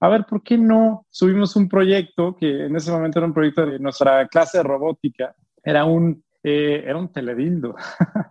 a 0.00 0.08
ver, 0.08 0.26
¿por 0.26 0.42
qué 0.42 0.58
no 0.58 1.06
subimos 1.10 1.56
un 1.56 1.68
proyecto 1.68 2.36
que 2.36 2.66
en 2.66 2.76
ese 2.76 2.90
momento 2.90 3.18
era 3.18 3.26
un 3.26 3.34
proyecto 3.34 3.64
de 3.64 3.78
nuestra 3.78 4.26
clase 4.28 4.58
de 4.58 4.64
robótica? 4.64 5.34
Era 5.64 5.84
un, 5.84 6.22
eh, 6.42 6.84
era 6.86 6.98
un 6.98 7.10
teledildo. 7.10 7.74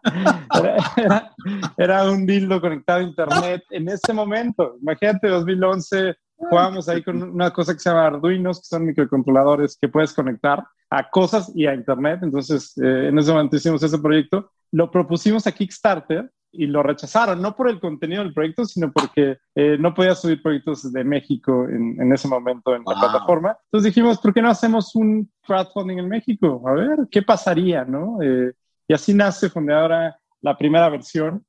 era, 1.77 2.09
un 2.09 2.25
dildo 2.25 2.61
conectado 2.61 2.99
a 2.99 3.03
internet 3.03 3.63
en 3.71 3.89
ese 3.89 4.13
momento. 4.13 4.77
Imagínate, 4.79 5.27
2011, 5.27 6.15
jugábamos 6.35 6.87
ahí 6.87 7.03
con 7.03 7.21
una 7.23 7.51
cosa 7.51 7.73
que 7.73 7.79
se 7.79 7.89
llama 7.89 8.05
Arduinos, 8.05 8.59
que 8.59 8.67
son 8.67 8.85
microcontroladores 8.85 9.77
que 9.79 9.89
puedes 9.89 10.13
conectar 10.13 10.63
a 10.91 11.09
cosas 11.09 11.51
y 11.55 11.65
a 11.65 11.73
internet. 11.73 12.19
Entonces, 12.21 12.77
eh, 12.77 13.07
en 13.09 13.17
ese 13.17 13.31
momento 13.31 13.55
hicimos 13.55 13.81
ese 13.81 13.97
proyecto. 13.97 14.51
Lo 14.71 14.91
propusimos 14.91 15.47
a 15.47 15.51
Kickstarter 15.51 16.29
y 16.57 16.67
lo 16.67 16.83
rechazaron, 16.83 17.41
no 17.41 17.55
por 17.55 17.69
el 17.69 17.79
contenido 17.79 18.23
del 18.23 18.33
proyecto, 18.33 18.65
sino 18.65 18.91
porque 18.91 19.37
eh, 19.55 19.77
no 19.79 19.93
podía 19.93 20.15
subir 20.15 20.41
proyectos 20.41 20.91
de 20.91 21.03
México 21.03 21.67
en, 21.67 22.01
en 22.01 22.13
ese 22.13 22.27
momento 22.27 22.75
en 22.75 22.83
la 22.85 22.99
plataforma. 22.99 23.57
Entonces 23.65 23.93
dijimos, 23.93 24.19
¿por 24.19 24.33
qué 24.33 24.41
no 24.41 24.49
hacemos 24.49 24.95
un 24.95 25.31
crowdfunding 25.45 25.97
en 25.97 26.09
México? 26.09 26.61
A 26.65 26.73
ver, 26.73 26.99
¿qué 27.11 27.21
pasaría? 27.21 27.85
¿no? 27.85 28.21
Eh, 28.21 28.53
y 28.87 28.93
así 28.93 29.13
nace 29.13 29.49
Fundadora 29.49 30.17
la 30.41 30.57
primera 30.57 30.89
versión. 30.89 31.43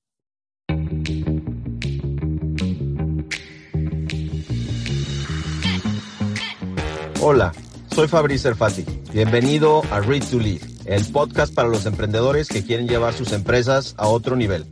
Hola, 7.20 7.52
soy 7.88 8.08
Fabrice 8.08 8.48
Erfati. 8.48 8.84
Bienvenido 9.12 9.82
a 9.90 10.00
Read 10.00 10.22
to 10.30 10.38
Lead, 10.38 10.60
el 10.86 11.04
podcast 11.12 11.54
para 11.54 11.68
los 11.68 11.86
emprendedores 11.86 12.48
que 12.48 12.64
quieren 12.64 12.86
llevar 12.86 13.14
sus 13.14 13.32
empresas 13.32 13.94
a 13.98 14.06
otro 14.06 14.36
nivel. 14.36 14.66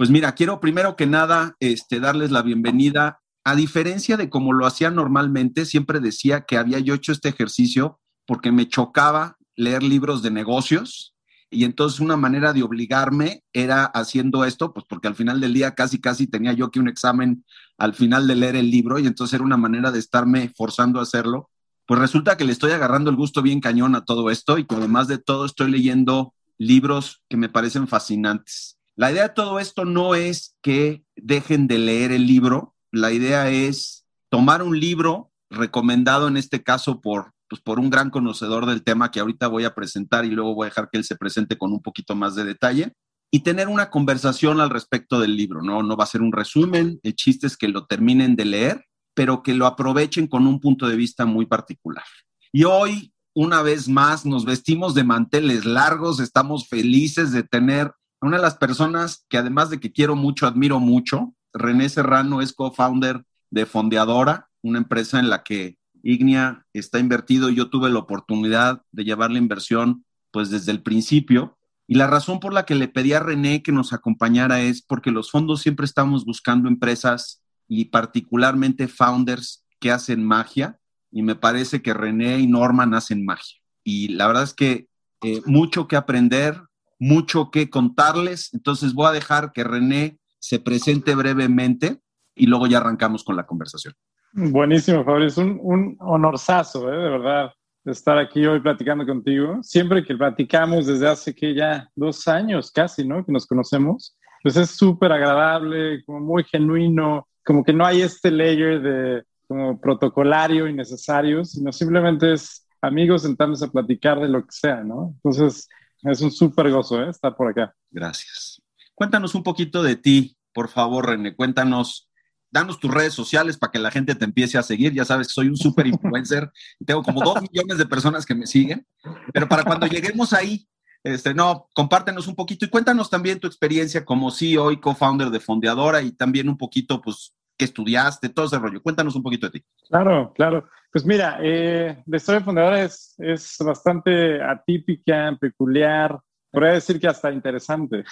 Pues 0.00 0.08
mira, 0.08 0.32
quiero 0.32 0.60
primero 0.60 0.96
que 0.96 1.06
nada 1.06 1.58
este, 1.60 2.00
darles 2.00 2.30
la 2.30 2.40
bienvenida. 2.40 3.20
A 3.44 3.54
diferencia 3.54 4.16
de 4.16 4.30
como 4.30 4.54
lo 4.54 4.64
hacía 4.64 4.90
normalmente, 4.90 5.66
siempre 5.66 6.00
decía 6.00 6.46
que 6.46 6.56
había 6.56 6.78
yo 6.78 6.94
hecho 6.94 7.12
este 7.12 7.28
ejercicio 7.28 8.00
porque 8.24 8.50
me 8.50 8.66
chocaba 8.66 9.36
leer 9.56 9.82
libros 9.82 10.22
de 10.22 10.30
negocios 10.30 11.14
y 11.50 11.64
entonces 11.64 12.00
una 12.00 12.16
manera 12.16 12.54
de 12.54 12.62
obligarme 12.62 13.44
era 13.52 13.84
haciendo 13.84 14.46
esto, 14.46 14.72
pues 14.72 14.86
porque 14.88 15.06
al 15.06 15.16
final 15.16 15.38
del 15.38 15.52
día 15.52 15.74
casi 15.74 16.00
casi 16.00 16.26
tenía 16.26 16.54
yo 16.54 16.70
que 16.70 16.80
un 16.80 16.88
examen 16.88 17.44
al 17.76 17.92
final 17.92 18.26
de 18.26 18.36
leer 18.36 18.56
el 18.56 18.70
libro 18.70 18.98
y 18.98 19.06
entonces 19.06 19.34
era 19.34 19.44
una 19.44 19.58
manera 19.58 19.90
de 19.92 19.98
estarme 19.98 20.50
forzando 20.56 20.98
a 20.98 21.02
hacerlo. 21.02 21.50
Pues 21.84 22.00
resulta 22.00 22.38
que 22.38 22.46
le 22.46 22.52
estoy 22.52 22.72
agarrando 22.72 23.10
el 23.10 23.16
gusto 23.16 23.42
bien 23.42 23.60
cañón 23.60 23.94
a 23.94 24.06
todo 24.06 24.30
esto 24.30 24.56
y 24.56 24.64
que 24.64 24.76
además 24.76 25.08
de 25.08 25.18
todo 25.18 25.44
estoy 25.44 25.70
leyendo 25.70 26.32
libros 26.56 27.20
que 27.28 27.36
me 27.36 27.50
parecen 27.50 27.86
fascinantes. 27.86 28.79
La 29.00 29.10
idea 29.10 29.28
de 29.28 29.34
todo 29.34 29.60
esto 29.60 29.86
no 29.86 30.14
es 30.14 30.58
que 30.60 31.02
dejen 31.16 31.66
de 31.68 31.78
leer 31.78 32.12
el 32.12 32.26
libro, 32.26 32.74
la 32.92 33.12
idea 33.12 33.48
es 33.48 34.04
tomar 34.28 34.62
un 34.62 34.78
libro 34.78 35.32
recomendado 35.48 36.28
en 36.28 36.36
este 36.36 36.62
caso 36.62 37.00
por, 37.00 37.32
pues, 37.48 37.62
por 37.62 37.80
un 37.80 37.88
gran 37.88 38.10
conocedor 38.10 38.66
del 38.66 38.84
tema 38.84 39.10
que 39.10 39.20
ahorita 39.20 39.48
voy 39.48 39.64
a 39.64 39.74
presentar 39.74 40.26
y 40.26 40.30
luego 40.30 40.54
voy 40.54 40.66
a 40.66 40.68
dejar 40.68 40.90
que 40.92 40.98
él 40.98 41.04
se 41.04 41.16
presente 41.16 41.56
con 41.56 41.72
un 41.72 41.80
poquito 41.80 42.14
más 42.14 42.34
de 42.34 42.44
detalle 42.44 42.92
y 43.30 43.40
tener 43.40 43.68
una 43.68 43.88
conversación 43.88 44.60
al 44.60 44.68
respecto 44.68 45.18
del 45.18 45.34
libro, 45.34 45.62
¿no? 45.62 45.82
No 45.82 45.96
va 45.96 46.04
a 46.04 46.06
ser 46.06 46.20
un 46.20 46.32
resumen, 46.32 47.00
el 47.02 47.14
chiste 47.14 47.46
es 47.46 47.56
que 47.56 47.68
lo 47.68 47.86
terminen 47.86 48.36
de 48.36 48.44
leer, 48.44 48.84
pero 49.14 49.42
que 49.42 49.54
lo 49.54 49.64
aprovechen 49.64 50.26
con 50.26 50.46
un 50.46 50.60
punto 50.60 50.86
de 50.86 50.96
vista 50.96 51.24
muy 51.24 51.46
particular. 51.46 52.04
Y 52.52 52.64
hoy, 52.64 53.14
una 53.34 53.62
vez 53.62 53.88
más, 53.88 54.26
nos 54.26 54.44
vestimos 54.44 54.94
de 54.94 55.04
manteles 55.04 55.64
largos, 55.64 56.20
estamos 56.20 56.68
felices 56.68 57.32
de 57.32 57.44
tener 57.44 57.94
una 58.20 58.36
de 58.36 58.42
las 58.42 58.56
personas 58.56 59.24
que 59.28 59.38
además 59.38 59.70
de 59.70 59.80
que 59.80 59.92
quiero 59.92 60.16
mucho, 60.16 60.46
admiro 60.46 60.78
mucho, 60.80 61.34
René 61.52 61.88
Serrano 61.88 62.42
es 62.42 62.52
co-founder 62.52 63.24
de 63.50 63.66
Fondeadora, 63.66 64.48
una 64.62 64.78
empresa 64.78 65.18
en 65.18 65.30
la 65.30 65.42
que 65.42 65.78
Ignia 66.02 66.66
está 66.72 66.98
invertido 66.98 67.50
y 67.50 67.56
yo 67.56 67.70
tuve 67.70 67.90
la 67.90 67.98
oportunidad 67.98 68.82
de 68.92 69.04
llevar 69.04 69.30
la 69.30 69.38
inversión 69.38 70.04
pues 70.30 70.50
desde 70.50 70.72
el 70.72 70.82
principio. 70.82 71.58
Y 71.86 71.94
la 71.94 72.06
razón 72.06 72.38
por 72.40 72.52
la 72.52 72.64
que 72.64 72.74
le 72.74 72.88
pedí 72.88 73.12
a 73.12 73.20
René 73.20 73.62
que 73.62 73.72
nos 73.72 73.92
acompañara 73.92 74.60
es 74.60 74.80
porque 74.82 75.10
los 75.10 75.30
fondos 75.30 75.60
siempre 75.60 75.84
estamos 75.84 76.24
buscando 76.24 76.68
empresas 76.68 77.42
y 77.66 77.86
particularmente 77.86 78.86
founders 78.86 79.64
que 79.80 79.90
hacen 79.90 80.24
magia. 80.24 80.78
Y 81.10 81.22
me 81.22 81.34
parece 81.34 81.82
que 81.82 81.92
René 81.92 82.38
y 82.38 82.46
Norman 82.46 82.94
hacen 82.94 83.24
magia. 83.24 83.58
Y 83.82 84.08
la 84.08 84.28
verdad 84.28 84.44
es 84.44 84.54
que 84.54 84.88
eh, 85.22 85.40
mucho 85.46 85.88
que 85.88 85.96
aprender, 85.96 86.62
mucho 87.00 87.50
que 87.50 87.70
contarles, 87.70 88.52
entonces 88.52 88.94
voy 88.94 89.08
a 89.08 89.12
dejar 89.12 89.52
que 89.52 89.64
René 89.64 90.18
se 90.38 90.60
presente 90.60 91.14
brevemente 91.16 91.98
y 92.36 92.46
luego 92.46 92.66
ya 92.66 92.78
arrancamos 92.78 93.24
con 93.24 93.36
la 93.36 93.46
conversación. 93.46 93.94
Buenísimo, 94.32 95.04
Fabio. 95.04 95.26
Es 95.26 95.36
un, 95.36 95.58
un 95.60 95.96
¿eh? 95.98 96.78
de 96.78 97.10
verdad, 97.10 97.50
estar 97.84 98.18
aquí 98.18 98.46
hoy 98.46 98.60
platicando 98.60 99.04
contigo. 99.06 99.58
Siempre 99.62 100.04
que 100.04 100.14
platicamos 100.14 100.86
desde 100.86 101.08
hace 101.08 101.34
que 101.34 101.54
ya 101.54 101.88
dos 101.96 102.28
años 102.28 102.70
casi, 102.70 103.06
¿no? 103.06 103.24
Que 103.24 103.32
nos 103.32 103.46
conocemos, 103.46 104.16
pues 104.42 104.56
es 104.56 104.70
súper 104.70 105.10
agradable, 105.12 106.04
como 106.04 106.20
muy 106.20 106.44
genuino, 106.44 107.26
como 107.44 107.64
que 107.64 107.72
no 107.72 107.84
hay 107.84 108.02
este 108.02 108.30
layer 108.30 108.80
de 108.80 109.24
como 109.48 109.80
protocolario 109.80 110.68
y 110.68 110.72
necesario, 110.72 111.44
sino 111.44 111.72
simplemente 111.72 112.34
es 112.34 112.68
amigos 112.80 113.22
sentándose 113.22 113.64
a 113.64 113.70
platicar 113.70 114.20
de 114.20 114.28
lo 114.28 114.42
que 114.42 114.52
sea, 114.52 114.84
¿no? 114.84 115.12
Entonces, 115.16 115.68
es 116.02 116.20
un 116.20 116.30
súper 116.30 116.70
gozo 116.70 117.02
¿eh? 117.02 117.10
estar 117.10 117.34
por 117.34 117.48
acá. 117.48 117.74
Gracias. 117.90 118.62
Cuéntanos 118.94 119.34
un 119.34 119.42
poquito 119.42 119.82
de 119.82 119.96
ti, 119.96 120.36
por 120.52 120.68
favor, 120.68 121.08
René. 121.08 121.34
Cuéntanos, 121.34 122.08
danos 122.50 122.78
tus 122.78 122.92
redes 122.92 123.14
sociales 123.14 123.56
para 123.56 123.72
que 123.72 123.78
la 123.78 123.90
gente 123.90 124.14
te 124.14 124.24
empiece 124.24 124.58
a 124.58 124.62
seguir. 124.62 124.92
Ya 124.92 125.04
sabes 125.04 125.28
que 125.28 125.34
soy 125.34 125.48
un 125.48 125.56
súper 125.56 125.86
influencer 125.86 126.50
tengo 126.86 127.02
como 127.02 127.22
dos 127.22 127.40
millones 127.42 127.78
de 127.78 127.86
personas 127.86 128.26
que 128.26 128.34
me 128.34 128.46
siguen. 128.46 128.86
Pero 129.32 129.48
para 129.48 129.64
cuando 129.64 129.86
lleguemos 129.86 130.32
ahí, 130.32 130.68
este, 131.02 131.32
no, 131.32 131.68
compártenos 131.74 132.26
un 132.26 132.34
poquito 132.34 132.66
y 132.66 132.68
cuéntanos 132.68 133.08
también 133.08 133.40
tu 133.40 133.46
experiencia 133.46 134.04
como 134.04 134.30
CEO 134.30 134.70
y 134.70 134.80
co-founder 134.80 135.30
de 135.30 135.40
Fondeadora 135.40 136.02
y 136.02 136.12
también 136.12 136.48
un 136.48 136.58
poquito, 136.58 137.00
pues, 137.00 137.34
qué 137.60 137.66
estudiaste, 137.66 138.30
todo 138.30 138.46
ese 138.46 138.58
rollo. 138.58 138.82
Cuéntanos 138.82 139.14
un 139.14 139.22
poquito 139.22 139.46
de 139.46 139.58
ti. 139.58 139.64
Claro, 139.86 140.32
claro. 140.34 140.66
Pues 140.90 141.04
mira, 141.04 141.38
eh, 141.42 142.02
la 142.06 142.16
historia 142.16 142.38
de 142.38 142.44
Fundadora 142.46 142.82
es, 142.82 143.14
es 143.18 143.58
bastante 143.60 144.42
atípica, 144.42 145.36
peculiar, 145.38 146.18
podría 146.50 146.72
decir 146.72 146.98
que 146.98 147.06
hasta 147.06 147.30
interesante. 147.30 148.02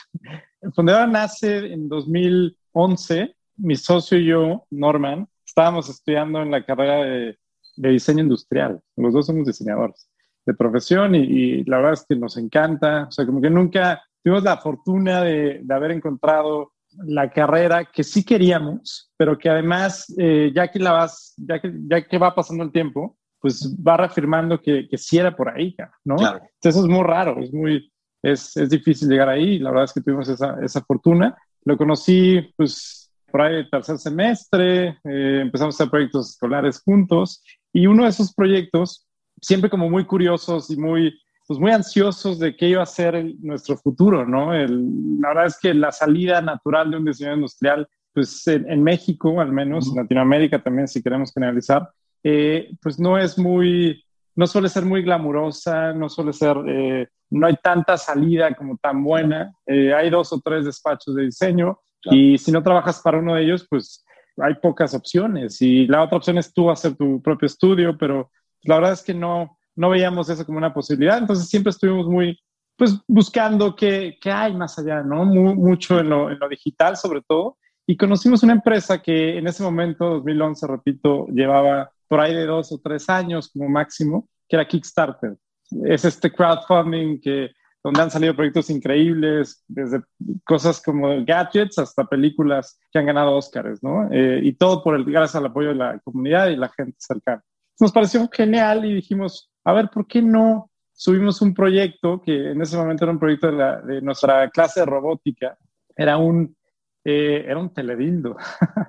Fundadora 0.75 1.07
nace 1.07 1.73
en 1.73 1.89
2011. 1.89 3.35
Mi 3.57 3.75
socio 3.75 4.19
y 4.19 4.27
yo, 4.27 4.67
Norman, 4.71 5.27
estábamos 5.47 5.89
estudiando 5.89 6.43
en 6.43 6.51
la 6.51 6.63
carrera 6.63 6.97
de, 7.05 7.39
diseño 7.75 8.25
industrial. 8.25 8.79
Los 8.97 9.15
dos 9.15 9.27
somos 9.27 9.47
diseñadores 9.47 10.11
de 10.45 10.53
profesión 10.53 11.15
y, 11.15 11.65
la 11.65 11.79
verdad 11.79 11.95
es 11.95 12.05
que 12.07 12.17
nos 12.17 12.37
encanta. 12.37 13.07
O 13.09 13.11
sea, 13.11 13.25
como 13.25 13.41
que 13.41 13.49
nunca 13.49 14.03
tuvimos 14.23 14.45
la 14.45 14.59
fortuna 14.59 15.23
de, 15.23 15.61
de 15.63 15.75
haber 15.75 15.93
encontrado 15.93 16.73
la 17.05 17.31
carrera 17.31 17.85
que 17.85 18.03
sí 18.05 18.25
queríamos, 18.25 19.11
pero 19.17 19.39
que 19.39 19.49
además, 19.49 20.13
eh, 20.19 20.51
ya, 20.55 20.69
que 20.69 20.79
la 20.79 20.93
vas, 20.93 21.35
ya, 21.37 21.61
que, 21.61 21.73
ya 21.89 22.07
que 22.07 22.19
va 22.19 22.35
pasando 22.35 22.65
el 22.65 22.73
tiempo, 22.73 23.17
pues 23.41 23.75
va 23.77 23.97
reafirmando 23.97 24.61
que, 24.61 24.89
que 24.89 24.99
sí 24.99 25.19
era 25.19 25.35
por 25.35 25.49
ahí, 25.49 25.77
¿no? 26.05 26.17
Claro. 26.17 26.41
Entonces 26.55 26.83
es 26.83 26.89
muy 26.89 27.05
raro, 27.05 27.41
es 27.41 27.53
muy, 27.53 27.93
es, 28.23 28.57
es, 28.57 28.71
difícil 28.71 29.09
llegar 29.09 29.29
ahí. 29.29 29.59
La 29.59 29.71
verdad 29.71 29.85
es 29.85 29.93
que 29.93 30.01
tuvimos 30.01 30.29
esa, 30.29 30.57
esa 30.63 30.81
fortuna. 30.83 31.37
Lo 31.65 31.77
conocí, 31.77 32.53
pues, 32.57 33.13
por 33.31 33.43
ahí 33.43 33.57
el 33.57 33.71
tercer 33.71 33.99
semestre, 33.99 34.99
eh, 35.05 35.41
empezamos 35.43 35.75
a 35.75 35.77
hacer 35.77 35.91
proyectos 35.91 36.31
escolares 36.31 36.81
juntos 36.83 37.43
y 37.73 37.87
uno 37.87 38.05
de 38.05 38.11
esos 38.11 38.33
proyectos, 38.33 39.07
siempre 39.41 39.71
como 39.71 39.91
muy 39.91 40.05
curiosos 40.05 40.71
y 40.71 40.77
muy 40.77 41.21
pues 41.49 41.59
muy 41.59 41.73
ansiosos 41.73 42.39
de 42.39 42.55
qué 42.55 42.69
iba 42.69 42.83
a 42.83 42.87
ser 42.87 43.35
nuestro 43.41 43.79
futuro, 43.79 44.27
¿no? 44.27 44.53
la 44.53 45.29
verdad 45.29 45.47
es 45.47 45.59
que 45.59 45.73
la 45.73 45.91
salida 45.91 46.43
natural 46.43 46.91
de 46.91 46.99
un 46.99 47.07
diseñador 47.07 47.39
industrial, 47.39 47.89
pues 48.13 48.47
en, 48.47 48.83
México 48.83 49.41
al 49.41 49.51
menos, 49.51 49.89
en 49.89 49.97
Latinoamérica 49.97 50.63
también 50.63 50.87
si 50.87 51.03
queremos 51.03 51.33
generalizar, 51.33 51.89
eh, 52.23 52.71
pues 52.83 53.01
no 53.01 53.17
es 53.17 53.39
muy, 53.39 54.05
no 54.37 54.47
suele 54.47 54.69
ser 54.69 54.85
muy 54.85 55.03
glamurosa, 55.03 55.95
no 55.95 56.11
suele 56.11 56.35
ser, 56.35 56.55
eh, 56.67 57.09
no 57.31 57.47
hay 57.47 57.57
tanta 57.63 57.97
salida 57.97 58.55
como 58.55 58.77
tan 58.77 59.03
buena, 59.03 59.51
eh, 59.65 59.95
hay 59.95 60.11
dos 60.11 60.31
o 60.35 60.41
tres 60.45 60.67
despachos 60.67 61.15
de 61.15 61.25
diseño 61.25 61.79
y 62.11 62.37
si 62.37 62.53
no 62.53 62.63
trabajas 62.63 63.01
para 63.01 63.21
uno 63.21 63.35
de 63.35 63.45
ellos, 63.45 63.67
pues 63.71 64.05
hay 64.37 64.55
pocas 64.57 64.95
opciones. 64.95 65.63
Y 65.63 65.87
la 65.87 66.03
otra 66.03 66.19
opción 66.19 66.37
es 66.37 66.53
tú 66.53 66.71
hacer 66.71 66.95
tu 66.95 67.23
propio 67.23 67.47
estudio, 67.47 67.97
pero 67.97 68.31
la 68.65 68.77
verdad 68.77 68.93
es 68.93 69.03
que 69.03 69.15
no, 69.15 69.58
no 69.79 69.91
veíamos 69.91 70.29
eso 70.29 70.45
como 70.45 70.59
una 70.59 70.75
posibilidad, 70.75 71.19
entonces 71.19 71.49
siempre 71.49 71.71
estuvimos 71.71 72.07
muy, 72.07 72.39
pues, 72.77 72.99
buscando 73.07 73.77
qué, 73.77 74.19
qué 74.21 74.31
hay 74.31 74.55
más 74.55 74.79
allá, 74.79 75.03
¿no? 75.03 75.25
mucho 75.25 76.01
en 76.01 76.11
lo, 76.11 76.31
en 76.31 76.39
lo, 76.39 76.49
digital 76.49 76.97
sobre 76.97 77.23
todo, 77.23 77.57
y 77.87 77.97
conocimos 77.97 78.43
una 78.43 78.55
empresa 78.55 79.01
que 79.01 79.39
en 79.39 79.47
ese 79.47 79.63
momento, 79.63 80.11
2011, 80.11 80.67
repito, 80.67 81.27
llevaba 81.29 81.91
por 82.09 82.21
ahí 82.21 82.35
de 82.35 82.45
dos 82.45 82.73
o 82.73 82.81
tres 82.83 83.09
años 83.09 83.51
como 83.53 83.69
máximo, 83.69 84.29
que 84.49 84.57
era 84.57 84.67
Kickstarter. 84.67 85.37
Es 85.85 86.05
este 86.05 86.33
crowdfunding 86.33 87.21
que 87.21 87.51
donde 87.83 88.03
han 88.03 88.11
salido 88.11 88.35
proyectos 88.35 88.71
increíbles, 88.71 89.65
desde 89.69 90.03
cosas 90.45 90.83
como 90.83 91.25
gadgets 91.25 91.79
hasta 91.79 92.05
películas 92.05 92.79
que 92.91 92.99
han 92.99 93.07
ganado 93.07 93.37
Oscars, 93.37 93.83
¿no? 93.83 94.09
Eh, 94.11 94.41
y 94.43 94.53
todo 94.55 94.83
por 94.83 94.97
el, 94.97 95.05
gracias 95.05 95.37
al 95.37 95.47
apoyo 95.47 95.69
de 95.69 95.77
la 95.77 95.99
comunidad 96.01 96.49
y 96.49 96.57
la 96.57 96.69
gente 96.71 96.97
cercana. 96.99 97.43
Nos 97.81 97.93
pareció 97.93 98.29
genial 98.33 98.85
y 98.85 98.95
dijimos, 98.95 99.51
a 99.69 99.73
ver, 99.75 99.91
¿por 99.91 100.07
qué 100.07 100.23
no 100.23 100.71
subimos 100.95 101.43
un 101.43 101.53
proyecto 101.53 102.23
que 102.23 102.53
en 102.53 102.63
ese 102.63 102.75
momento 102.75 103.05
era 103.05 103.13
un 103.13 103.19
proyecto 103.19 103.53
de, 103.53 104.01
nuestra 104.01 104.49
clase 104.49 104.81
de 104.81 104.87
robótica? 104.87 105.59
Era 105.95 106.17
un, 106.17 106.57
eh, 107.05 107.45
era 107.47 107.59
un 107.59 107.75
teledildo. 107.75 108.35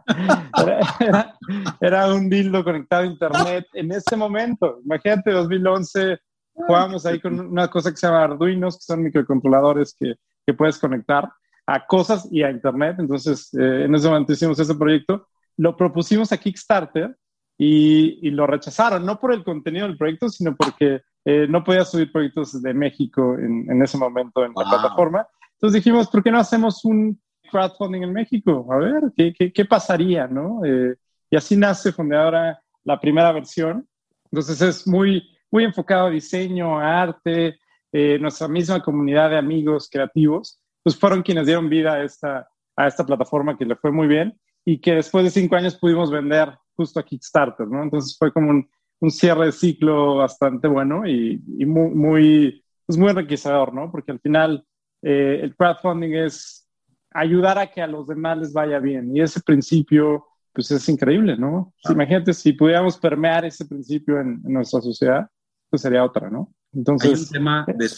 era, 1.01 1.35
era, 1.81 2.13
un 2.13 2.29
dildo 2.29 2.63
conectado 2.63 3.03
a 3.03 3.07
internet 3.07 3.65
en 3.73 3.91
ese 3.91 4.15
momento. 4.15 4.79
Imagínate, 4.85 5.31
2011, 5.31 6.17
jugábamos 6.53 7.05
ahí 7.05 7.19
con 7.19 7.37
una 7.37 7.67
cosa 7.67 7.91
que 7.91 7.97
se 7.97 8.07
llama 8.07 8.23
Arduinos, 8.23 8.77
que 8.77 8.83
son 8.83 9.03
microcontroladores 9.03 9.93
que, 9.99 10.13
que 10.45 10.53
puedes 10.53 10.77
conectar 10.79 11.29
a 11.67 11.85
cosas 11.85 12.25
y 12.31 12.41
a 12.41 12.51
Internet. 12.51 12.95
Entonces, 12.99 13.53
eh, 13.53 13.83
en 13.83 13.95
ese 13.95 14.07
momento 14.07 14.31
hicimos 14.31 14.57
ese 14.57 14.75
proyecto. 14.75 15.27
Lo 15.57 15.75
propusimos 15.75 16.31
a 16.31 16.37
Kickstarter 16.37 17.17
y, 17.61 18.25
y, 18.25 18.31
lo 18.31 18.47
rechazaron, 18.47 19.05
no 19.05 19.19
por 19.19 19.33
el 19.33 19.43
contenido 19.43 19.85
del 19.85 19.97
proyecto, 19.97 20.29
sino 20.29 20.55
porque 20.55 21.01
eh, 21.25 21.45
no 21.49 21.61
podía 21.61 21.83
subir 21.83 22.09
proyectos 22.09 22.61
de 22.61 22.73
México 22.73 23.35
en, 23.37 23.69
en 23.69 23.83
ese 23.83 23.97
momento 23.97 24.45
en 24.45 24.53
la 24.55 24.63
plataforma. 24.63 25.27
Entonces 25.55 25.83
dijimos, 25.83 26.09
¿por 26.09 26.23
qué 26.23 26.31
no 26.31 26.39
hacemos 26.39 26.85
un 26.85 27.21
crowdfunding 27.51 28.03
en 28.03 28.13
México? 28.13 28.65
A 28.71 28.77
ver, 28.77 29.03
¿qué, 29.15 29.33
qué, 29.37 29.51
qué 29.51 29.65
pasaría? 29.65 30.25
¿no? 30.25 30.63
Eh, 30.63 30.95
y 31.29 31.35
así 31.35 31.57
nace 31.57 31.91
Fundadora 31.91 32.61
la 32.85 32.97
primera 32.97 33.33
versión. 33.33 33.85
Entonces 34.31 34.61
es 34.61 34.87
muy, 34.87 35.21
muy 35.51 35.65
enfocado 35.65 36.07
a 36.07 36.11
diseño, 36.11 36.79
a 36.79 37.01
arte, 37.01 37.59
eh, 37.91 38.17
nuestra 38.19 38.47
misma 38.47 38.81
comunidad 38.81 39.31
de 39.31 39.37
amigos 39.37 39.89
creativos, 39.91 40.61
pues 40.81 40.97
fueron 40.97 41.23
quienes 41.23 41.45
dieron 41.45 41.67
vida 41.67 41.95
a 41.95 42.03
esta, 42.03 42.47
a 42.77 42.87
esta 42.87 43.05
plataforma 43.05 43.57
que 43.57 43.65
le 43.65 43.75
fue 43.75 43.91
muy 43.91 44.07
bien 44.07 44.39
y 44.63 44.79
que 44.79 44.95
después 44.95 45.25
de 45.25 45.31
cinco 45.31 45.55
años 45.55 45.75
pudimos 45.75 46.09
vender 46.09 46.57
justo 46.79 46.97
a 47.01 47.03
Kickstarter, 47.03 47.67
¿no? 47.67 47.83
Entonces 47.83 48.15
fue 48.17 48.31
como 48.31 48.51
un, 48.51 48.69
un 49.01 49.11
cierre 49.11 49.47
de 49.47 49.51
ciclo 49.51 50.15
bastante 50.15 50.69
bueno 50.69 51.05
y, 51.05 51.43
y 51.57 51.65
muy, 51.65 51.89
muy, 51.89 52.65
pues 52.85 52.97
muy 52.97 53.09
enriquecedor, 53.09 53.73
¿no? 53.73 53.91
Porque 53.91 54.13
al 54.13 54.21
final 54.21 54.65
eh, 55.01 55.41
el 55.43 55.57
crowdfunding 55.57 56.13
es 56.13 56.65
ayudar 57.11 57.57
a 57.57 57.67
que 57.69 57.81
a 57.81 57.87
los 57.87 58.07
demás 58.07 58.37
les 58.37 58.53
vaya 58.53 58.79
bien 58.79 59.13
y 59.13 59.19
ese 59.19 59.41
principio 59.41 60.25
pues 60.53 60.71
es 60.71 60.87
increíble, 60.87 61.37
¿no? 61.37 61.73
Imagínate 61.89 62.33
si 62.33 62.53
pudiéramos 62.53 62.97
permear 62.97 63.43
ese 63.43 63.65
principio 63.65 64.21
en, 64.21 64.41
en 64.45 64.53
nuestra 64.53 64.79
sociedad, 64.79 65.27
pues 65.69 65.81
sería 65.81 66.05
otra, 66.05 66.29
¿no? 66.29 66.53
Entonces, 66.71 67.11
Hay 67.11 67.19
un 67.19 67.29
tema 67.29 67.65
de 67.67 67.89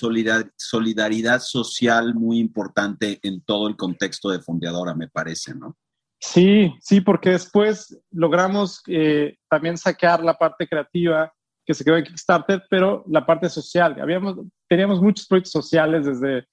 solidaridad 0.56 1.40
social 1.40 2.16
muy 2.16 2.40
importante 2.40 3.20
en 3.22 3.42
todo 3.42 3.68
el 3.68 3.76
contexto 3.76 4.30
de 4.30 4.40
Fondeadora, 4.40 4.96
me 4.96 5.08
parece, 5.08 5.54
¿no? 5.54 5.78
Sí, 6.22 6.74
sí, 6.80 7.02
porque 7.02 7.32
después 7.32 8.00
logramos 8.12 8.84
eh, 8.88 9.38
también 9.50 9.78
sacar 9.78 10.24
la 10.24 10.36
parte 10.36 10.68
creativa 10.68 11.34
que 11.66 11.74
se 11.74 11.84
quedó 11.84 11.98
en 11.98 12.06
Kickstarter, 12.06 12.64
pero 12.70 13.04
la 13.08 13.26
parte 13.26 13.50
social. 13.50 14.00
Habíamos, 14.00 14.38
teníamos 14.68 15.02
muchos 15.02 15.28
proyectos 15.28 15.52
sociales 15.52 16.06
desde 16.06 16.46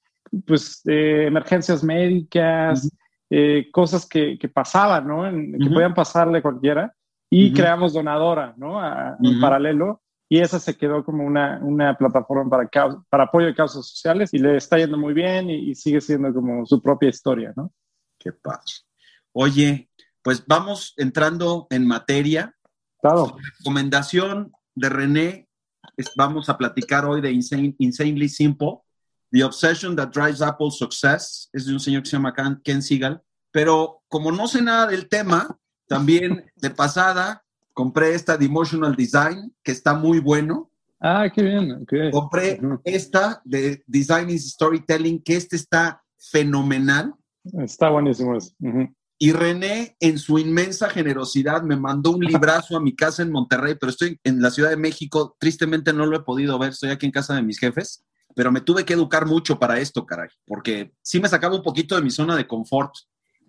pues, 0.46 0.80
eh, 0.86 1.26
emergencias 1.26 1.84
médicas, 1.84 2.90
eh, 3.30 3.68
cosas 3.70 4.06
que, 4.06 4.38
que, 4.38 4.48
pasaban, 4.48 5.06
¿no? 5.06 5.22
Que 5.24 5.70
podían 5.70 5.94
pasarle 5.94 6.42
cualquiera. 6.42 6.94
Y 7.30 7.52
creamos 7.52 7.92
Donadora, 7.92 8.54
¿no? 8.56 8.80
En 9.22 9.38
paralelo 9.38 10.00
y 10.28 10.40
esa 10.40 10.58
se 10.58 10.76
quedó 10.76 11.04
como 11.04 11.24
una, 11.24 11.58
una 11.62 11.96
plataforma 11.96 12.50
para, 12.50 12.68
para 13.08 13.24
apoyo 13.24 13.46
de 13.46 13.54
causas 13.54 13.86
sociales 13.86 14.32
y 14.34 14.38
le 14.38 14.56
está 14.56 14.76
yendo 14.76 14.98
muy 14.98 15.14
bien 15.14 15.48
y, 15.48 15.74
sigue 15.74 16.00
siendo 16.00 16.32
como 16.34 16.66
su 16.66 16.82
propia 16.82 17.08
historia, 17.08 17.52
¿no? 17.56 17.72
Qué 18.18 18.32
padre. 18.32 18.62
Oye, 19.32 19.90
pues 20.22 20.44
vamos 20.46 20.94
entrando 20.96 21.66
en 21.70 21.86
materia. 21.86 22.54
Claro. 23.00 23.36
recomendación 23.58 24.52
de 24.74 24.88
René, 24.88 25.48
vamos 26.16 26.48
a 26.48 26.58
platicar 26.58 27.04
hoy 27.04 27.20
de 27.20 27.30
Insanely 27.30 28.28
Simple, 28.28 28.80
The 29.30 29.44
Obsession 29.44 29.94
That 29.94 30.08
Drives 30.08 30.42
Apple's 30.42 30.78
Success, 30.78 31.48
es 31.52 31.66
de 31.66 31.72
un 31.72 31.80
señor 31.80 32.02
que 32.02 32.10
se 32.10 32.16
llama 32.16 32.34
Ken 32.64 32.82
Siegel, 32.82 33.20
pero 33.52 34.02
como 34.08 34.32
no 34.32 34.48
sé 34.48 34.62
nada 34.62 34.88
del 34.88 35.08
tema, 35.08 35.56
también 35.86 36.44
de 36.56 36.70
pasada 36.70 37.44
compré 37.78 38.14
esta 38.14 38.36
de 38.36 38.46
Emotional 38.46 38.96
Design, 38.96 39.54
que 39.62 39.70
está 39.70 39.94
muy 39.94 40.18
bueno. 40.18 40.68
Ah, 41.00 41.30
qué 41.32 41.42
bien. 41.42 41.86
Compré 42.10 42.60
esta 42.82 43.40
de 43.44 43.84
Design 43.86 44.30
is 44.30 44.50
Storytelling, 44.50 45.22
que 45.22 45.36
este 45.36 45.54
está 45.54 46.02
fenomenal. 46.16 47.14
Está 47.62 47.88
buenísimo. 47.90 48.36
Y 49.20 49.32
René, 49.32 49.96
en 49.98 50.16
su 50.18 50.38
inmensa 50.38 50.88
generosidad, 50.88 51.62
me 51.62 51.76
mandó 51.76 52.12
un 52.12 52.24
librazo 52.24 52.76
a 52.76 52.80
mi 52.80 52.94
casa 52.94 53.22
en 53.22 53.32
Monterrey, 53.32 53.74
pero 53.74 53.90
estoy 53.90 54.20
en 54.22 54.40
la 54.40 54.50
Ciudad 54.50 54.70
de 54.70 54.76
México. 54.76 55.36
Tristemente 55.40 55.92
no 55.92 56.06
lo 56.06 56.16
he 56.16 56.22
podido 56.22 56.56
ver, 56.56 56.70
estoy 56.70 56.90
aquí 56.90 57.06
en 57.06 57.12
casa 57.12 57.34
de 57.34 57.42
mis 57.42 57.58
jefes, 57.58 58.04
pero 58.36 58.52
me 58.52 58.60
tuve 58.60 58.84
que 58.84 58.94
educar 58.94 59.26
mucho 59.26 59.58
para 59.58 59.80
esto, 59.80 60.06
caray, 60.06 60.28
porque 60.46 60.92
sí 61.02 61.18
me 61.18 61.28
sacaba 61.28 61.56
un 61.56 61.64
poquito 61.64 61.96
de 61.96 62.02
mi 62.02 62.10
zona 62.10 62.36
de 62.36 62.46
confort. 62.46 62.94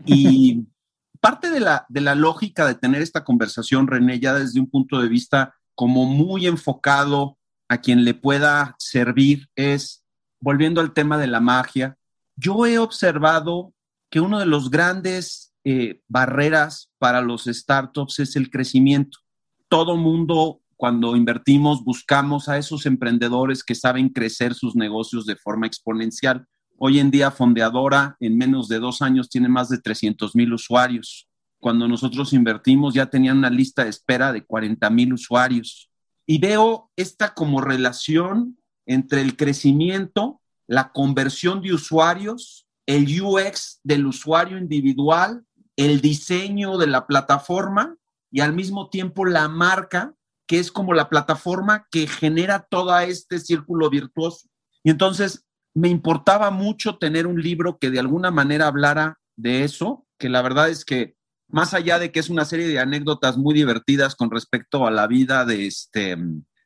Y 0.07 0.66
parte 1.21 1.51
de 1.51 1.60
la, 1.60 1.86
de 1.88 2.01
la 2.01 2.16
lógica 2.16 2.66
de 2.66 2.74
tener 2.74 3.04
esta 3.04 3.24
conversación, 3.24 3.86
René, 3.86 4.19
ya 4.19 4.33
desde 4.33 4.60
un 4.60 4.71
punto 4.71 5.00
de 5.00 5.07
vista 5.07 5.54
como 5.75 6.06
muy 6.06 6.48
enfocado 6.48 7.38
a 7.68 7.77
quien 7.77 8.06
le 8.06 8.16
pueda 8.16 8.75
servir, 8.80 9.48
es, 9.56 10.04
volviendo 10.39 10.81
al 10.81 10.94
tema 10.94 11.19
de 11.19 11.27
la 11.27 11.39
magia, 11.39 11.95
yo 12.36 12.66
he 12.66 12.80
observado 12.80 13.74
que 14.10 14.19
uno 14.19 14.39
de 14.39 14.48
los 14.48 14.71
grandes 14.71 15.49
eh, 15.71 16.01
barreras 16.07 16.89
para 16.98 17.21
los 17.21 17.44
startups 17.44 18.18
es 18.18 18.36
el 18.36 18.50
crecimiento. 18.50 19.19
Todo 19.68 19.98
mundo, 19.98 20.62
cuando 20.77 21.16
invertimos, 21.16 21.83
buscamos 21.83 22.50
a 22.50 22.57
esos 22.57 22.88
emprendedores 22.88 23.63
que 23.63 23.75
saben 23.75 24.10
crecer 24.10 24.56
sus 24.56 24.75
negocios 24.75 25.27
de 25.27 25.36
forma 25.36 25.68
exponencial. 25.68 26.48
Hoy 26.75 26.98
en 26.98 27.12
día, 27.12 27.30
Fondeadora, 27.30 28.18
en 28.19 28.36
menos 28.36 28.68
de 28.68 28.80
dos 28.80 29.04
años, 29.04 29.30
tiene 29.30 29.48
más 29.48 29.69
de 29.69 29.77
300 29.77 30.36
mil 30.36 30.54
usuarios. 30.54 31.27
Cuando 31.60 31.88
nosotros 31.88 32.33
invertimos, 32.33 32.95
ya 32.95 33.06
tenían 33.06 33.38
una 33.38 33.51
lista 33.51 33.83
de 33.83 33.92
espera 33.92 34.33
de 34.33 34.44
40 34.44 34.89
mil 34.89 35.13
usuarios. 35.13 35.92
Y 36.25 36.39
veo 36.39 36.89
esta 36.95 37.36
como 37.36 37.62
relación 37.62 38.57
entre 38.88 39.21
el 39.21 39.36
crecimiento, 39.36 40.42
la 40.66 40.92
conversión 40.92 41.62
de 41.62 41.74
usuarios, 41.75 42.66
el 42.88 43.21
UX 43.21 43.81
del 43.83 44.07
usuario 44.07 44.57
individual, 44.57 45.45
el 45.80 46.02
diseño 46.02 46.78
de 46.78 46.88
la 46.88 47.08
plataforma 47.08 47.95
y 48.30 48.42
al 48.42 48.52
mismo 48.52 48.90
tiempo 48.90 49.26
la 49.26 49.48
marca, 49.48 50.14
que 50.45 50.59
es 50.59 50.74
como 50.74 50.94
la 50.94 51.07
plataforma 51.07 51.88
que 51.90 52.06
genera 52.06 52.68
todo 52.69 53.00
este 53.00 53.40
círculo 53.40 53.90
virtuoso. 53.90 54.50
Y 54.83 54.90
entonces 54.90 55.45
me 55.74 55.88
importaba 55.88 56.52
mucho 56.52 56.98
tener 56.98 57.28
un 57.28 57.42
libro 57.42 57.78
que 57.78 57.92
de 57.92 58.00
alguna 58.00 58.30
manera 58.30 58.68
hablara 58.68 59.19
de 59.38 59.64
eso, 59.64 60.06
que 60.18 60.28
la 60.28 60.42
verdad 60.42 60.69
es 60.69 60.83
que 60.83 61.16
más 61.48 61.74
allá 61.74 61.98
de 61.98 62.12
que 62.12 62.19
es 62.19 62.30
una 62.30 62.44
serie 62.44 62.68
de 62.68 62.80
anécdotas 62.80 63.38
muy 63.38 63.56
divertidas 63.56 64.16
con 64.16 64.30
respecto 64.31 64.86
a 64.86 64.92
la 64.92 65.07
vida 65.07 65.45
de, 65.45 65.66
este, 65.66 66.18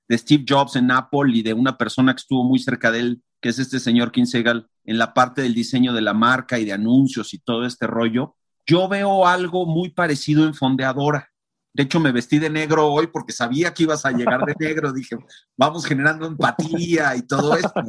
de 0.08 0.18
Steve 0.18 0.44
Jobs 0.50 0.76
en 0.76 0.90
Apple 0.90 1.32
y 1.36 1.44
de 1.44 1.54
una 1.54 1.78
persona 1.78 2.16
que 2.16 2.22
estuvo 2.22 2.44
muy 2.44 2.58
cerca 2.58 2.90
de 2.90 3.00
él, 3.00 3.24
que 3.40 3.50
es 3.50 3.60
este 3.60 3.80
señor 3.80 4.12
Kinsegal, 4.12 4.68
en 4.86 4.98
la 4.98 5.14
parte 5.14 5.44
del 5.44 5.54
diseño 5.54 5.94
de 5.94 6.02
la 6.02 6.16
marca 6.16 6.58
y 6.58 6.66
de 6.66 6.74
anuncios 6.74 7.36
y 7.36 7.38
todo 7.38 7.66
este 7.66 7.86
rollo, 7.86 8.36
yo 8.66 8.88
veo 8.88 9.26
algo 9.26 9.66
muy 9.66 9.90
parecido 9.90 10.46
en 10.46 10.54
Fondeadora. 10.54 11.30
De 11.74 11.84
hecho, 11.84 12.00
me 12.00 12.12
vestí 12.12 12.38
de 12.38 12.50
negro 12.50 12.88
hoy 12.88 13.08
porque 13.08 13.34
sabía 13.34 13.74
que 13.74 13.84
ibas 13.84 14.06
a 14.06 14.12
llegar 14.12 14.46
de 14.46 14.54
negro. 14.60 14.94
Dije, 14.94 15.18
vamos 15.58 15.86
generando 15.86 16.28
empatía 16.28 17.16
y 17.16 17.24
todo 17.24 17.56
esto. 17.56 17.82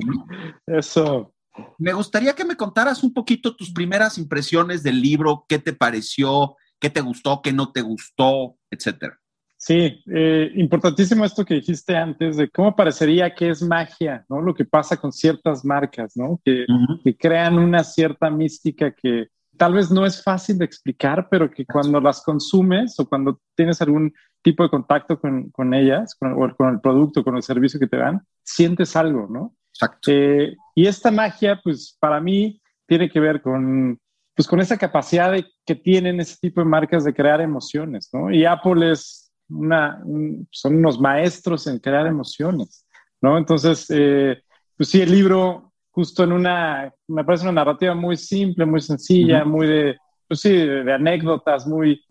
Eso. 0.67 1.35
Me 1.79 1.93
gustaría 1.93 2.35
que 2.35 2.45
me 2.45 2.57
contaras 2.57 3.05
un 3.05 3.13
poquito 3.13 3.55
tus 3.55 3.73
primeras 3.73 4.19
impresiones 4.19 4.83
del 4.83 5.01
libro, 5.01 5.45
qué 5.49 5.59
te 5.59 5.73
pareció, 5.73 6.57
qué 6.81 6.91
te 6.91 7.01
gustó, 7.01 7.43
qué 7.43 7.53
no 7.53 7.71
te 7.73 7.83
gustó, 7.83 8.57
etcétera. 8.71 9.21
Sí, 9.57 10.03
eh, 10.13 10.51
importantísimo 10.57 11.25
esto 11.25 11.45
que 11.45 11.55
dijiste 11.55 11.97
antes 11.97 12.37
de 12.37 12.51
cómo 12.51 12.77
parecería 12.77 13.35
que 13.35 13.49
es 13.49 13.63
magia, 13.63 14.27
¿no? 14.29 14.43
Lo 14.43 14.55
que 14.55 14.65
pasa 14.65 14.97
con 14.97 15.11
ciertas 15.11 15.65
marcas, 15.65 16.17
¿no? 16.17 16.39
Que, 16.45 16.67
que 17.03 17.17
crean 17.17 17.59
una 17.59 17.83
cierta 17.83 18.29
mística 18.29 18.93
que, 18.93 19.29
tal 19.57 19.75
vez 19.75 19.91
no 19.91 20.05
es 20.05 20.23
fácil 20.23 20.59
de 20.59 20.65
explicar, 20.65 21.29
pero 21.31 21.51
que 21.51 21.65
cuando 21.65 22.01
las 22.01 22.23
consumes 22.23 22.99
o 22.99 23.09
cuando 23.09 23.41
tienes 23.55 23.81
algún 23.83 24.13
tipo 24.43 24.63
de 24.63 24.71
contacto 24.71 25.19
con, 25.19 25.51
con 25.51 25.75
ellas, 25.75 26.15
con, 26.15 26.33
o 26.33 26.57
con 26.57 26.75
el 26.75 26.81
producto, 26.81 27.25
con 27.25 27.37
el 27.37 27.43
servicio 27.43 27.81
que 27.81 27.87
te 27.87 27.97
dan, 27.97 28.23
sientes 28.43 28.95
algo, 28.97 29.27
¿no? 29.29 29.57
Exacto. 29.73 30.11
Eh, 30.11 30.57
y 30.75 30.87
esta 30.87 31.11
magia, 31.11 31.61
pues 31.63 31.97
para 31.99 32.21
mí, 32.21 32.61
tiene 32.87 33.11
que 33.11 33.21
ver 33.21 33.41
con, 33.43 33.99
pues, 34.35 34.47
con 34.47 34.61
esa 34.61 34.77
capacidad 34.77 35.33
de, 35.33 35.47
que 35.65 35.75
tienen 35.75 36.21
ese 36.21 36.37
tipo 36.41 36.61
de 36.61 36.67
marcas 36.67 37.05
de 37.05 37.15
crear 37.15 37.41
emociones, 37.41 38.11
¿no? 38.13 38.31
Y 38.31 38.45
Apple 38.45 38.93
es 38.93 39.33
una, 39.49 40.03
son 40.51 40.77
unos 40.77 41.01
maestros 41.01 41.67
en 41.67 41.79
crear 41.79 42.07
emociones, 42.07 42.87
¿no? 43.21 43.39
Entonces, 43.39 43.87
eh, 43.91 44.43
pues 44.77 44.89
sí, 44.89 45.01
el 45.01 45.11
libro 45.11 45.73
justo 45.95 46.25
en 46.25 46.33
una, 46.33 46.93
me 47.07 47.23
parece 47.23 47.45
una 47.45 47.65
narrativa 47.65 47.95
muy 47.95 48.17
simple, 48.17 48.67
muy 48.67 48.81
sencilla, 48.81 49.45
muy 49.45 49.69
de, 49.69 49.97
pues 50.27 50.41
sí, 50.41 50.51
de, 50.53 50.93
anécdotas, 50.93 51.69
muy, 51.69 52.05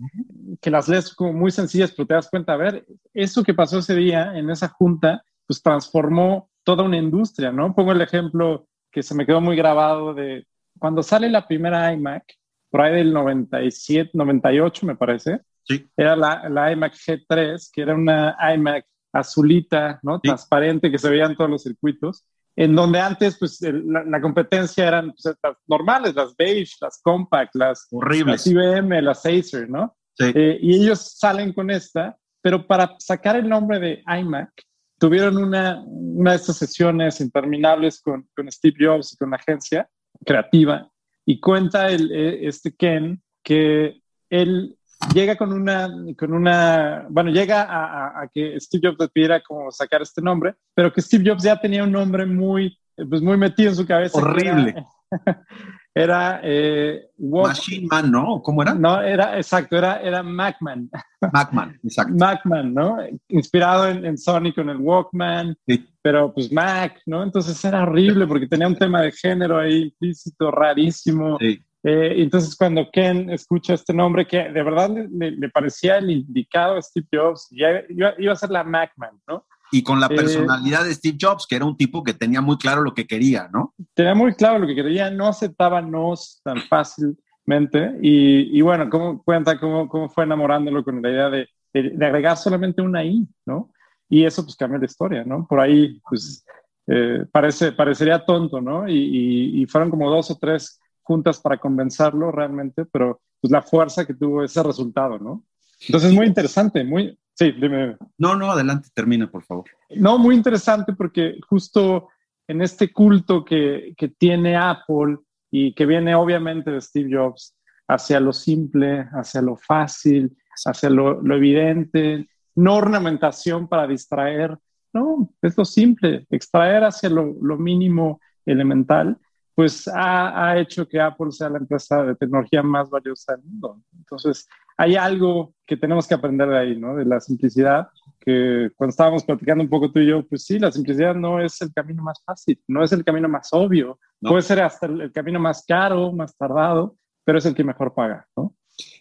que 0.62 0.72
las 0.72 0.88
lees 0.88 1.14
como 1.14 1.34
muy 1.34 1.52
sencillas, 1.52 1.92
pero 1.92 2.08
te 2.08 2.14
das 2.14 2.30
cuenta, 2.30 2.54
a 2.54 2.58
ver, 2.58 2.86
eso 3.14 3.44
que 3.44 3.54
pasó 3.54 3.80
ese 3.80 3.94
día 3.96 4.38
en 4.38 4.50
esa 4.50 4.70
junta, 4.70 5.22
pues 5.46 5.62
transformó 5.62 6.50
toda 6.64 6.84
una 6.84 6.96
industria, 6.96 7.52
¿no? 7.52 7.76
Pongo 7.76 7.92
el 7.92 8.00
ejemplo 8.00 8.70
que 8.90 9.04
se 9.04 9.16
me 9.16 9.26
quedó 9.26 9.42
muy 9.42 9.58
grabado 9.58 10.14
de 10.14 10.48
cuando 10.80 11.04
sale 11.04 11.30
la 11.30 11.46
primera 11.46 11.92
iMac, 11.92 12.24
por 12.70 12.82
ahí 12.82 12.96
del 12.96 13.12
97, 13.12 14.12
98 14.14 14.86
me 14.86 14.96
parece, 14.96 15.42
sí. 15.64 15.86
era 15.98 16.16
la, 16.16 16.48
la 16.48 16.72
iMac 16.72 16.94
G3, 16.94 17.70
que 17.70 17.82
era 17.82 17.96
una 17.96 18.38
iMac 18.56 18.86
azulita, 19.12 20.00
¿no? 20.04 20.22
Transparente, 20.22 20.90
que 20.90 20.98
se 20.98 21.10
veían 21.10 21.36
todos 21.36 21.50
los 21.50 21.64
circuitos, 21.64 22.24
en 22.56 22.76
donde 22.76 23.00
antes, 23.00 23.38
pues, 23.38 23.60
la, 23.62 24.22
competencia 24.22 24.88
eran 24.88 25.12
pues, 25.12 25.36
las 25.42 25.58
normales, 25.68 26.14
las 26.14 26.36
beige, 26.36 26.76
las 26.82 27.02
compact, 27.02 27.56
las, 27.56 27.88
Horribles. 27.92 28.46
IBM, 28.46 29.02
las 29.02 29.26
Acer, 29.26 29.70
¿no? 29.70 29.96
Sí. 30.16 30.26
Eh, 30.36 30.60
y 30.62 30.76
ellos 30.76 31.18
salen 31.18 31.54
con 31.54 31.72
esta, 31.72 32.16
pero 32.42 32.68
para 32.68 32.96
sacar 33.00 33.36
el 33.36 33.50
nombre 33.50 33.80
de 33.80 34.04
iMac, 34.06 34.52
tuvieron 35.00 35.38
una, 35.38 35.84
una 35.86 36.32
de 36.32 36.38
estas 36.38 36.58
sesiones 36.58 37.20
interminables 37.20 38.00
con, 38.02 38.28
con 38.36 38.52
Steve 38.52 38.76
Jobs 38.80 39.14
y 39.14 39.18
con 39.18 39.32
la 39.32 39.38
agencia 39.38 39.90
creativa, 40.26 40.90
y 41.26 41.40
cuenta 41.40 41.90
el, 41.90 42.12
eh, 42.12 42.48
este 42.48 42.76
Ken 42.76 43.22
que 43.44 44.02
él 44.30 44.78
llega 45.14 45.36
con 45.36 45.52
una, 45.52 45.90
con 46.18 46.34
una 46.34 47.06
bueno, 47.10 47.32
llega 47.32 47.68
a, 47.70 48.28
que 48.34 48.60
Steve 48.60 48.90
Jobs 48.90 48.98
le 49.00 49.10
pidiera 49.10 49.42
como 49.42 49.72
sacar 49.72 50.02
este 50.02 50.22
nombre, 50.22 50.56
pero 50.74 50.92
que 50.92 51.02
Steve 51.02 51.24
Jobs 51.30 51.44
ya 51.44 51.60
tenía 51.60 51.84
un 51.84 51.92
nombre 51.92 52.26
muy, 52.26 52.78
pues 53.10 53.22
muy 53.22 53.38
metido 53.38 53.70
en 53.70 53.76
su 53.76 53.86
cabeza. 53.86 54.18
Horrible. 54.18 54.86
Era, 55.96 56.42
eh, 56.44 57.12
Machine 57.20 57.86
Man, 57.86 58.10
¿no? 58.10 58.42
¿Cómo 58.42 58.64
era? 58.64 58.74
No, 58.74 59.00
era, 59.00 59.38
exacto, 59.38 59.78
era, 59.78 60.02
era 60.02 60.24
Macman. 60.24 60.90
Macman, 61.32 61.80
exacto. 61.84 62.16
Macman, 62.16 62.74
¿no? 62.74 62.98
Inspirado 63.28 63.88
en, 63.88 64.04
en 64.04 64.18
Sonic 64.18 64.56
con 64.56 64.70
el 64.70 64.78
Walkman, 64.78 65.56
pero 66.02 66.34
pues 66.34 66.52
Mac, 66.52 67.00
¿no? 67.06 67.22
Entonces 67.22 67.64
era 67.64 67.84
horrible 67.84 68.26
porque 68.26 68.48
tenía 68.48 68.68
un 68.68 68.76
tema 68.76 69.02
de 69.02 69.12
género 69.12 69.60
ahí 69.60 69.84
implícito, 69.84 70.50
rarísimo. 70.50 71.38
Sí. 71.40 71.62
Eh, 71.84 72.22
entonces, 72.22 72.56
cuando 72.56 72.90
Ken 72.92 73.30
escucha 73.30 73.74
este 73.74 73.94
nombre, 73.94 74.26
que 74.26 74.50
de 74.50 74.64
verdad 74.64 74.90
le, 74.90 75.50
parecía 75.50 75.98
el 75.98 76.12
indicado 76.12 76.78
a 76.78 76.82
Steve 76.82 77.08
Jobs, 77.12 77.48
ya 77.52 77.84
iba, 77.90 78.14
iba, 78.18 78.32
a 78.32 78.38
ser 78.38 78.52
la 78.52 78.64
Macman, 78.64 79.20
¿no? 79.28 79.46
Y 79.72 79.84
con 79.84 80.00
la 80.00 80.06
eh, 80.06 80.16
personalidad 80.16 80.86
de 80.86 80.94
Steve 80.94 81.18
Jobs, 81.20 81.46
que 81.46 81.56
era 81.58 81.66
un 81.66 81.76
tipo 81.76 82.04
que 82.04 82.14
tenía 82.14 82.40
muy 82.42 82.58
claro 82.58 82.84
lo 82.84 82.94
que 82.94 83.06
quería, 83.06 83.50
¿no? 83.52 83.74
Tenía 83.94 84.16
muy 84.16 84.34
claro 84.34 84.60
lo 84.60 84.68
que 84.68 84.76
quería, 84.76 85.10
no 85.10 85.28
aceptaba 85.28 85.82
no 85.82 86.14
tan 86.44 86.62
fácilmente. 86.70 87.98
Y, 88.02 88.58
y 88.58 88.62
bueno, 88.62 88.90
¿cómo 88.90 89.22
cuenta 89.22 89.60
cómo, 89.60 89.90
cómo, 89.90 90.10
fue 90.10 90.24
enamorándolo 90.24 90.84
con 90.84 91.02
la 91.02 91.10
idea 91.10 91.30
de, 91.30 91.50
de, 91.74 92.06
agregar 92.06 92.38
solamente 92.38 92.82
una 92.82 93.04
I, 93.04 93.28
¿no? 93.46 93.72
Y 94.08 94.24
eso 94.24 94.44
pues 94.44 94.56
cambió 94.56 94.78
la 94.78 94.86
historia, 94.86 95.24
¿no? 95.26 95.48
Por 95.48 95.60
ahí, 95.60 96.00
pues, 96.08 96.46
eh, 96.88 97.26
parece, 97.32 97.72
parecería 97.72 98.24
tonto, 98.24 98.62
¿no? 98.62 98.88
Y, 98.88 99.62
y, 99.62 99.66
fueron 99.66 99.90
como 99.90 100.10
dos 100.10 100.30
o 100.30 100.38
tres 100.38 100.80
juntas 101.04 101.40
para 101.40 101.58
convencerlo 101.58 102.32
realmente, 102.32 102.86
pero 102.86 103.22
pues 103.40 103.52
la 103.52 103.62
fuerza 103.62 104.06
que 104.06 104.14
tuvo 104.14 104.44
ese 104.44 104.64
resultado, 104.64 105.20
¿no? 105.20 105.46
Entonces, 105.86 106.14
muy 106.14 106.26
interesante, 106.26 106.84
muy... 106.84 107.18
Sí, 107.36 107.52
dime. 107.52 107.98
No, 108.18 108.36
no, 108.36 108.52
adelante, 108.52 108.90
termina, 108.94 109.30
por 109.30 109.44
favor. 109.44 109.66
No, 109.90 110.18
muy 110.18 110.36
interesante 110.36 110.94
porque 110.94 111.40
justo 111.48 112.10
en 112.48 112.62
este 112.62 112.94
culto 112.94 113.44
que, 113.44 113.94
que 113.98 114.10
tiene 114.10 114.56
Apple 114.56 115.18
y 115.52 115.74
que 115.74 115.86
viene 115.86 116.16
obviamente 116.16 116.72
de 116.72 116.80
Steve 116.80 117.10
Jobs 117.12 117.56
hacia 117.88 118.20
lo 118.20 118.34
simple, 118.34 119.08
hacia 119.14 119.42
lo 119.42 119.56
fácil, 119.56 120.38
hacia 120.66 120.90
lo, 120.90 121.22
lo 121.22 121.36
evidente, 121.36 122.30
no 122.56 122.76
ornamentación 122.76 123.68
para 123.68 123.88
distraer, 123.88 124.58
no, 124.94 125.34
es 125.42 125.58
lo 125.58 125.66
simple, 125.66 126.28
extraer 126.30 126.84
hacia 126.84 127.10
lo, 127.10 127.36
lo 127.42 127.58
mínimo 127.58 128.22
elemental 128.46 129.18
pues 129.56 129.88
ha, 129.88 130.58
hecho 130.58 130.88
que 130.88 131.00
Apple 131.00 131.32
sea 131.32 131.50
la 131.50 131.60
empresa 131.60 132.04
de 132.04 132.16
tecnología 132.16 132.64
más 132.64 132.90
valiosa 132.90 133.36
del 133.36 133.44
mundo. 133.44 133.82
Entonces, 133.96 134.48
hay 134.78 134.96
algo 134.96 135.54
que 135.66 135.78
tenemos 135.78 136.08
que 136.08 136.16
aprender 136.16 136.50
de 136.50 136.58
ahí, 136.58 136.76
¿no? 136.76 136.96
De 136.96 137.06
la 137.06 137.20
simplicidad, 137.20 137.88
que 138.20 138.72
cuando 138.76 138.92
estábamos 138.92 139.24
platicando 139.24 139.64
un 139.64 139.70
poco 139.70 139.92
tú 139.92 140.00
y 140.00 140.08
yo, 140.08 140.26
pues 140.28 140.46
sí, 140.46 140.58
la 140.58 140.72
simplicidad 140.72 141.14
no 141.14 141.40
es 141.40 141.62
el 141.62 141.72
camino 141.72 142.02
más 142.02 142.22
fácil, 142.26 142.60
no 142.68 142.84
es 142.84 142.92
el 142.92 143.04
camino 143.04 143.30
más 143.30 143.50
obvio, 143.52 144.00
puede 144.22 144.42
ser 144.42 144.62
hasta 144.62 144.88
el, 144.88 145.12
camino 145.12 145.40
más 145.40 145.64
caro, 145.68 146.12
más 146.12 146.36
tardado, 146.36 146.96
pero 147.24 147.38
es 147.38 147.46
el 147.46 147.54
que 147.54 147.64
mejor 147.64 147.94
paga, 147.94 148.28
¿no? 148.36 148.56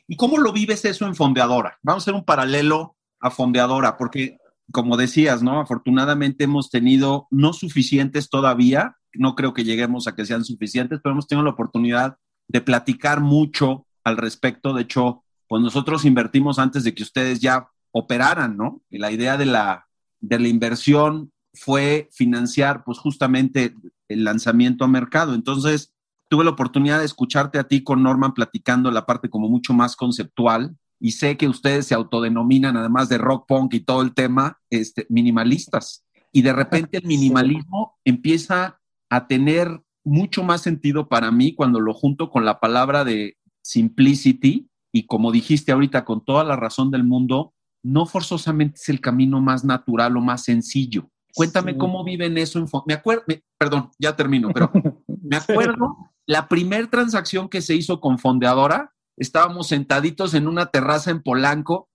¿Y 0.06 0.16
cómo 0.16 0.36
lo 0.36 0.52
vives 0.52 0.84
eso 0.84 1.06
en 1.06 1.14
Fondeadora? 1.14 1.78
Vamos 1.82 2.02
a 2.02 2.04
hacer 2.04 2.14
un 2.14 2.24
paralelo 2.24 2.96
a 3.20 3.30
Fondeadora, 3.30 3.96
porque 3.96 4.36
como 4.70 4.96
decías, 4.96 5.42
¿no? 5.42 5.60
Afortunadamente 5.60 6.44
hemos 6.44 6.70
tenido 6.70 7.26
no 7.30 7.52
suficientes 7.52 8.30
todavía 8.30 8.96
no 9.14 9.34
creo 9.34 9.54
que 9.54 9.64
lleguemos 9.64 10.06
a 10.06 10.14
que 10.14 10.26
sean 10.26 10.44
suficientes, 10.44 11.00
pero 11.02 11.12
hemos 11.12 11.26
tenido 11.26 11.44
la 11.44 11.50
oportunidad 11.50 12.16
de 12.48 12.60
platicar 12.60 13.20
mucho 13.20 13.86
al 14.04 14.16
respecto. 14.16 14.72
De 14.74 14.82
hecho, 14.82 15.24
pues 15.48 15.62
nosotros 15.62 16.04
invertimos 16.04 16.58
antes 16.58 16.84
de 16.84 16.94
que 16.94 17.02
ustedes 17.02 17.40
ya 17.40 17.68
operaran, 17.92 18.56
¿no? 18.56 18.82
Y 18.90 18.98
la 18.98 19.12
idea 19.12 19.36
de 19.36 19.46
la, 19.46 19.86
de 20.20 20.38
la 20.38 20.48
inversión 20.48 21.32
fue 21.54 22.08
financiar, 22.12 22.84
pues 22.84 22.98
justamente 22.98 23.74
el 24.08 24.24
lanzamiento 24.24 24.84
a 24.84 24.88
mercado. 24.88 25.34
Entonces, 25.34 25.92
tuve 26.28 26.44
la 26.44 26.50
oportunidad 26.50 27.00
de 27.00 27.04
escucharte 27.04 27.58
a 27.58 27.64
ti 27.64 27.84
con 27.84 28.02
Norman 28.02 28.32
platicando 28.32 28.90
la 28.90 29.04
parte 29.04 29.28
como 29.28 29.48
mucho 29.48 29.74
más 29.74 29.96
conceptual 29.96 30.74
y 31.02 31.10
sé 31.10 31.36
que 31.36 31.48
ustedes 31.48 31.88
se 31.88 31.96
autodenominan, 31.96 32.76
además 32.76 33.08
de 33.08 33.18
rock 33.18 33.48
punk 33.48 33.74
y 33.74 33.80
todo 33.80 34.02
el 34.02 34.14
tema, 34.14 34.60
este, 34.70 35.04
minimalistas. 35.08 36.04
Y 36.30 36.42
de 36.42 36.52
repente 36.52 36.98
el 36.98 37.06
minimalismo 37.06 37.98
empieza 38.04 38.80
a 39.10 39.26
tener 39.26 39.82
mucho 40.04 40.44
más 40.44 40.62
sentido 40.62 41.08
para 41.08 41.32
mí 41.32 41.56
cuando 41.56 41.80
lo 41.80 41.92
junto 41.92 42.30
con 42.30 42.44
la 42.44 42.60
palabra 42.60 43.04
de 43.04 43.36
simplicity 43.62 44.70
y 44.92 45.06
como 45.06 45.32
dijiste 45.32 45.72
ahorita 45.72 46.04
con 46.04 46.24
toda 46.24 46.44
la 46.44 46.54
razón 46.54 46.92
del 46.92 47.02
mundo, 47.02 47.52
no 47.82 48.06
forzosamente 48.06 48.78
es 48.80 48.88
el 48.88 49.00
camino 49.00 49.40
más 49.40 49.64
natural 49.64 50.16
o 50.16 50.20
más 50.20 50.44
sencillo. 50.44 51.10
Cuéntame 51.34 51.76
cómo 51.76 52.04
viven 52.04 52.38
eso 52.38 52.60
en 52.60 52.66
me 52.86 52.94
acuerdo, 52.94 53.24
perdón, 53.58 53.90
ya 53.98 54.14
termino, 54.14 54.50
pero 54.54 54.70
me 55.20 55.36
acuerdo 55.36 55.96
la 56.26 56.46
primera 56.46 56.88
transacción 56.88 57.48
que 57.48 57.60
se 57.60 57.74
hizo 57.74 58.00
con 58.00 58.20
Fondeadora, 58.20 58.92
estábamos 59.16 59.68
sentaditos 59.68 60.34
en 60.34 60.48
una 60.48 60.66
terraza 60.66 61.10
en 61.10 61.22
Polanco, 61.22 61.88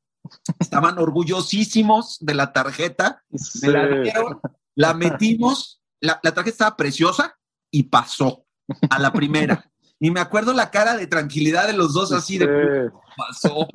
estaban 0.60 0.98
orgullosísimos 1.00 2.18
de 2.22 2.34
la 2.34 2.54
tarjeta, 2.54 3.24
la, 3.64 4.40
la 4.76 4.94
metimos 4.94 5.78
la, 6.00 6.20
tarjeta 6.22 6.50
estaba 6.50 6.78
preciosa 6.78 7.38
y 7.72 7.84
pasó 7.84 8.46
a 8.90 9.00
la 9.00 9.12
primera. 9.12 9.70
y 10.00 10.12
me 10.12 10.20
acuerdo 10.20 10.54
la 10.54 10.72
cara 10.72 10.96
de 10.96 11.08
tranquilidad 11.08 11.68
de 11.68 11.74
los 11.74 11.94
dos 11.94 12.12
así 12.12 12.38
de 12.38 12.90
pasó. 13.16 13.68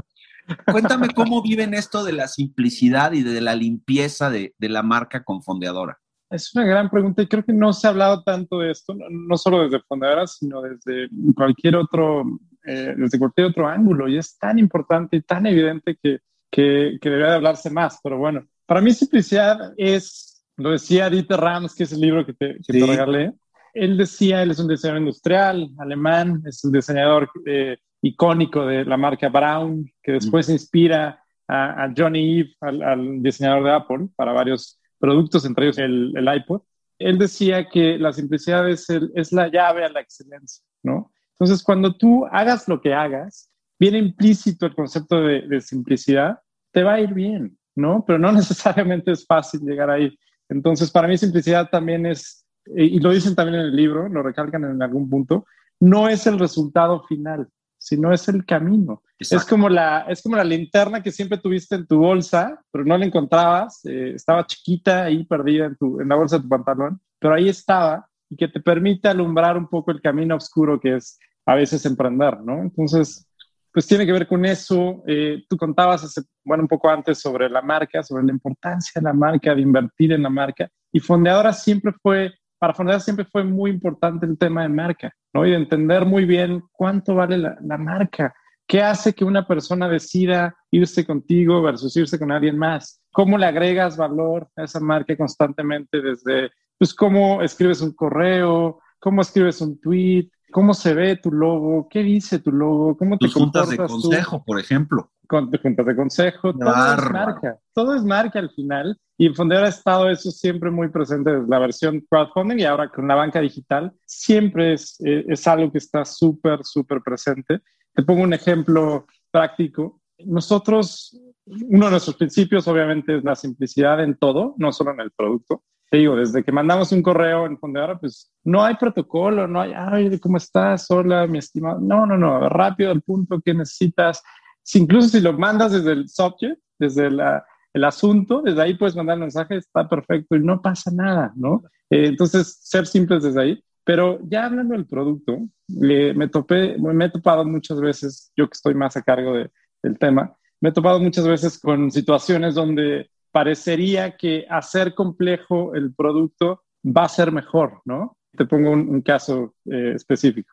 Cuéntame 0.71 1.09
cómo 1.15 1.43
viven 1.43 1.73
esto 1.75 2.05
de 2.05 2.13
la 2.13 2.29
simplicidad 2.29 3.13
y 3.13 3.23
de 3.23 3.41
la 3.41 3.55
limpieza 3.55 4.29
de, 4.31 4.55
la 4.59 4.83
marca 4.83 5.25
con 5.25 5.43
Fondeadora. 5.43 5.99
Es 6.31 6.55
una 6.55 6.65
gran 6.65 6.91
pregunta 6.91 7.23
y 7.23 7.29
creo 7.29 7.45
que 7.45 7.53
no 7.53 7.73
se 7.73 7.87
ha 7.87 7.91
hablado 7.91 8.23
tanto 8.23 8.59
de 8.59 8.71
esto, 8.71 8.95
no, 8.95 9.37
solo 9.37 9.65
desde 9.65 9.83
Fondeadora, 9.83 10.27
sino 10.27 10.63
desde 10.63 11.09
cualquier 11.35 11.77
otro, 11.77 12.25
eh, 12.65 12.95
desde 12.97 13.19
cualquier 13.19 13.49
otro 13.49 13.69
ángulo. 13.69 14.09
Y 14.09 14.19
es 14.19 14.39
tan 14.39 14.59
importante 14.59 15.17
y 15.17 15.23
tan 15.23 15.47
evidente 15.47 15.97
que, 16.03 16.21
que, 16.51 16.99
que 17.01 17.09
debería 17.09 17.31
de 17.31 17.37
hablarse 17.37 17.71
más. 17.71 17.99
Pero 18.03 18.19
bueno, 18.19 18.47
para 18.67 18.81
mí 18.81 18.93
simplicidad 18.93 19.73
es 19.77 20.33
lo 20.57 20.71
decía 20.71 21.11
Dieter 21.11 21.41
Rams, 21.41 21.75
que 21.75 21.85
es 21.85 21.93
el 21.93 22.01
libro 22.01 22.27
que 22.27 22.35
te, 22.35 22.59
que 22.67 22.87
regalé. 22.87 23.33
Él 23.75 23.97
decía, 23.97 24.43
él 24.43 24.51
es 24.51 24.59
un 24.59 24.69
diseñador 24.69 25.01
industrial 25.01 25.71
alemán, 25.79 26.43
es 26.47 26.63
un 26.65 26.73
diseñador 26.73 27.31
eh, 27.47 27.79
icónico 28.03 28.67
de 28.67 28.85
la 28.85 28.97
marca 28.97 29.29
Brown, 29.29 29.91
que 30.03 30.13
después 30.13 30.49
inspira 30.51 31.23
a, 31.49 31.91
Johnny 31.97 32.39
Ive, 32.39 32.55
al, 32.61 33.23
diseñador 33.23 33.65
de 33.65 33.73
Apple, 33.73 34.09
para 34.15 34.33
varios 34.33 34.79
productos, 34.99 35.45
entre 35.47 35.67
ellos 35.67 35.79
el, 35.79 36.13
el 36.17 36.37
iPod. 36.37 36.63
Él 36.99 37.19
decía 37.19 37.69
que 37.69 37.99
la 37.99 38.13
simplicidad 38.13 38.69
es, 38.69 38.89
es 38.91 39.33
la 39.33 39.49
llave 39.49 39.85
a 39.85 39.89
la 39.89 40.01
excelencia, 40.01 40.65
¿no? 40.83 41.13
Entonces, 41.43 41.65
cuando 41.65 41.97
tú 41.97 42.25
hagas 42.31 42.69
lo 42.69 42.81
que 42.81 42.95
hagas, 42.95 43.51
viene 43.77 43.99
implícito 43.99 44.65
el 44.65 44.77
concepto 44.77 45.23
de, 45.23 45.43
de 45.43 45.61
simplicidad, 45.61 46.39
te 46.71 46.85
va 46.85 46.95
a 46.95 47.01
ir 47.01 47.13
bien, 47.13 47.59
¿no? 47.75 48.05
Pero 48.07 48.21
no 48.21 48.31
necesariamente 48.33 49.11
es 49.11 49.27
fácil 49.27 49.63
llegar 49.63 49.91
ahí. 49.91 50.17
Entonces, 50.49 50.89
para 50.93 51.09
mí 51.09 51.19
simplicidad 51.19 51.69
también 51.69 52.07
es, 52.07 52.47
y 52.77 53.01
lo 53.01 53.11
dicen 53.11 53.35
también 53.35 53.59
en 53.59 53.67
el 53.67 53.75
libro, 53.75 54.09
lo 54.09 54.23
recalcan 54.23 54.63
en 54.63 54.81
algún 54.83 55.11
punto, 55.11 55.45
no 55.81 56.09
es 56.09 56.29
el 56.29 56.39
resultado 56.39 57.03
final, 57.09 57.49
sino 57.77 58.13
es 58.13 58.29
el 58.29 58.47
camino. 58.47 59.03
Es 59.19 59.45
como, 59.45 59.69
la, 59.69 60.03
es 60.09 60.23
como 60.23 60.37
la 60.37 60.45
linterna 60.45 61.03
que 61.03 61.11
siempre 61.11 61.39
tuviste 61.39 61.75
en 61.75 61.89
tu 61.89 61.99
bolsa, 61.99 62.63
pero 62.71 62.85
no 62.85 62.97
la 62.97 63.05
encontrabas, 63.05 63.85
eh, 63.85 64.13
estaba 64.15 64.47
chiquita 64.47 65.03
ahí 65.03 65.25
perdida 65.25 65.67
en, 65.67 65.75
tu, 65.75 66.01
en 66.01 66.09
la 66.09 66.15
bolsa 66.15 66.37
de 66.37 66.45
tu 66.45 66.49
pantalón, 66.49 67.01
pero 67.19 67.35
ahí 67.35 67.49
estaba 67.49 68.07
y 68.33 68.37
que 68.37 68.49
te 68.49 68.61
permite 68.61 69.09
alumbrar 69.09 69.59
un 69.59 69.69
poco 69.69 69.91
el 69.91 70.01
camino 70.01 70.37
oscuro 70.37 70.81
que 70.81 70.97
es 70.97 71.19
a 71.47 71.55
veces 71.55 71.85
emprender, 71.87 72.41
¿no? 72.41 72.63
Entonces, 72.63 73.27
pues 73.73 73.87
tiene 73.87 74.05
que 74.05 74.13
ver 74.13 74.27
con 74.27 74.45
eso. 74.45 75.03
Eh, 75.07 75.45
tú 75.49 75.57
contabas 75.57 76.05
hace, 76.05 76.23
bueno, 76.45 76.65
un 76.65 76.69
poco 76.69 76.91
antes 76.91 77.19
sobre 77.19 77.49
la 77.49 77.63
marca, 77.63 78.03
sobre 78.03 78.25
la 78.25 78.33
importancia 78.33 79.01
de 79.01 79.03
la 79.03 79.13
marca, 79.13 79.55
de 79.55 79.63
invertir 79.63 80.13
en 80.13 80.23
la 80.23 80.31
marca. 80.31 80.69
Y 80.93 81.01
Fondeadora 81.01 81.53
siempre 81.53 81.93
fue, 82.03 82.33
para 82.59 82.75
Fondeadora 82.75 83.03
siempre 83.03 83.25
fue 83.25 83.45
muy 83.45 83.71
importante 83.71 84.27
el 84.27 84.37
tema 84.37 84.63
de 84.63 84.69
marca, 84.69 85.13
¿no? 85.33 85.47
Y 85.47 85.51
de 85.51 85.57
entender 85.57 86.05
muy 86.05 86.27
bien 86.27 86.63
cuánto 86.73 87.15
vale 87.15 87.39
la, 87.39 87.57
la 87.63 87.79
marca. 87.79 88.35
¿Qué 88.67 88.81
hace 88.83 89.13
que 89.13 89.25
una 89.25 89.47
persona 89.47 89.89
decida 89.89 90.55
irse 90.71 91.05
contigo 91.05 91.61
versus 91.63 91.97
irse 91.97 92.19
con 92.19 92.31
alguien 92.31 92.57
más? 92.59 93.03
¿Cómo 93.11 93.37
le 93.37 93.47
agregas 93.47 93.97
valor 93.97 94.49
a 94.57 94.65
esa 94.65 94.81
marca 94.81 95.17
constantemente 95.17 96.01
desde, 96.01 96.51
pues, 96.79 96.95
cómo 96.95 97.43
escribes 97.43 97.81
un 97.81 97.93
correo, 97.93 98.81
cómo 98.99 99.23
escribes 99.23 99.61
un 99.61 99.81
tweet, 99.81 100.31
cómo 100.53 100.75
se 100.75 100.95
ve 100.95 101.17
tu 101.17 101.33
logo, 101.33 101.89
qué 101.89 102.01
dice 102.05 102.39
tu 102.39 102.53
logo, 102.53 102.97
cómo 102.97 103.19
te 103.19 103.29
juntas 103.29 103.69
de 103.69 103.77
consejo, 103.77 104.45
por 104.45 104.61
ejemplo. 104.61 105.11
Con, 105.27 105.51
juntas 105.51 105.87
de 105.87 105.97
consejo, 105.97 106.53
todo 106.53 106.95
es 106.95 107.11
marca, 107.11 107.59
todo 107.73 107.95
es 107.97 108.05
marca 108.05 108.39
al 108.39 108.51
final. 108.51 109.01
Y 109.17 109.27
en 109.27 109.35
Fondeo 109.35 109.65
ha 109.65 109.69
estado 109.69 110.11
eso 110.11 110.31
siempre 110.31 110.71
muy 110.71 110.91
presente 110.91 111.33
desde 111.33 111.49
la 111.49 111.59
versión 111.59 112.05
crowdfunding 112.09 112.59
y 112.59 112.65
ahora 112.65 112.91
con 112.91 113.09
la 113.09 113.15
banca 113.15 113.41
digital, 113.41 113.93
siempre 114.05 114.75
es, 114.75 115.01
eh, 115.05 115.25
es 115.27 115.47
algo 115.49 115.73
que 115.73 115.79
está 115.79 116.05
súper, 116.05 116.61
súper 116.63 117.01
presente. 117.03 117.61
Te 117.95 118.03
pongo 118.03 118.23
un 118.23 118.35
ejemplo 118.35 119.07
práctico. 119.31 120.01
Nosotros, 120.19 121.19
uno 121.47 121.87
de 121.87 121.91
nuestros 121.91 122.17
principios 122.17 122.69
obviamente 122.69 123.17
es 123.17 123.25
la 123.25 123.35
simplicidad 123.35 124.05
en 124.05 124.17
todo, 124.17 124.55
no 124.59 124.71
solo 124.71 124.93
en 124.93 125.01
el 125.01 125.11
producto 125.13 125.63
te 125.93 125.99
digo, 125.99 126.17
desde 126.17 126.43
que 126.43 126.53
mandamos 126.53 126.91
un 126.93 127.03
correo 127.03 127.45
en 127.45 127.59
Fondeadora, 127.59 127.99
pues 127.99 128.33
no 128.45 128.65
hay 128.65 128.77
protocolo, 128.77 129.47
no 129.47 129.61
hay, 129.61 129.75
ay, 129.77 130.19
¿cómo 130.21 130.39
estás? 130.39 130.91
Hola, 130.91 131.27
mi 131.27 131.37
estimado. 131.37 131.81
No, 131.81 132.07
no, 132.07 132.17
no, 132.17 132.49
rápido 132.49 132.91
al 132.91 133.03
punto 133.03 133.43
que 133.45 133.53
necesitas. 133.53 134.23
Si, 134.63 134.79
incluso 134.79 135.09
si 135.09 135.21
lo 135.21 135.35
mandas 135.35 135.73
desde 135.73 135.93
el 135.93 136.09
subject, 136.09 136.59
desde 136.79 137.11
la, 137.11 137.45
el 137.75 137.85
asunto, 137.85 138.41
desde 138.41 138.63
ahí 138.63 138.73
puedes 138.73 138.97
mandar 138.97 139.19
mensaje, 139.19 139.59
está 139.59 139.87
perfecto 139.87 140.35
y 140.35 140.41
no 140.41 140.63
pasa 140.63 140.91
nada, 140.91 141.31
¿no? 141.37 141.63
Eh, 141.91 142.07
entonces, 142.07 142.59
ser 142.63 142.87
simples 142.87 143.25
desde 143.25 143.43
ahí. 143.43 143.65
Pero 143.85 144.19
ya 144.23 144.47
hablando 144.47 144.73
del 144.73 144.87
producto, 144.87 145.41
me 145.69 146.27
topé, 146.29 146.79
me 146.79 147.05
he 147.05 147.11
topado 147.11 147.45
muchas 147.45 147.79
veces, 147.79 148.33
yo 148.35 148.49
que 148.49 148.55
estoy 148.55 148.73
más 148.73 148.97
a 148.97 149.03
cargo 149.03 149.35
de, 149.35 149.51
del 149.83 149.99
tema, 149.99 150.35
me 150.59 150.71
he 150.71 150.73
topado 150.73 150.99
muchas 151.01 151.29
veces 151.29 151.59
con 151.59 151.91
situaciones 151.91 152.55
donde 152.55 153.11
parecería 153.33 154.17
que 154.17 154.47
hacer 154.49 154.95
complejo 154.95 155.75
el 155.75 155.95
producto 155.95 156.63
va 156.85 157.05
a 157.05 157.09
ser 157.09 157.33
mejor, 157.33 157.81
¿no? 157.85 158.17
Te 158.37 158.45
pongo 158.47 158.71
un, 158.71 159.03
caso 159.03 159.55
eh, 159.67 159.93
específico. 159.95 160.53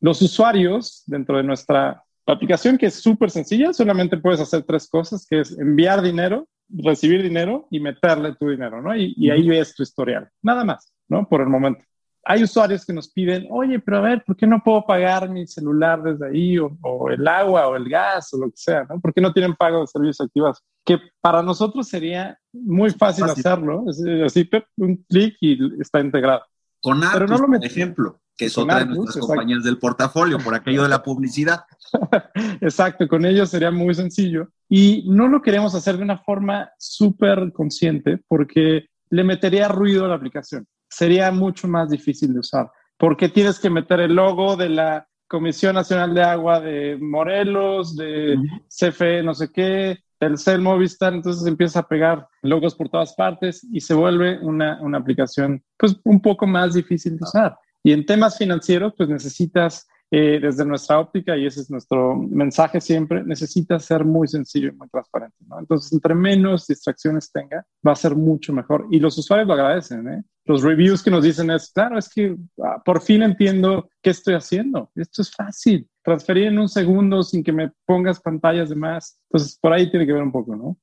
Los 0.00 0.22
usuarios 0.22 1.02
dentro 1.06 1.36
de 1.36 1.42
nuestra 1.42 2.02
aplicación, 2.26 2.78
que 2.78 2.86
es 2.86 2.94
súper 2.94 3.30
sencilla, 3.30 3.72
solamente 3.72 4.18
puedes 4.18 4.40
hacer 4.40 4.62
tres 4.62 4.88
cosas, 4.88 5.26
que 5.28 5.40
es 5.40 5.58
enviar 5.58 6.02
dinero, 6.02 6.48
recibir 6.68 7.22
dinero 7.22 7.66
y 7.70 7.80
meterle 7.80 8.34
tu 8.36 8.50
dinero, 8.50 8.80
¿no? 8.80 8.94
Y, 8.94 9.14
y 9.16 9.30
ahí 9.30 9.48
ves 9.48 9.74
tu 9.74 9.82
historial. 9.82 10.28
Nada 10.42 10.64
más, 10.64 10.92
¿no? 11.08 11.28
Por 11.28 11.40
el 11.40 11.48
momento 11.48 11.84
hay 12.30 12.42
usuarios 12.42 12.84
que 12.84 12.92
nos 12.92 13.08
piden, 13.08 13.46
oye, 13.50 13.80
pero 13.80 13.96
a 13.96 14.00
ver, 14.02 14.22
¿por 14.22 14.36
qué 14.36 14.46
no 14.46 14.62
puedo 14.62 14.84
pagar 14.84 15.30
mi 15.30 15.46
celular 15.46 16.02
desde 16.02 16.28
ahí 16.28 16.58
o, 16.58 17.08
el 17.10 17.26
agua 17.26 17.68
o 17.68 17.74
el 17.74 17.88
gas 17.88 18.34
o 18.34 18.38
lo 18.38 18.50
que 18.50 18.56
sea? 18.56 18.84
¿no? 18.86 19.00
¿Por 19.00 19.14
qué 19.14 19.22
no 19.22 19.32
tienen 19.32 19.56
pago 19.56 19.80
de 19.80 19.86
servicios 19.86 20.20
activos? 20.20 20.62
Que 20.84 20.98
para 21.22 21.42
nosotros 21.42 21.88
sería 21.88 22.38
muy 22.52 22.90
fácil, 22.90 23.24
hacerlo, 23.24 23.86
así 24.26 24.46
un 24.76 24.96
clic 25.08 25.36
y 25.40 25.80
está 25.80 26.00
integrado. 26.00 26.42
Con 26.82 27.02
Artus, 27.02 27.40
no 27.40 27.46
por 27.46 27.64
ejemplo, 27.64 28.20
que 28.36 28.44
es 28.44 28.58
otra 28.58 28.80
de 28.80 28.86
nuestras 28.86 29.24
compañías 29.24 29.64
del 29.64 29.78
portafolio, 29.78 30.38
por 30.38 30.54
aquello 30.54 30.82
de 30.82 30.90
la 30.90 31.02
publicidad. 31.02 31.64
exacto, 32.60 33.08
con 33.08 33.24
ellos 33.24 33.48
sería 33.48 33.70
muy 33.70 33.94
sencillo. 33.94 34.50
Y 34.68 35.06
no 35.08 35.28
lo 35.28 35.40
queremos 35.40 35.74
hacer 35.74 35.96
de 35.96 36.02
una 36.02 36.18
forma 36.18 36.70
súper 36.78 37.54
consciente 37.54 38.22
porque 38.28 38.90
le 39.08 39.24
metería 39.24 39.68
ruido 39.68 40.04
a 40.04 40.08
la 40.08 40.16
aplicación 40.16 40.66
sería 40.88 41.30
mucho 41.30 41.68
más 41.68 41.90
difícil 41.90 42.32
de 42.32 42.40
usar, 42.40 42.70
porque 42.96 43.28
tienes 43.28 43.58
que 43.58 43.70
meter 43.70 44.00
el 44.00 44.14
logo 44.14 44.56
de 44.56 44.68
la 44.68 45.08
Comisión 45.28 45.74
Nacional 45.74 46.14
de 46.14 46.22
Agua 46.22 46.60
de 46.60 46.96
Morelos, 46.98 47.94
de 47.96 48.36
CFE, 48.68 49.22
no 49.22 49.34
sé 49.34 49.52
qué, 49.52 49.98
Telcel 50.18 50.60
Movistar, 50.60 51.12
entonces 51.12 51.46
empieza 51.46 51.80
a 51.80 51.88
pegar 51.88 52.26
logos 52.42 52.74
por 52.74 52.88
todas 52.88 53.14
partes 53.14 53.64
y 53.70 53.80
se 53.80 53.94
vuelve 53.94 54.38
una, 54.40 54.80
una 54.80 54.98
aplicación 54.98 55.62
pues 55.76 55.96
un 56.04 56.20
poco 56.20 56.46
más 56.46 56.74
difícil 56.74 57.16
de 57.16 57.24
usar. 57.24 57.56
Y 57.84 57.92
en 57.92 58.04
temas 58.04 58.36
financieros, 58.36 58.94
pues 58.96 59.08
necesitas 59.08 59.86
eh, 60.10 60.38
desde 60.40 60.64
nuestra 60.64 60.98
óptica, 60.98 61.36
y 61.36 61.44
ese 61.44 61.60
es 61.60 61.70
nuestro 61.70 62.16
mensaje 62.16 62.80
siempre, 62.80 63.22
necesita 63.24 63.78
ser 63.78 64.06
muy 64.06 64.26
sencillo 64.26 64.68
y 64.68 64.72
muy 64.72 64.88
transparente. 64.88 65.36
¿no? 65.46 65.58
Entonces, 65.58 65.92
entre 65.92 66.14
menos 66.14 66.66
distracciones 66.66 67.30
tenga, 67.30 67.66
va 67.86 67.92
a 67.92 67.96
ser 67.96 68.16
mucho 68.16 68.54
mejor. 68.54 68.86
Y 68.90 69.00
los 69.00 69.18
usuarios 69.18 69.46
lo 69.46 69.52
agradecen. 69.52 70.08
¿eh? 70.08 70.24
Los 70.46 70.62
reviews 70.62 71.02
que 71.02 71.10
nos 71.10 71.24
dicen 71.24 71.50
es, 71.50 71.70
claro, 71.72 71.98
es 71.98 72.08
que 72.08 72.34
ah, 72.64 72.80
por 72.82 73.02
fin 73.02 73.22
entiendo 73.22 73.90
qué 74.02 74.10
estoy 74.10 74.34
haciendo. 74.34 74.90
Esto 74.94 75.20
es 75.20 75.30
fácil. 75.30 75.86
Transferir 76.02 76.46
en 76.46 76.58
un 76.58 76.70
segundo 76.70 77.22
sin 77.22 77.44
que 77.44 77.52
me 77.52 77.70
pongas 77.84 78.18
pantallas 78.18 78.70
de 78.70 78.76
más. 78.76 79.20
Entonces, 79.28 79.58
por 79.60 79.74
ahí 79.74 79.90
tiene 79.90 80.06
que 80.06 80.14
ver 80.14 80.22
un 80.22 80.32
poco, 80.32 80.56
¿no? 80.56 80.78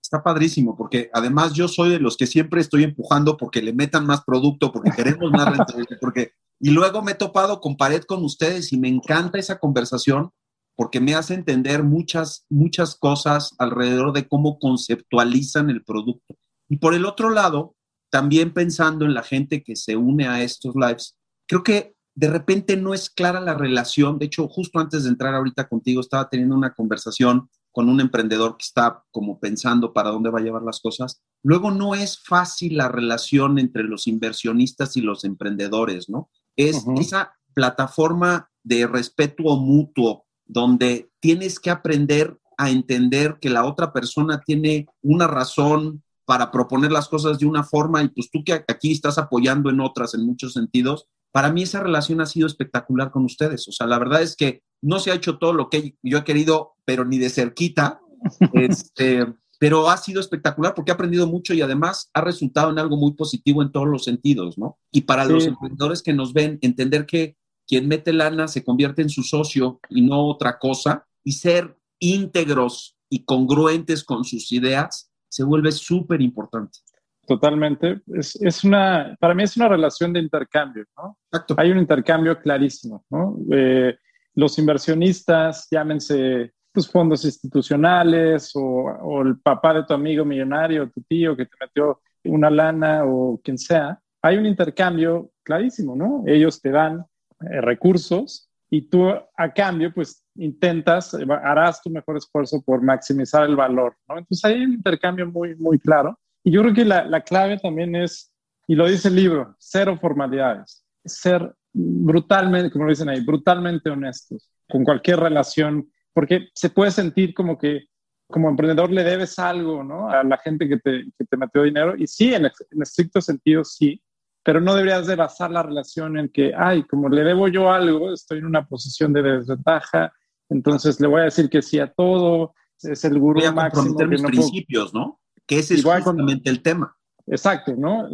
Está 0.00 0.22
padrísimo, 0.22 0.76
porque 0.76 1.10
además 1.12 1.54
yo 1.54 1.66
soy 1.66 1.90
de 1.90 2.00
los 2.00 2.16
que 2.16 2.26
siempre 2.26 2.60
estoy 2.60 2.84
empujando 2.84 3.36
porque 3.36 3.62
le 3.62 3.72
metan 3.72 4.06
más 4.06 4.22
producto, 4.24 4.72
porque 4.72 4.90
queremos 4.90 5.30
más 5.32 5.56
rentabilidad, 5.56 5.98
porque 6.00 6.32
y 6.60 6.70
luego 6.70 7.02
me 7.02 7.12
he 7.12 7.14
topado 7.14 7.60
con 7.60 7.76
pared 7.76 8.02
con 8.02 8.22
ustedes 8.22 8.72
y 8.72 8.78
me 8.78 8.88
encanta 8.88 9.38
esa 9.38 9.58
conversación 9.58 10.30
porque 10.76 11.00
me 11.00 11.14
hace 11.14 11.34
entender 11.34 11.82
muchas, 11.82 12.44
muchas 12.48 12.94
cosas 12.94 13.54
alrededor 13.58 14.12
de 14.12 14.28
cómo 14.28 14.58
conceptualizan 14.58 15.70
el 15.70 15.82
producto. 15.82 16.36
Y 16.68 16.76
por 16.76 16.94
el 16.94 17.06
otro 17.06 17.30
lado, 17.30 17.74
también 18.10 18.52
pensando 18.52 19.04
en 19.04 19.14
la 19.14 19.22
gente 19.22 19.62
que 19.62 19.74
se 19.74 19.96
une 19.96 20.28
a 20.28 20.42
estos 20.42 20.74
lives, 20.74 21.16
creo 21.46 21.62
que 21.62 21.94
de 22.14 22.28
repente 22.28 22.76
no 22.76 22.92
es 22.92 23.08
clara 23.08 23.40
la 23.40 23.54
relación. 23.54 24.18
De 24.18 24.26
hecho, 24.26 24.48
justo 24.48 24.78
antes 24.78 25.04
de 25.04 25.10
entrar 25.10 25.34
ahorita 25.34 25.68
contigo, 25.68 26.00
estaba 26.00 26.28
teniendo 26.28 26.54
una 26.54 26.74
conversación 26.74 27.48
con 27.72 27.88
un 27.88 28.00
emprendedor 28.00 28.56
que 28.56 28.64
está 28.64 29.04
como 29.10 29.38
pensando 29.38 29.92
para 29.92 30.10
dónde 30.10 30.30
va 30.30 30.40
a 30.40 30.42
llevar 30.42 30.62
las 30.62 30.80
cosas. 30.80 31.22
Luego 31.42 31.70
no 31.70 31.94
es 31.94 32.18
fácil 32.18 32.76
la 32.76 32.88
relación 32.88 33.58
entre 33.58 33.84
los 33.84 34.06
inversionistas 34.06 34.96
y 34.96 35.02
los 35.02 35.24
emprendedores, 35.24 36.08
¿no? 36.08 36.30
Es 36.68 36.84
esa 36.98 37.36
plataforma 37.54 38.50
de 38.62 38.86
respeto 38.86 39.56
mutuo 39.56 40.26
donde 40.44 41.10
tienes 41.20 41.58
que 41.60 41.70
aprender 41.70 42.38
a 42.58 42.70
entender 42.70 43.38
que 43.40 43.48
la 43.48 43.64
otra 43.64 43.92
persona 43.92 44.40
tiene 44.44 44.86
una 45.02 45.26
razón 45.26 46.02
para 46.24 46.50
proponer 46.50 46.92
las 46.92 47.08
cosas 47.08 47.38
de 47.38 47.46
una 47.46 47.64
forma 47.64 48.02
y 48.02 48.08
pues 48.08 48.30
tú 48.30 48.44
que 48.44 48.52
aquí 48.52 48.92
estás 48.92 49.18
apoyando 49.18 49.70
en 49.70 49.80
otras 49.80 50.14
en 50.14 50.26
muchos 50.26 50.52
sentidos, 50.52 51.06
para 51.32 51.52
mí 51.52 51.62
esa 51.62 51.80
relación 51.80 52.20
ha 52.20 52.26
sido 52.26 52.46
espectacular 52.46 53.10
con 53.10 53.24
ustedes. 53.24 53.66
O 53.68 53.72
sea, 53.72 53.86
la 53.86 53.98
verdad 53.98 54.22
es 54.22 54.36
que 54.36 54.62
no 54.82 54.98
se 54.98 55.10
ha 55.10 55.14
hecho 55.14 55.38
todo 55.38 55.52
lo 55.52 55.70
que 55.70 55.96
yo 56.02 56.18
he 56.18 56.24
querido, 56.24 56.72
pero 56.84 57.04
ni 57.04 57.18
de 57.18 57.30
cerquita. 57.30 58.00
Este, 58.52 59.26
pero 59.60 59.90
ha 59.90 59.98
sido 59.98 60.20
espectacular 60.20 60.74
porque 60.74 60.90
ha 60.90 60.94
aprendido 60.94 61.26
mucho 61.26 61.52
y 61.52 61.60
además 61.60 62.10
ha 62.14 62.22
resultado 62.22 62.70
en 62.70 62.78
algo 62.78 62.96
muy 62.96 63.12
positivo 63.12 63.60
en 63.60 63.70
todos 63.70 63.86
los 63.86 64.04
sentidos, 64.04 64.56
¿no? 64.56 64.78
Y 64.90 65.02
para 65.02 65.26
los 65.26 65.46
emprendedores 65.46 66.02
que 66.02 66.14
nos 66.14 66.32
ven, 66.32 66.58
entender 66.62 67.04
que 67.04 67.36
quien 67.68 67.86
mete 67.86 68.14
lana 68.14 68.48
se 68.48 68.64
convierte 68.64 69.02
en 69.02 69.10
su 69.10 69.22
socio 69.22 69.78
y 69.90 70.00
no 70.00 70.26
otra 70.26 70.58
cosa, 70.58 71.06
y 71.22 71.32
ser 71.32 71.76
íntegros 71.98 72.96
y 73.10 73.26
congruentes 73.26 74.02
con 74.02 74.24
sus 74.24 74.50
ideas 74.50 75.12
se 75.28 75.44
vuelve 75.44 75.72
súper 75.72 76.22
importante. 76.22 76.78
Totalmente. 77.26 78.00
Es, 78.14 78.40
es, 78.40 78.64
una, 78.64 79.14
para 79.20 79.34
mí 79.34 79.42
es 79.42 79.58
una 79.58 79.68
relación 79.68 80.14
de 80.14 80.20
intercambio, 80.20 80.86
¿no? 80.96 81.18
Exacto. 81.30 81.54
Hay 81.58 81.70
un 81.70 81.78
intercambio 81.78 82.40
clarísimo, 82.40 83.04
¿no? 83.10 83.36
Eh, 83.52 83.94
los 84.36 84.58
inversionistas, 84.58 85.68
llámense 85.70 86.54
pues, 86.72 86.90
fondos 86.90 87.24
institucionales 87.24 88.52
o, 88.54 89.22
el 89.22 89.38
papá 89.40 89.74
de 89.74 89.84
tu 89.84 89.94
amigo 89.94 90.24
millonario, 90.24 90.90
tu 90.90 91.02
tío 91.02 91.36
que 91.36 91.46
te 91.46 91.56
metió 91.60 92.00
una 92.24 92.50
lana 92.50 93.04
o 93.04 93.40
quien 93.42 93.58
sea, 93.58 93.98
hay 94.22 94.36
un 94.36 94.46
intercambio 94.46 95.30
clarísimo, 95.42 95.96
¿no? 95.96 96.22
Ellos 96.26 96.60
te 96.60 96.70
dan 96.70 97.04
eh, 97.40 97.60
recursos 97.60 98.50
y 98.68 98.82
tú 98.82 99.08
a 99.08 99.52
cambio, 99.52 99.92
pues 99.92 100.24
intentas, 100.36 101.14
harás 101.42 101.82
tu 101.82 101.90
mejor 101.90 102.16
esfuerzo 102.16 102.62
por 102.62 102.82
maximizar 102.82 103.44
el 103.48 103.56
valor, 103.56 103.96
¿no? 104.08 104.18
Entonces 104.18 104.44
hay 104.44 104.62
un 104.62 104.74
intercambio 104.74 105.26
muy, 105.26 105.56
muy 105.56 105.78
claro. 105.78 106.18
Y 106.44 106.52
yo 106.52 106.62
creo 106.62 106.74
que 106.74 106.84
la, 106.84 107.04
la 107.04 107.22
clave 107.22 107.58
también 107.58 107.96
es, 107.96 108.32
y 108.66 108.74
lo 108.74 108.86
dice 108.86 109.08
el 109.08 109.16
libro, 109.16 109.56
cero 109.58 109.98
formalidades, 110.00 110.84
ser 111.04 111.52
brutalmente, 111.72 112.70
como 112.70 112.84
lo 112.84 112.90
dicen 112.90 113.08
ahí, 113.08 113.20
brutalmente 113.24 113.90
honestos 113.90 114.50
con 114.68 114.84
cualquier 114.84 115.20
relación 115.20 115.90
porque 116.12 116.48
se 116.54 116.70
puede 116.70 116.90
sentir 116.90 117.34
como 117.34 117.58
que 117.58 117.86
como 118.30 118.48
emprendedor 118.48 118.90
le 118.90 119.04
debes 119.04 119.38
algo, 119.38 119.82
¿no? 119.82 120.08
A 120.08 120.22
la 120.22 120.38
gente 120.38 120.68
que 120.68 120.78
te, 120.78 121.04
que 121.18 121.24
te 121.24 121.36
metió 121.36 121.62
dinero. 121.64 121.94
Y 121.96 122.06
sí, 122.06 122.32
en, 122.32 122.46
en, 122.46 122.82
estricto 122.82 123.20
sentido, 123.20 123.64
sí. 123.64 124.00
pero 124.42 124.60
no 124.60 124.74
deberías 124.74 125.06
de 125.06 125.16
basar 125.16 125.50
la 125.50 125.62
relación 125.62 126.16
en 126.16 126.28
que, 126.28 126.52
ay, 126.56 126.84
como 126.84 127.08
le 127.08 127.24
debo 127.24 127.48
yo 127.48 127.70
algo, 127.70 128.12
estoy 128.12 128.38
en 128.38 128.46
una 128.46 128.66
posición 128.66 129.12
de 129.12 129.22
desventaja, 129.22 130.12
entonces 130.48 131.00
le 131.00 131.08
voy 131.08 131.20
a 131.20 131.24
decir 131.24 131.48
que 131.50 131.62
sí 131.62 131.78
a 131.78 131.92
todo, 131.92 132.54
es 132.82 133.04
el 133.04 133.18
gurú 133.18 133.40
máximo. 133.52 133.96
Que 133.96 134.06
mis 134.06 134.22
principios, 134.22 134.94
¿no? 134.94 135.20
Que 135.46 135.58
ese 135.58 135.74
es 135.74 135.84
justamente 135.84 136.50
el 136.50 136.62
tema. 136.62 136.96
Exacto, 137.26 137.74
¿no? 137.76 138.08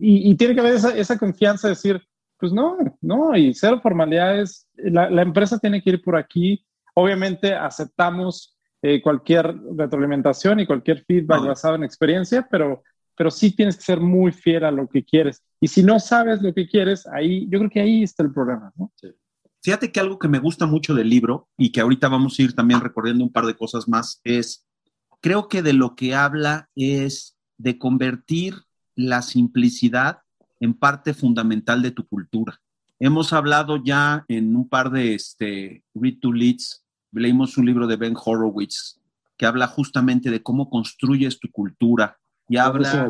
Y, 0.00 0.34
tiene 0.36 0.54
que 0.54 0.60
haber 0.60 0.74
esa, 0.74 0.96
esa, 0.96 1.18
confianza 1.18 1.68
de 1.68 1.74
decir, 1.74 2.02
pues 2.38 2.52
no, 2.52 2.78
no, 3.00 3.36
y 3.36 3.52
cero 3.52 3.80
formalidades, 3.82 4.66
la, 4.76 5.10
la 5.10 5.22
empresa 5.22 5.58
tiene 5.58 5.82
que 5.82 5.90
ir 5.90 6.02
por 6.02 6.16
aquí. 6.16 6.64
Obviamente 7.00 7.54
aceptamos 7.54 8.58
eh, 8.82 9.00
cualquier 9.00 9.56
retroalimentación 9.76 10.58
y 10.58 10.66
cualquier 10.66 11.04
feedback 11.04 11.46
basado 11.46 11.76
en 11.76 11.84
experiencia, 11.84 12.48
pero, 12.50 12.82
pero 13.16 13.30
sí 13.30 13.52
tienes 13.52 13.76
que 13.76 13.84
ser 13.84 14.00
muy 14.00 14.32
fiel 14.32 14.64
a 14.64 14.72
lo 14.72 14.88
que 14.88 15.04
quieres. 15.04 15.40
Y 15.60 15.68
si 15.68 15.84
no 15.84 16.00
sabes 16.00 16.42
lo 16.42 16.52
que 16.52 16.66
quieres, 16.66 17.06
ahí, 17.06 17.46
yo 17.48 17.60
creo 17.60 17.70
que 17.70 17.80
ahí 17.80 18.02
está 18.02 18.24
el 18.24 18.32
problema, 18.32 18.72
¿no? 18.74 18.92
Fíjate 19.62 19.92
que 19.92 20.00
algo 20.00 20.18
que 20.18 20.26
me 20.26 20.40
gusta 20.40 20.66
mucho 20.66 20.92
del 20.92 21.08
libro 21.08 21.48
y 21.56 21.70
que 21.70 21.80
ahorita 21.80 22.08
vamos 22.08 22.36
a 22.36 22.42
ir 22.42 22.56
también 22.56 22.80
recorriendo 22.80 23.22
un 23.22 23.30
par 23.30 23.46
de 23.46 23.54
cosas 23.54 23.86
más 23.86 24.20
es, 24.24 24.66
creo 25.20 25.46
que 25.46 25.62
de 25.62 25.74
lo 25.74 25.94
que 25.94 26.16
habla 26.16 26.68
es 26.74 27.38
de 27.58 27.78
convertir 27.78 28.56
la 28.96 29.22
simplicidad 29.22 30.22
en 30.58 30.74
parte 30.74 31.14
fundamental 31.14 31.80
de 31.80 31.92
tu 31.92 32.08
cultura. 32.08 32.60
Hemos 32.98 33.32
hablado 33.32 33.76
ya 33.76 34.24
en 34.26 34.56
un 34.56 34.68
par 34.68 34.90
de 34.90 35.14
este, 35.14 35.84
Read 35.94 36.18
to 36.20 36.32
Leads 36.32 36.84
leímos 37.18 37.56
un 37.58 37.66
libro 37.66 37.86
de 37.86 37.96
Ben 37.96 38.14
Horowitz 38.16 38.98
que 39.36 39.46
habla 39.46 39.68
justamente 39.68 40.30
de 40.30 40.42
cómo 40.42 40.68
construyes 40.68 41.38
tu 41.38 41.50
cultura 41.50 42.18
y 42.48 42.56
habla 42.56 43.08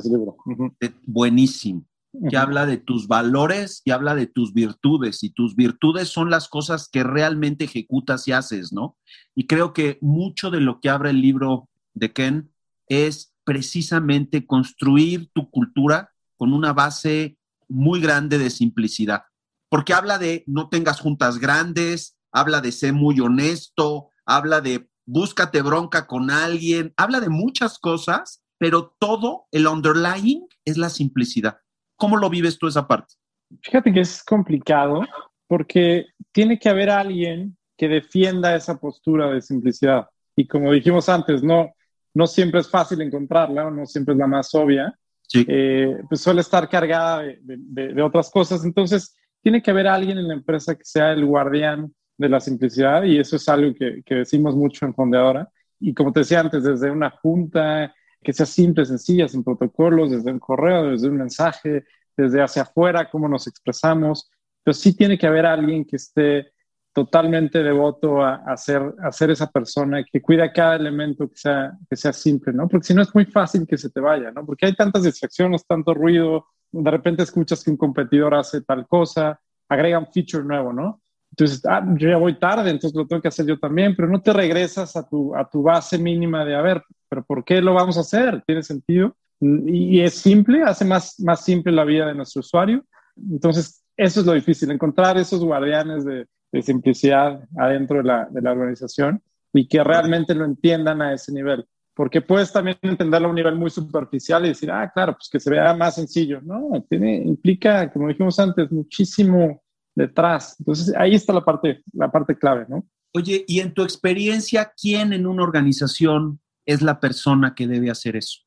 de, 0.81 0.95
buenísimo, 1.07 1.85
que 2.29 2.37
habla 2.37 2.67
de 2.67 2.77
tus 2.77 3.09
valores 3.09 3.83
y 3.85 3.93
habla 3.93 4.15
de 4.15 4.27
tus 4.27 4.53
virtudes 4.53 5.23
y 5.23 5.31
tus 5.31 5.57
virtudes 5.57 6.09
son 6.09 6.29
las 6.29 6.49
cosas 6.49 6.89
que 6.91 7.03
realmente 7.03 7.65
ejecutas 7.65 8.29
y 8.29 8.33
haces, 8.33 8.73
¿no? 8.73 8.97
Y 9.35 9.47
creo 9.47 9.73
que 9.73 9.99
mucho 10.01 10.51
de 10.51 10.61
lo 10.61 10.81
que 10.81 10.91
abre 10.91 11.11
el 11.11 11.23
libro 11.23 11.69
de 11.95 12.13
Ken 12.13 12.51
es 12.89 13.33
precisamente 13.45 14.45
construir 14.47 15.31
tu 15.33 15.51
cultura 15.51 16.11
con 16.37 16.53
una 16.53 16.73
base 16.75 17.39
muy 17.69 18.01
grande 18.01 18.37
de 18.39 18.51
simplicidad, 18.51 19.23
porque 19.71 19.95
habla 19.95 20.19
de 20.19 20.45
no 20.47 20.69
tengas 20.69 21.01
juntas 21.01 21.39
grandes, 21.39 22.18
habla 22.33 22.61
de 22.61 22.73
ser 22.73 22.93
muy 22.93 23.21
honesto, 23.21 24.11
habla 24.27 24.61
de 24.61 24.89
búscate 25.07 25.63
bronca 25.63 26.07
con 26.07 26.31
alguien, 26.31 26.93
habla 26.97 27.21
de 27.21 27.31
muchas 27.31 27.79
cosas, 27.79 28.43
pero 28.59 28.95
todo 28.99 29.47
el 29.53 29.67
underlying 29.67 30.47
es 30.65 30.77
la 30.77 30.91
simplicidad. 30.91 31.59
¿Cómo 31.97 32.17
lo 32.17 32.29
vives 32.29 32.59
tú 32.59 32.67
esa 32.67 32.87
parte? 32.87 33.15
Fíjate 33.63 33.93
que 33.93 34.01
es 34.01 34.23
complicado 34.23 35.03
porque 35.47 36.07
tiene 36.33 36.59
que 36.59 36.69
haber 36.69 36.91
alguien 36.91 37.57
que 37.77 37.89
defienda 37.89 38.55
esa 38.55 38.79
postura 38.79 39.31
de 39.31 39.41
simplicidad. 39.41 40.09
Y 40.37 40.47
como 40.47 40.73
dijimos 40.73 41.09
antes, 41.09 41.43
no, 41.43 41.73
no 42.13 42.27
siempre 42.27 42.61
es 42.61 42.69
fácil 42.69 43.01
encontrarla, 43.01 43.71
no 43.71 43.87
siempre 43.87 44.13
es 44.13 44.19
la 44.19 44.27
más 44.27 44.55
obvia. 44.55 44.93
Sí. 45.23 45.45
Eh, 45.49 45.97
pues 46.09 46.21
suele 46.21 46.41
estar 46.41 46.69
cargada 46.69 47.23
de, 47.23 47.39
de, 47.43 48.03
otras 48.03 48.31
cosas. 48.31 48.65
Entonces, 48.65 49.17
tiene 49.43 49.63
que 49.63 49.71
haber 49.71 49.87
alguien 49.87 50.19
en 50.19 50.29
la 50.29 50.35
empresa 50.35 50.75
que 50.75 50.85
sea 50.85 51.13
el 51.13 51.25
guardián 51.25 51.95
de 52.19 52.29
la 52.29 52.41
simplicidad 52.41 53.05
y 53.05 53.19
eso 53.19 53.37
es 53.37 53.49
algo 53.49 53.75
que, 53.75 54.03
que 54.05 54.17
decimos 54.17 54.55
mucho 54.55 54.85
en 54.85 54.95
Fondeadora. 54.95 55.49
Y 55.81 55.95
como 55.95 56.13
te 56.13 56.21
decía 56.21 56.41
antes, 56.41 56.65
desde 56.65 56.91
una 56.91 57.11
junta 57.11 57.95
que 58.23 58.33
sea 58.33 58.47
simple, 58.47 58.85
sencilla, 58.85 59.29
sin 59.29 59.45
protocolos, 59.45 60.11
desde 60.11 60.33
un 60.33 60.41
correo, 60.41 60.91
desde 60.91 61.09
un 61.09 61.17
mensaje, 61.17 61.85
desde 62.17 62.43
hacia 62.43 62.63
afuera, 62.63 63.09
cómo 63.09 63.29
nos 63.29 63.47
expresamos, 63.47 64.29
pero 64.63 64.75
sí 64.75 64.95
tiene 64.97 65.17
que 65.17 65.27
haber 65.27 65.47
alguien 65.47 65.85
que 65.85 65.97
esté 65.97 66.53
totalmente 66.93 67.63
devoto 67.63 68.23
a, 68.23 68.43
a, 68.45 68.57
ser, 68.57 68.83
esa 69.31 69.49
persona 69.51 70.03
que 70.03 70.21
cuida 70.21 70.53
cada 70.53 70.75
elemento 70.75 71.29
que 71.29 71.37
sea, 71.37 71.73
que 71.89 71.95
sea 71.95 72.13
simple, 72.13 72.53
¿no? 72.53 72.67
Porque 72.67 72.89
si 72.89 72.95
no 72.95 73.03
es 73.03 73.15
muy 73.15 73.25
fácil 73.25 73.67
que 73.69 73.79
se 73.79 73.89
te 73.91 74.01
vaya, 74.01 74.33
¿no? 74.33 74.45
Porque 74.45 74.67
hay 74.67 74.75
tantas 74.75 75.05
distracciones, 75.05 75.65
tanto 75.65 75.95
ruido, 75.95 76.47
de 76.73 76.91
repente 76.91 77.23
escuchas 77.23 77.63
que 77.63 77.71
un 77.71 77.77
competidor 77.77 78.35
hace 78.35 78.63
tal 78.63 78.89
cosa, 78.89 79.41
agrega 79.69 80.01
un 80.01 80.09
feature 80.13 80.43
nuevo, 80.43 80.73
¿no? 80.73 81.01
Entonces, 81.39 81.65
ah, 81.67 81.87
yo 81.97 82.09
ya 82.09 82.17
voy 82.17 82.37
tarde, 82.37 82.69
entonces 82.69 82.97
lo 82.97 83.07
tengo 83.07 83.23
que 83.23 83.29
hacer 83.29 83.47
yo 83.47 83.57
también, 83.61 83.95
pero 83.95 84.09
no 84.09 84.21
te 84.21 84.33
regresas 84.33 84.97
a 84.97 85.09
tu, 85.09 85.37
a 85.37 85.49
tu 85.49 85.63
base 85.63 85.97
mínima 85.97 86.45
de, 86.45 86.57
a 86.57 86.63
ver, 86.63 86.83
pero 87.09 87.25
¿por 87.25 87.45
qué 87.45 87.63
lo 87.63 87.75
vamos 87.75 87.97
a 87.97 88.01
hacer? 88.01 88.43
¿Tiene 88.45 88.65
sentido? 88.65 89.15
Y, 89.41 90.01
es 90.01 90.15
simple, 90.15 90.65
hace 90.65 90.85
más, 90.85 91.21
más 91.21 91.45
simple 91.45 91.71
la 91.71 91.85
vida 91.85 92.07
de 92.07 92.15
nuestro 92.17 92.41
usuario. 92.41 92.85
Entonces, 93.31 93.85
eso 93.97 94.19
es 94.19 94.27
lo 94.27 94.33
difícil, 94.33 94.69
encontrar 94.73 95.17
esos 95.17 95.45
guardianes 95.45 96.05
de, 96.05 96.27
de 96.51 96.63
simplicidad 96.63 97.41
adentro 97.57 97.99
de 97.99 98.05
la, 98.05 98.27
de 98.29 98.43
la 98.43 98.51
organización 98.51 99.23
y 99.53 99.69
que 99.69 99.85
realmente 99.85 100.35
lo 100.35 100.45
entiendan 100.45 101.01
a 101.03 101.13
ese 101.13 101.33
nivel. 101.33 101.65
Porque 101.95 102.21
puedes 102.21 102.53
también 102.53 102.79
entenderlo 102.83 103.29
a 103.29 103.31
un 103.31 103.37
nivel 103.37 103.55
muy 103.55 103.71
superficial 103.71 104.45
y 104.45 104.49
decir, 104.49 104.73
ah, 104.73 104.91
claro, 104.93 105.13
pues 105.13 105.29
que 105.31 105.39
se 105.39 105.51
vea 105.51 105.73
más 105.73 105.95
sencillo. 105.95 106.41
No, 106.43 106.85
tiene, 106.91 107.19
implica, 107.19 107.93
como 107.93 108.09
dijimos 108.09 108.41
antes, 108.41 108.73
muchísimo 108.73 109.63
detrás. 109.99 110.57
Entonces, 110.59 110.95
ahí 110.97 111.15
está 111.15 111.33
la 111.33 111.45
parte, 111.45 111.83
la 111.93 112.11
parte 112.11 112.39
clave, 112.39 112.65
¿no? 112.69 112.87
Oye, 113.13 113.45
y 113.47 113.61
en 113.61 113.75
tu 113.75 113.83
experiencia, 113.83 114.73
¿quién 114.81 115.13
en 115.13 115.27
una 115.27 115.43
organización 115.43 116.41
es 116.65 116.83
la 116.83 117.01
persona 117.01 117.55
que 117.55 117.67
debe 117.67 117.91
hacer 117.91 118.17
eso? 118.17 118.41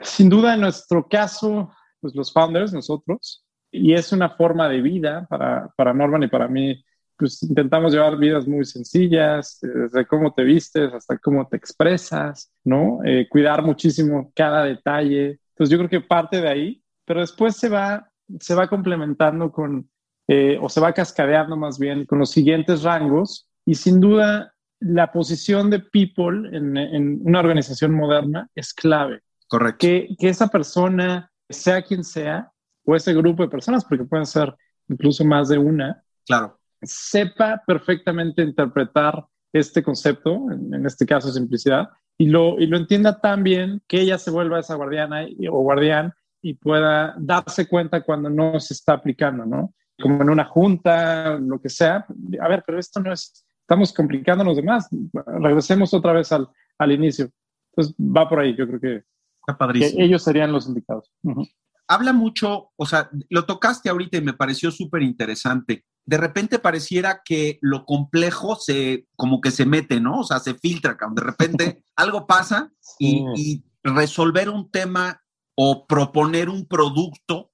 Sin 0.00 0.28
duda, 0.28 0.54
en 0.54 0.60
nuestro 0.60 1.08
caso, 1.08 1.72
pues 2.00 2.14
los 2.14 2.32
founders, 2.32 2.72
nosotros, 2.72 3.44
y 3.70 3.94
es 3.94 4.12
una 4.12 4.30
forma 4.30 4.68
de 4.68 4.82
vida 4.82 5.26
para, 5.28 5.72
para 5.76 5.94
Norman 5.94 6.22
y 6.22 6.28
para 6.28 6.46
mí. 6.46 6.84
Pues 7.16 7.42
intentamos 7.42 7.92
llevar 7.92 8.16
vidas 8.16 8.46
muy 8.46 8.64
sencillas, 8.64 9.58
desde 9.60 10.06
cómo 10.06 10.32
te 10.32 10.44
vistes 10.44 10.92
hasta 10.92 11.18
cómo 11.18 11.48
te 11.48 11.56
expresas, 11.56 12.52
¿no? 12.64 13.00
Eh, 13.04 13.26
cuidar 13.28 13.62
muchísimo 13.64 14.30
cada 14.36 14.64
detalle. 14.64 15.40
Entonces 15.50 15.70
yo 15.70 15.78
creo 15.78 15.90
que 15.90 16.00
parte 16.00 16.40
de 16.40 16.48
ahí, 16.48 16.82
pero 17.04 17.20
después 17.20 17.56
se 17.56 17.68
va, 17.68 18.08
se 18.38 18.54
va 18.54 18.68
complementando 18.68 19.50
con, 19.50 19.90
eh, 20.28 20.58
o 20.60 20.68
se 20.68 20.80
va 20.80 20.92
cascadeando 20.92 21.56
más 21.56 21.78
bien 21.78 22.04
con 22.04 22.18
los 22.18 22.30
siguientes 22.30 22.82
rangos 22.82 23.48
y 23.64 23.74
sin 23.74 23.98
duda 23.98 24.54
la 24.80 25.10
posición 25.10 25.70
de 25.70 25.80
people 25.80 26.54
en, 26.56 27.20
una 27.26 27.40
organización 27.40 27.94
moderna 27.94 28.48
es 28.54 28.72
clave. 28.72 29.22
Correcto. 29.48 29.78
Que, 29.80 30.14
que, 30.18 30.28
esa 30.28 30.48
persona, 30.48 31.32
sea 31.48 31.82
quien 31.82 32.04
sea, 32.04 32.52
o 32.84 32.94
ese 32.94 33.14
grupo 33.14 33.42
de 33.42 33.48
personas, 33.48 33.84
porque 33.84 34.04
pueden 34.04 34.26
ser 34.26 34.54
incluso 34.88 35.24
más 35.24 35.48
de 35.48 35.58
una, 35.58 36.02
claro. 36.26 36.58
sepa 36.82 37.62
perfectamente 37.66 38.42
interpretar 38.42 39.26
este 39.52 39.82
concepto, 39.82 40.46
en, 40.50 40.84
este 40.86 41.06
caso 41.06 41.32
simplicidad, 41.32 41.88
y 42.18 42.26
lo, 42.26 42.58
y 42.58 42.66
lo 42.66 42.76
entienda 42.76 43.20
tan 43.20 43.42
bien 43.42 43.82
que 43.86 44.00
ella 44.00 44.18
se 44.18 44.30
vuelva 44.30 44.60
esa 44.60 44.74
guardiana 44.74 45.26
o 45.50 45.62
guardián 45.62 46.12
y 46.42 46.54
pueda 46.54 47.14
darse 47.18 47.66
cuenta 47.66 48.02
cuando 48.02 48.28
no 48.30 48.58
se 48.60 48.74
está 48.74 48.94
aplicando, 48.94 49.46
¿no? 49.46 49.74
Como 50.00 50.22
en 50.22 50.30
una 50.30 50.44
junta, 50.44 51.38
lo 51.38 51.60
que 51.60 51.68
sea. 51.68 52.06
A 52.40 52.48
ver, 52.48 52.62
pero 52.66 52.78
esto 52.78 53.00
no 53.00 53.12
es, 53.12 53.44
estamos 53.60 53.92
complicando 53.92 54.42
a 54.42 54.46
los 54.46 54.56
demás. 54.56 54.88
Regresemos 55.40 55.92
otra 55.92 56.12
vez 56.12 56.32
al, 56.32 56.48
al 56.78 56.92
inicio. 56.92 57.30
Entonces 57.72 57.94
va 57.98 58.28
por 58.28 58.40
ahí, 58.40 58.56
yo 58.56 58.66
creo 58.66 58.80
que, 58.80 59.04
que 59.74 60.02
ellos 60.02 60.22
serían 60.22 60.52
los 60.52 60.66
indicados. 60.66 61.12
Habla 61.86 62.12
mucho, 62.12 62.70
o 62.76 62.86
sea, 62.86 63.10
lo 63.28 63.44
tocaste 63.44 63.88
ahorita 63.88 64.18
y 64.18 64.22
me 64.22 64.34
pareció 64.34 64.70
súper 64.70 65.02
interesante. 65.02 65.84
De 66.04 66.16
repente 66.16 66.58
pareciera 66.58 67.22
que 67.24 67.58
lo 67.60 67.84
complejo 67.84 68.56
se, 68.56 69.06
como 69.16 69.40
que 69.40 69.50
se 69.50 69.66
mete, 69.66 70.00
¿no? 70.00 70.20
O 70.20 70.24
sea, 70.24 70.38
se 70.38 70.54
filtra, 70.54 70.96
de 71.12 71.22
repente 71.22 71.84
algo 71.96 72.26
pasa 72.26 72.72
y, 72.98 73.24
y 73.36 73.64
resolver 73.82 74.48
un 74.48 74.70
tema 74.70 75.20
o 75.54 75.86
proponer 75.86 76.48
un 76.48 76.66
producto 76.66 77.47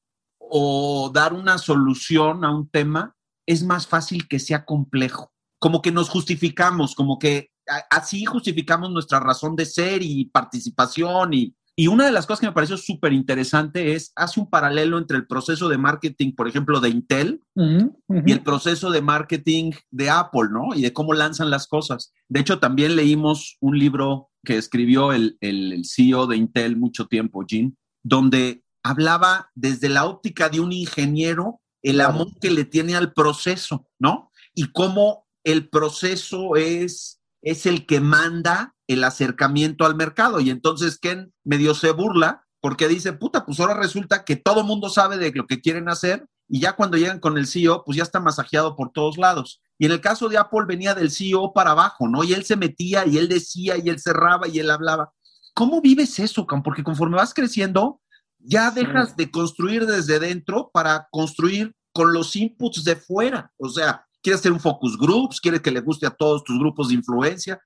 o 0.56 1.10
dar 1.12 1.32
una 1.32 1.58
solución 1.58 2.44
a 2.44 2.54
un 2.54 2.68
tema 2.68 3.16
es 3.44 3.64
más 3.64 3.88
fácil 3.88 4.28
que 4.28 4.38
sea 4.38 4.64
complejo. 4.64 5.32
Como 5.58 5.82
que 5.82 5.90
nos 5.90 6.08
justificamos, 6.08 6.94
como 6.94 7.18
que 7.18 7.50
así 7.90 8.24
justificamos 8.24 8.92
nuestra 8.92 9.18
razón 9.18 9.56
de 9.56 9.66
ser 9.66 10.02
y 10.02 10.26
participación 10.26 11.34
y, 11.34 11.56
una 11.88 12.04
de 12.04 12.12
las 12.12 12.26
cosas 12.26 12.38
que 12.38 12.46
me 12.46 12.52
pareció 12.52 12.76
súper 12.76 13.12
interesante 13.12 13.94
es, 13.96 14.12
hace 14.14 14.38
un 14.38 14.48
paralelo 14.48 14.96
entre 14.96 15.16
el 15.16 15.26
proceso 15.26 15.68
de 15.68 15.76
marketing, 15.76 16.32
por 16.36 16.46
ejemplo, 16.46 16.78
de 16.78 16.90
Intel 16.90 17.40
y 17.56 18.30
el 18.30 18.42
proceso 18.44 18.92
de 18.92 19.02
marketing 19.02 19.72
de 19.90 20.08
Apple, 20.08 20.50
¿no? 20.52 20.72
Y 20.76 20.82
de 20.82 20.92
cómo 20.92 21.14
lanzan 21.14 21.50
las 21.50 21.66
cosas. 21.66 22.12
De 22.28 22.38
hecho, 22.38 22.60
también 22.60 22.94
leímos 22.94 23.56
un 23.60 23.76
libro 23.76 24.30
que 24.44 24.56
escribió 24.56 25.12
el, 25.12 25.36
el 25.40 25.82
CEO 25.84 26.28
de 26.28 26.36
Intel 26.36 26.76
mucho 26.76 27.08
tiempo, 27.08 27.44
Jim, 27.44 27.74
donde 28.04 28.63
hablaba 28.84 29.50
desde 29.54 29.88
la 29.88 30.04
óptica 30.04 30.48
de 30.48 30.60
un 30.60 30.72
ingeniero, 30.72 31.60
el 31.82 32.00
amor 32.00 32.28
que 32.40 32.50
le 32.50 32.64
tiene 32.64 32.94
al 32.94 33.12
proceso, 33.12 33.88
¿no? 33.98 34.30
Y 34.54 34.70
cómo 34.72 35.26
el 35.42 35.68
proceso 35.68 36.54
es, 36.56 37.20
es 37.42 37.66
el 37.66 37.86
que 37.86 38.00
manda 38.00 38.74
el 38.86 39.02
acercamiento 39.02 39.84
al 39.84 39.96
mercado. 39.96 40.40
Y 40.40 40.50
entonces 40.50 40.98
Ken 40.98 41.32
medio 41.42 41.74
se 41.74 41.90
burla 41.90 42.44
porque 42.60 42.88
dice, 42.88 43.12
puta, 43.12 43.44
pues 43.44 43.58
ahora 43.58 43.74
resulta 43.74 44.24
que 44.24 44.36
todo 44.36 44.64
mundo 44.64 44.88
sabe 44.88 45.16
de 45.18 45.32
lo 45.32 45.46
que 45.46 45.60
quieren 45.60 45.88
hacer 45.88 46.26
y 46.48 46.60
ya 46.60 46.74
cuando 46.76 46.96
llegan 46.96 47.20
con 47.20 47.38
el 47.38 47.46
CEO, 47.46 47.84
pues 47.84 47.96
ya 47.96 48.02
está 48.02 48.20
masajeado 48.20 48.76
por 48.76 48.92
todos 48.92 49.16
lados. 49.16 49.62
Y 49.78 49.86
en 49.86 49.92
el 49.92 50.00
caso 50.00 50.28
de 50.28 50.38
Apple 50.38 50.66
venía 50.66 50.94
del 50.94 51.10
CEO 51.10 51.52
para 51.52 51.70
abajo, 51.70 52.06
¿no? 52.06 52.22
Y 52.22 52.34
él 52.34 52.44
se 52.44 52.56
metía 52.56 53.06
y 53.06 53.18
él 53.18 53.28
decía 53.28 53.76
y 53.78 53.88
él 53.88 53.98
cerraba 53.98 54.46
y 54.46 54.58
él 54.58 54.70
hablaba. 54.70 55.12
¿Cómo 55.54 55.80
vives 55.80 56.18
eso, 56.18 56.46
Cam? 56.46 56.62
Porque 56.62 56.82
conforme 56.84 57.16
vas 57.16 57.32
creciendo, 57.32 58.00
ya 58.44 58.70
dejas 58.70 59.16
de 59.16 59.30
construir 59.30 59.86
desde 59.86 60.20
dentro 60.20 60.70
para 60.72 61.08
construir 61.10 61.74
con 61.92 62.12
los 62.12 62.36
inputs 62.36 62.84
de 62.84 62.96
fuera. 62.96 63.50
O 63.56 63.68
sea, 63.68 64.04
quieres 64.22 64.40
hacer 64.40 64.52
un 64.52 64.60
focus 64.60 64.98
groups, 64.98 65.40
quieres 65.40 65.60
que 65.60 65.70
le 65.70 65.80
guste 65.80 66.06
a 66.06 66.10
todos 66.10 66.44
tus 66.44 66.58
grupos 66.58 66.88
de 66.88 66.94
influencia. 66.94 67.60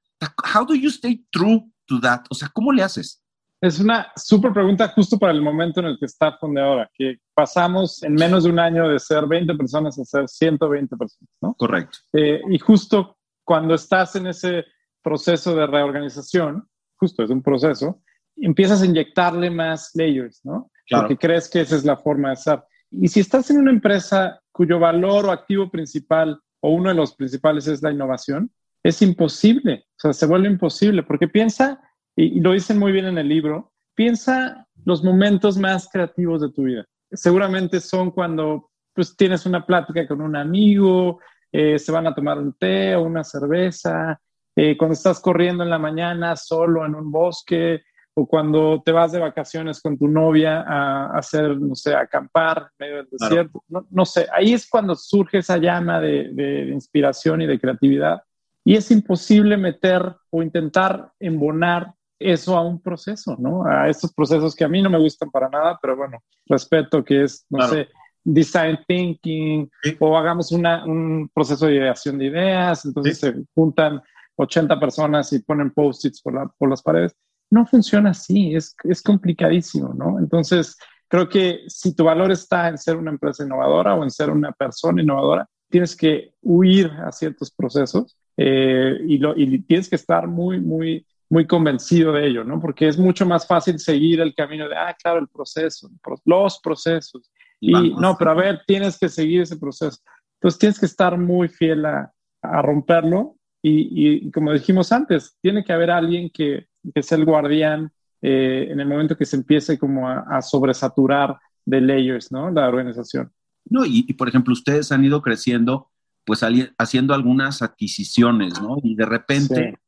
How 0.55 0.65
do 0.65 0.75
you 0.75 0.89
stay 0.89 1.25
true 1.31 1.65
to 1.87 2.01
that? 2.01 2.23
O 2.31 2.35
sea, 2.35 2.49
¿cómo 2.53 2.73
le 2.73 2.83
haces? 2.83 3.23
Es 3.61 3.81
una 3.81 4.13
súper 4.15 4.53
pregunta 4.53 4.89
justo 4.89 5.19
para 5.19 5.33
el 5.33 5.43
momento 5.43 5.81
en 5.81 5.87
el 5.87 5.99
que 5.99 6.07
está 6.07 6.39
ahora, 6.41 6.89
que 6.95 7.17
pasamos 7.35 8.03
en 8.05 8.15
menos 8.15 8.45
de 8.45 8.51
un 8.51 8.59
año 8.61 8.89
de 8.89 9.01
ser 9.01 9.27
20 9.27 9.55
personas 9.55 9.99
a 9.99 10.05
ser 10.05 10.29
120 10.29 10.97
personas, 10.97 11.31
¿no? 11.41 11.55
Correcto. 11.55 11.99
Eh, 12.13 12.41
y 12.51 12.59
justo 12.59 13.19
cuando 13.43 13.75
estás 13.75 14.15
en 14.15 14.29
ese 14.29 14.65
proceso 15.03 15.57
de 15.57 15.67
reorganización, 15.67 16.69
justo 16.97 17.25
es 17.25 17.31
un 17.31 17.43
proceso, 17.43 18.01
empiezas 18.41 18.83
a 18.83 18.87
inyectarle 18.87 19.51
más 19.51 19.91
layers, 19.95 20.45
¿no? 20.45 20.71
Porque 20.91 21.17
crees 21.17 21.49
que 21.49 21.61
esa 21.61 21.77
es 21.77 21.85
la 21.85 21.97
forma 21.97 22.31
de 22.31 22.37
ser. 22.37 22.63
Y 22.91 23.09
si 23.09 23.21
estás 23.21 23.51
en 23.51 23.59
una 23.59 23.71
empresa 23.71 24.41
cuyo 24.53 24.79
valor 24.79 25.27
o 25.27 25.31
activo 25.31 25.71
principal 25.71 26.41
o 26.61 26.71
uno 26.71 26.89
de 26.89 26.95
los 26.95 27.15
principales 27.15 27.67
es 27.67 27.83
la 27.83 27.93
innovación, 27.93 28.51
es 28.83 29.03
imposible, 29.03 29.87
o 29.97 30.01
sea, 30.01 30.13
se 30.13 30.27
vuelve 30.27 30.49
imposible, 30.49 31.03
porque 31.03 31.29
piensa, 31.29 31.81
y, 32.17 32.41
lo 32.41 32.53
dicen 32.53 32.79
muy 32.79 32.93
bien 32.93 33.07
en 33.07 33.19
el 33.19 33.29
libro, 33.29 33.73
piensa 33.95 34.67
los 34.85 35.03
momentos 35.05 35.59
más 35.59 35.89
creativos 35.93 36.41
de 36.41 36.51
tu 36.51 36.63
vida. 36.63 36.85
Seguramente 37.11 37.81
son 37.81 38.11
cuando 38.11 38.71
pues 38.95 39.17
tienes 39.17 39.47
una 39.47 39.65
plática 39.65 40.07
con 40.09 40.21
un 40.21 40.37
amigo, 40.37 41.21
eh, 41.53 41.79
se 41.79 41.93
van 41.93 42.07
a 42.07 42.15
tomar 42.15 42.39
un 42.39 42.53
té 42.55 42.97
o 42.97 43.03
una 43.03 43.23
cerveza, 43.23 44.21
eh, 44.57 44.77
cuando 44.77 44.95
estás 44.95 45.21
corriendo 45.21 45.63
en 45.63 45.71
la 45.71 45.79
mañana 45.79 46.35
solo 46.35 46.85
en 46.85 46.95
un 46.97 47.13
bosque, 47.13 47.83
o 48.21 48.27
cuando 48.27 48.83
te 48.85 48.91
vas 48.91 49.13
de 49.13 49.21
vacaciones 49.21 49.81
con 49.81 49.97
tu 49.97 50.09
novia 50.09 50.65
a, 50.67 51.17
hacer, 51.17 51.57
no 51.57 51.77
sé, 51.77 51.95
a 51.95 52.01
acampar 52.01 52.69
en 52.77 52.87
medio 52.87 52.97
del 52.97 53.09
desierto. 53.13 53.63
No, 53.69 54.05
sé, 54.05 54.27
ahí 54.33 54.55
es 54.55 54.69
cuando 54.69 54.97
surge 54.97 55.39
esa 55.39 55.57
llama 55.57 56.01
de, 56.01 56.31
de, 56.33 56.69
inspiración 56.71 57.43
y 57.43 57.47
de 57.47 57.61
creatividad. 57.61 58.21
Y 58.65 58.75
es 58.75 58.91
imposible 58.91 59.57
meter 59.57 60.17
o 60.31 60.43
intentar 60.43 61.13
embonar 61.21 61.95
eso 62.19 62.57
a 62.57 62.67
un 62.67 62.83
proceso, 62.83 63.37
¿no? 63.39 63.65
A 63.65 63.89
estos 63.89 64.13
procesos 64.13 64.57
que 64.57 64.65
a 64.65 64.69
mí 64.69 64.83
no 64.83 64.91
me 64.91 64.99
gustan 64.99 65.31
para 65.31 65.49
nada, 65.49 65.79
pero 65.81 65.97
bueno, 65.97 66.21
respeto 66.47 67.05
que 67.05 67.23
es, 67.23 67.47
no 67.49 67.69
sé, 67.69 67.89
design 68.25 68.81
thinking 68.89 69.71
o 70.01 70.19
hagamos 70.19 70.51
una, 70.51 70.85
un 70.85 71.31
proceso 71.33 71.67
de 71.67 71.77
ideación 71.77 72.19
de 72.19 72.25
ideas, 72.25 72.85
entonces 72.85 73.21
se 73.21 73.33
juntan 73.55 74.03
80 74.35 74.81
personas 74.81 75.33
y 75.33 75.39
ponen 75.39 75.71
post-its 75.71 76.21
por, 76.21 76.53
por 76.59 76.69
las 76.69 76.83
paredes 76.83 77.15
no 77.51 77.67
funciona 77.67 78.11
así, 78.11 78.55
es, 78.55 78.75
es 78.85 79.03
complicadísimo, 79.03 79.95
¿no? 79.95 80.19
Entonces, 80.19 80.77
creo 81.09 81.29
que 81.29 81.65
si 81.69 81.95
tu 81.95 82.05
valor 82.05 82.31
está 82.31 82.69
en 82.69 82.79
ser 82.79 82.97
una 82.97 83.11
empresa 83.11 83.45
innovadora 83.45 83.95
o 83.95 84.05
en 84.05 84.11
ser 84.11 84.31
una 84.31 84.53
persona 84.53 85.03
innovadora, 85.03 85.49
tienes 85.69 85.97
que 85.97 86.35
huir 86.43 86.91
a 87.05 87.13
ciertos 87.13 87.51
procesos 87.51 88.17
eh, 88.37 88.99
y, 89.07 89.19
lo, 89.19 89.37
y 89.37 89.61
tienes 89.63 89.89
que 89.89 89.97
estar 89.97 90.27
muy, 90.29 90.61
muy, 90.61 91.07
muy 91.31 91.47
convencido 91.47 92.13
de 92.13 92.27
ello, 92.27 92.45
¿no? 92.45 92.61
Porque 92.61 92.89
es 92.89 92.99
mucho 92.99 93.27
más 93.27 93.47
fácil 93.47 93.79
seguir 93.79 94.21
el 94.21 94.35
camino 94.35 94.69
de, 94.69 94.77
ah, 94.77 94.95
claro, 95.01 95.19
el 95.19 95.29
proceso, 95.29 95.91
los 96.25 96.61
procesos. 96.61 97.31
Y, 97.61 97.73
no, 97.95 98.17
pero 98.17 98.31
a 98.31 98.35
ver, 98.35 98.63
tienes 98.67 98.99
que 98.99 99.09
seguir 99.09 99.43
ese 99.43 99.57
proceso. 99.57 99.99
Entonces 100.35 100.59
tienes 100.59 100.79
que 100.79 100.87
estar 100.87 101.19
muy 101.19 101.49
fiel 101.49 101.85
a, 101.85 102.13
a 102.43 102.63
romperlo 102.63 103.37
y, 103.61 104.27
y, 104.27 104.31
como 104.31 104.53
dijimos 104.53 104.93
antes, 104.93 105.37
tiene 105.43 105.65
que 105.65 105.73
haber 105.73 105.91
alguien 105.91 106.31
que, 106.31 106.68
que 106.83 107.01
es 107.01 107.13
el 107.13 107.25
guardián 107.25 107.93
eh, 108.21 108.69
en 108.71 108.81
el 108.81 108.89
momento 108.89 109.17
que 109.17 109.27
se 109.27 109.37
empiece 109.37 109.79
como 109.79 110.09
a, 110.09 110.43
sobresaturar 110.43 111.39
de 111.65 111.81
layers, 111.81 112.33
¿no? 112.33 112.51
La 112.51 112.69
organización. 112.69 113.33
No, 113.67 113.85
y, 113.85 114.13
por 114.15 114.29
ejemplo, 114.29 114.53
ustedes 114.53 114.91
han 114.93 115.05
ido 115.05 115.21
creciendo, 115.23 115.91
pues 116.25 116.41
haciendo 116.79 117.15
algunas 117.15 117.63
adquisiciones, 117.63 118.61
¿no? 118.61 118.79
Y 118.83 118.97
de 118.97 119.07
repente 119.07 119.79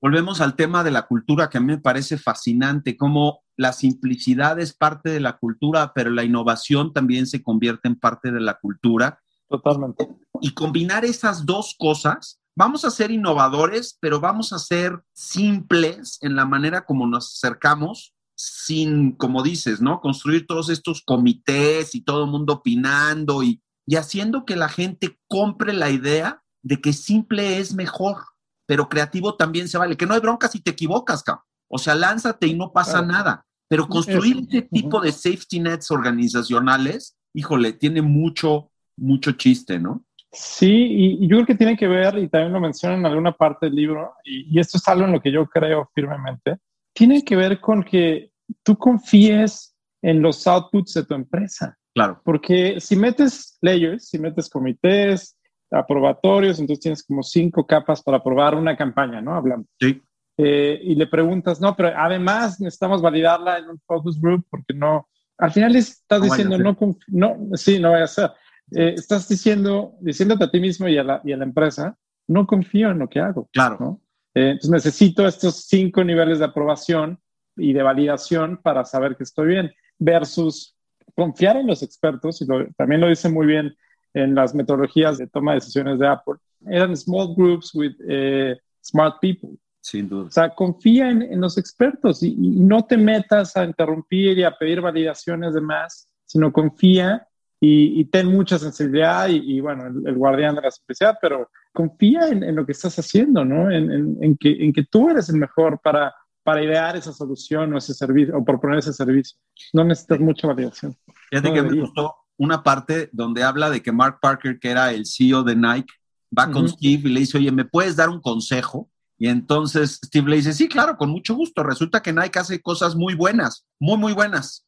volvemos 0.00 0.40
al 0.40 0.56
tema 0.56 0.82
de 0.82 0.90
la 0.90 1.06
cultura 1.06 1.48
que 1.48 1.58
a 1.58 1.60
mí 1.60 1.68
me 1.68 1.78
parece 1.78 2.18
fascinante, 2.18 2.96
cómo 2.96 3.44
la 3.56 3.72
simplicidad 3.72 4.58
es 4.58 4.74
parte 4.74 5.10
de 5.10 5.20
la 5.20 5.36
cultura, 5.38 5.92
pero 5.94 6.10
la 6.10 6.24
innovación 6.24 6.92
también 6.92 7.26
se 7.26 7.42
convierte 7.42 7.86
en 7.86 7.94
parte 7.94 8.32
de 8.32 8.40
la 8.40 8.58
cultura. 8.58 9.20
Totalmente. 9.48 10.08
Y 10.40 10.52
combinar 10.54 11.04
esas 11.04 11.46
dos 11.46 11.76
cosas 11.78 12.41
vamos 12.56 12.84
a 12.84 12.90
ser 12.90 13.10
innovadores, 13.10 13.96
pero 14.00 14.20
vamos 14.20 14.52
a 14.52 14.58
ser 14.58 15.02
simples 15.12 16.18
en 16.20 16.36
la 16.36 16.44
manera 16.44 16.84
como 16.84 17.06
nos 17.06 17.34
acercamos, 17.36 18.14
sin, 18.34 19.12
como 19.12 19.42
dices, 19.42 19.80
¿no? 19.80 20.00
Construir 20.00 20.46
todos 20.46 20.68
estos 20.68 21.02
comités 21.02 21.94
y 21.94 22.02
todo 22.02 22.24
el 22.24 22.30
mundo 22.30 22.54
opinando 22.54 23.42
y, 23.42 23.62
y 23.86 23.96
haciendo 23.96 24.44
que 24.44 24.56
la 24.56 24.68
gente 24.68 25.18
compre 25.28 25.72
la 25.72 25.90
idea 25.90 26.42
de 26.62 26.80
que 26.80 26.92
simple 26.92 27.58
es 27.58 27.74
mejor, 27.74 28.18
pero 28.66 28.88
creativo 28.88 29.36
también 29.36 29.68
se 29.68 29.78
vale. 29.78 29.96
Que 29.96 30.06
no 30.06 30.14
hay 30.14 30.20
bronca 30.20 30.48
si 30.48 30.60
te 30.60 30.70
equivocas, 30.70 31.22
cabrón. 31.22 31.44
O 31.68 31.78
sea, 31.78 31.94
lánzate 31.94 32.46
y 32.46 32.54
no 32.54 32.72
pasa 32.72 33.00
nada. 33.02 33.46
Pero 33.68 33.88
construir 33.88 34.40
este 34.40 34.62
tipo 34.62 35.00
de 35.00 35.10
safety 35.10 35.60
nets 35.60 35.90
organizacionales, 35.90 37.16
híjole, 37.32 37.72
tiene 37.72 38.02
mucho, 38.02 38.70
mucho 38.96 39.32
chiste, 39.32 39.78
¿no? 39.78 40.04
Sí, 40.32 41.18
y, 41.20 41.28
yo 41.28 41.36
creo 41.36 41.46
que 41.46 41.54
tiene 41.54 41.76
que 41.76 41.86
ver, 41.86 42.16
y 42.18 42.28
también 42.28 42.52
lo 42.52 42.60
mencionan 42.60 43.00
en 43.00 43.06
alguna 43.06 43.32
parte 43.32 43.66
del 43.66 43.74
libro, 43.74 44.14
y, 44.24 44.58
esto 44.58 44.78
es 44.78 44.88
algo 44.88 45.04
en 45.04 45.12
lo 45.12 45.20
que 45.20 45.30
yo 45.30 45.46
creo 45.46 45.90
firmemente, 45.94 46.58
tiene 46.94 47.22
que 47.22 47.36
ver 47.36 47.60
con 47.60 47.82
que 47.82 48.30
tú 48.62 48.76
confíes 48.76 49.76
en 50.02 50.22
los 50.22 50.46
outputs 50.46 50.94
de 50.94 51.04
tu 51.04 51.14
empresa. 51.14 51.78
Claro. 51.94 52.20
Porque 52.24 52.80
si 52.80 52.96
metes 52.96 53.58
layers, 53.60 54.08
si 54.08 54.18
metes 54.18 54.48
comités, 54.48 55.36
aprobatorios, 55.70 56.58
entonces 56.58 56.82
tienes 56.82 57.02
como 57.02 57.22
cinco 57.22 57.66
capas 57.66 58.02
para 58.02 58.18
aprobar 58.18 58.54
una 58.54 58.76
campaña, 58.76 59.20
¿no? 59.20 59.34
Hablando. 59.34 59.66
Sí. 59.78 60.02
Eh, 60.38 60.80
y 60.82 60.94
le 60.94 61.06
preguntas, 61.06 61.60
no, 61.60 61.76
pero 61.76 61.92
además 61.96 62.58
necesitamos 62.58 63.02
validarla 63.02 63.58
en 63.58 63.68
un 63.68 63.80
focus 63.86 64.18
group 64.20 64.46
porque 64.50 64.72
no, 64.74 65.08
al 65.38 65.52
final 65.52 65.76
estás 65.76 66.22
diciendo, 66.22 66.56
no, 66.58 66.76
no, 67.08 67.56
sí, 67.56 67.78
no 67.78 67.90
vaya 67.90 68.04
a 68.04 68.08
ser. 68.08 68.30
Eh, 68.70 68.94
estás 68.96 69.28
diciendo, 69.28 69.94
diciéndote 70.00 70.44
a 70.44 70.50
ti 70.50 70.60
mismo 70.60 70.88
y 70.88 70.96
a, 70.96 71.04
la, 71.04 71.20
y 71.24 71.32
a 71.32 71.36
la 71.36 71.44
empresa, 71.44 71.96
no 72.28 72.46
confío 72.46 72.90
en 72.90 72.98
lo 73.00 73.08
que 73.08 73.20
hago. 73.20 73.48
Claro. 73.52 74.00
Eh, 74.34 74.50
entonces 74.50 74.70
necesito 74.70 75.26
estos 75.26 75.66
cinco 75.66 76.04
niveles 76.04 76.38
de 76.38 76.46
aprobación 76.46 77.20
y 77.56 77.72
de 77.72 77.82
validación 77.82 78.58
para 78.62 78.84
saber 78.84 79.16
que 79.16 79.24
estoy 79.24 79.48
bien, 79.48 79.72
versus 79.98 80.76
confiar 81.14 81.56
en 81.56 81.66
los 81.66 81.82
expertos, 81.82 82.40
y 82.40 82.46
también 82.76 83.00
lo 83.00 83.08
dice 83.08 83.28
muy 83.28 83.46
bien 83.46 83.76
en 84.14 84.34
las 84.34 84.54
metodologías 84.54 85.18
de 85.18 85.26
toma 85.26 85.52
de 85.52 85.56
decisiones 85.56 85.98
de 85.98 86.08
Apple, 86.08 86.34
eran 86.66 86.96
small 86.96 87.34
groups 87.34 87.74
with 87.74 87.92
eh, 88.08 88.56
smart 88.82 89.16
people. 89.20 89.50
Sin 89.80 90.08
duda. 90.08 90.28
O 90.28 90.30
sea, 90.30 90.54
confía 90.54 91.10
en, 91.10 91.40
los 91.40 91.58
expertos 91.58 92.22
y, 92.22 92.28
y, 92.28 92.60
no 92.60 92.84
te 92.84 92.96
metas 92.96 93.56
a 93.56 93.64
interrumpir 93.64 94.38
y 94.38 94.44
a 94.44 94.56
pedir 94.56 94.80
validaciones 94.80 95.54
de 95.54 95.60
más, 95.60 96.08
sino 96.24 96.52
confía 96.52 97.26
y, 97.64 98.04
ten 98.06 98.26
mucha 98.26 98.58
sensibilidad 98.58 99.28
y, 99.28 99.60
bueno, 99.60 99.86
el, 99.86 100.16
guardián 100.16 100.56
de 100.56 100.62
la 100.62 100.70
simplicidad, 100.72 101.16
pero 101.22 101.48
confía 101.72 102.26
en, 102.26 102.56
lo 102.56 102.66
que 102.66 102.72
estás 102.72 102.98
haciendo, 102.98 103.44
¿no? 103.44 103.70
En, 103.70 104.36
que, 104.36 104.64
en 104.64 104.72
que 104.72 104.84
tú 104.84 105.08
eres 105.08 105.28
el 105.28 105.36
mejor 105.36 105.80
para, 105.80 106.12
para 106.42 106.64
idear 106.64 106.96
esa 106.96 107.12
solución 107.12 107.72
o 107.72 107.78
ese 107.78 107.94
servicio 107.94 108.36
o 108.36 108.44
proponer 108.44 108.80
ese 108.80 108.92
servicio. 108.92 109.38
No 109.72 109.84
necesitas 109.84 110.18
mucha 110.18 110.48
validación. 110.48 110.96
Fíjate 111.30 111.52
que 111.52 111.62
me 111.62 111.80
gustó 111.80 112.16
una 112.36 112.64
parte 112.64 113.08
donde 113.12 113.44
habla 113.44 113.70
de 113.70 113.80
que 113.80 113.92
Mark 113.92 114.18
Parker, 114.20 114.58
que 114.58 114.70
era 114.70 114.90
el 114.90 115.06
CEO 115.06 115.44
de 115.44 115.54
Nike, 115.54 115.94
va 116.36 116.50
con 116.50 116.68
Steve 116.68 117.02
y 117.08 117.12
le 117.12 117.20
dice, 117.20 117.38
oye, 117.38 117.52
¿me 117.52 117.64
puedes 117.64 117.94
dar 117.94 118.08
un 118.08 118.20
consejo? 118.20 118.90
Y 119.18 119.28
entonces 119.28 120.00
Steve 120.04 120.30
le 120.30 120.36
dice, 120.36 120.52
sí, 120.52 120.66
claro, 120.66 120.96
con 120.96 121.10
mucho 121.10 121.36
gusto. 121.36 121.62
Resulta 121.62 122.02
que 122.02 122.12
Nike 122.12 122.40
hace 122.40 122.60
cosas 122.60 122.96
muy 122.96 123.14
buenas, 123.14 123.66
muy, 123.78 123.98
muy 123.98 124.14
buenas. 124.14 124.66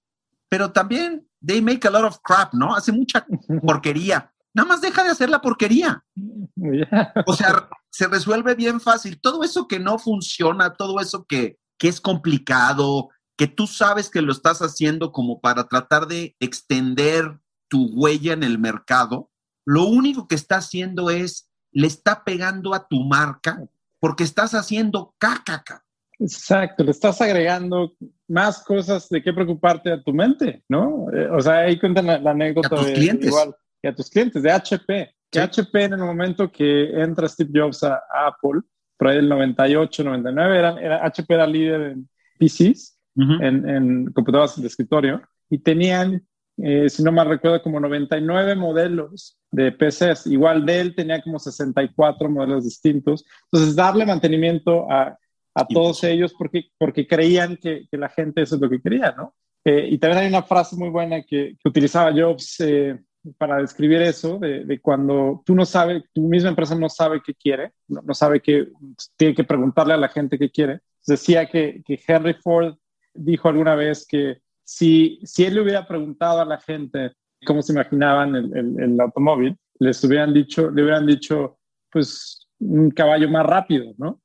Pero 0.55 0.71
también 0.71 1.29
they 1.45 1.61
make 1.61 1.85
a 1.85 1.91
lot 1.91 2.05
of 2.05 2.21
crap, 2.23 2.55
¿no? 2.55 2.77
Hace 2.77 2.93
mucha 2.93 3.27
porquería. 3.67 4.33
Nada 4.55 4.69
más 4.69 4.81
deja 4.81 5.03
de 5.03 5.11
hacer 5.11 5.29
la 5.29 5.43
porquería. 5.43 6.05
O 7.27 7.35
sea, 7.35 7.69
se 7.91 8.07
resuelve 8.07 8.55
bien 8.55 8.81
fácil. 8.81 9.21
Todo 9.21 9.43
eso 9.43 9.67
que 9.67 9.81
no 9.81 9.99
funciona, 9.99 10.75
todo 10.75 11.01
eso 11.01 11.25
que, 11.25 11.59
que 11.77 11.89
es 11.89 12.01
complicado, 12.01 13.09
que 13.37 13.49
tú 13.49 13.67
sabes 13.67 14.11
que 14.11 14.23
lo 14.23 14.31
estás 14.31 14.63
haciendo 14.63 15.11
como 15.11 15.41
para 15.41 15.67
tratar 15.67 16.07
de 16.07 16.37
extender 16.39 17.41
tu 17.67 17.87
huella 17.93 18.33
en 18.33 18.45
el 18.45 18.61
mercado, 18.61 19.33
lo 19.67 19.87
único 19.87 20.29
que 20.29 20.37
está 20.37 20.59
haciendo 20.59 21.11
es, 21.11 21.51
le 21.73 21.89
está 21.89 22.23
pegando 22.23 22.75
a 22.75 22.87
tu 22.87 23.03
marca 23.03 23.61
porque 23.99 24.23
estás 24.23 24.55
haciendo 24.55 25.17
caca. 25.19 25.84
Exacto, 26.25 26.83
le 26.83 26.91
estás 26.91 27.21
agregando 27.21 27.93
más 28.29 28.65
cosas 28.65 29.11
de 29.11 29.23
qué 29.23 29.31
preocuparte 29.35 29.93
a 29.93 30.03
tu 30.03 30.15
mente, 30.15 30.63
¿no? 30.71 31.07
Eh, 31.13 31.29
o 31.29 31.39
sea, 31.39 31.59
ahí 31.59 31.79
cuentan 31.79 32.07
la, 32.07 32.31
anécdota 32.31 32.81
a 32.81 32.83
de 32.83 32.95
clientes. 32.95 33.29
igual, 33.29 33.55
y 33.83 33.89
a 33.89 33.95
tus 33.95 34.09
clientes, 34.09 34.43
de 34.43 34.51
HP. 34.51 35.15
Que 35.31 35.41
HP 35.41 35.85
en 35.85 35.93
el 35.93 35.99
momento 35.99 36.51
que 36.51 36.99
entra 36.99 37.29
Steve 37.29 37.51
Jobs 37.55 37.83
a, 37.83 38.01
Apple, 38.27 38.63
por 38.97 39.09
ahí 39.09 39.19
el 39.19 39.29
98, 39.29 40.03
99, 40.03 40.59
era, 40.59 41.05
HP 41.05 41.35
era 41.35 41.47
líder 41.47 41.81
en 41.93 42.09
PCs, 42.39 42.99
en, 43.17 43.69
en, 43.69 44.07
computadoras 44.13 44.59
de 44.59 44.67
escritorio, 44.67 45.21
y 45.51 45.59
tenían, 45.59 46.27
eh, 46.57 46.89
si 46.89 47.03
no 47.03 47.13
mal 47.13 47.29
recuerdo, 47.29 47.61
como 47.61 47.81
99 47.81 48.55
modelos 48.55 49.39
de 49.51 49.73
PCs. 49.73 50.29
Igual 50.29 50.65
Dell 50.65 50.95
tenía 50.95 51.21
como 51.21 51.39
64 51.39 52.31
modelos 52.31 52.65
distintos. 52.65 53.27
Entonces, 53.53 53.77
darle 53.77 54.07
mantenimiento 54.07 54.91
a 54.91 55.19
a 55.55 55.67
todos 55.67 56.03
ellos 56.05 56.35
porque, 56.37 56.67
porque 56.79 57.07
creían 57.07 57.57
que, 57.57 57.87
que, 57.91 57.97
la 57.97 58.09
gente 58.09 58.43
eso 58.43 58.57
es 58.57 58.61
lo 58.61 58.69
que 58.69 58.81
quería, 58.81 59.15
¿no? 59.17 59.35
Eh, 59.65 59.89
y 59.91 59.99
también 59.99 60.23
hay 60.23 60.29
una 60.29 60.43
frase 60.43 60.77
muy 60.77 60.91
buena 60.91 61.23
que, 61.23 61.57
que 61.59 61.69
utilizaba 61.69 62.13
Jobs 62.13 62.61
eh, 62.61 62.99
para 63.39 63.59
describir 63.59 64.03
eso, 64.03 64.39
de, 64.39 64.65
de, 64.65 64.81
cuando 64.81 65.43
tú 65.47 65.55
no 65.55 65.65
sabes, 65.65 66.03
tu 66.13 66.23
misma 66.23 66.51
empresa 66.51 66.75
no 66.75 66.89
sabe 66.89 67.23
qué 67.25 67.35
quiere, 67.35 67.73
no, 67.89 68.03
no, 68.03 68.13
sabe 68.13 68.41
qué, 68.41 68.69
tiene 69.17 69.35
que 69.35 69.45
preguntarle 69.45 69.95
a 69.95 69.99
la 69.99 70.09
gente 70.09 70.39
qué 70.39 70.51
quiere. 70.51 70.81
Decía 71.07 71.47
que, 71.47 71.83
que 71.85 71.99
Henry 72.07 72.35
Ford 72.35 72.75
dijo 73.15 73.49
alguna 73.49 73.75
vez 73.75 74.07
que 74.07 74.39
si, 74.65 75.21
si 75.23 75.45
él 75.45 75.55
le 75.55 75.63
hubiera 75.63 75.87
preguntado 75.87 76.41
a 76.41 76.45
la 76.45 76.61
gente 76.61 77.13
cómo 77.47 77.63
se 77.63 77.73
imaginaban 77.73 78.35
el, 78.35 78.57
el, 78.57 78.81
el 78.81 79.01
automóvil, 79.01 79.57
les 79.79 80.03
hubieran 80.05 80.35
dicho, 80.35 80.71
le 80.71 80.83
hubieran 80.83 81.07
dicho, 81.07 81.59
pues, 81.91 82.49
un 82.61 82.91
caballo 82.91 83.29
más 83.29 83.47
rápido, 83.47 83.93
¿no? 83.99 84.21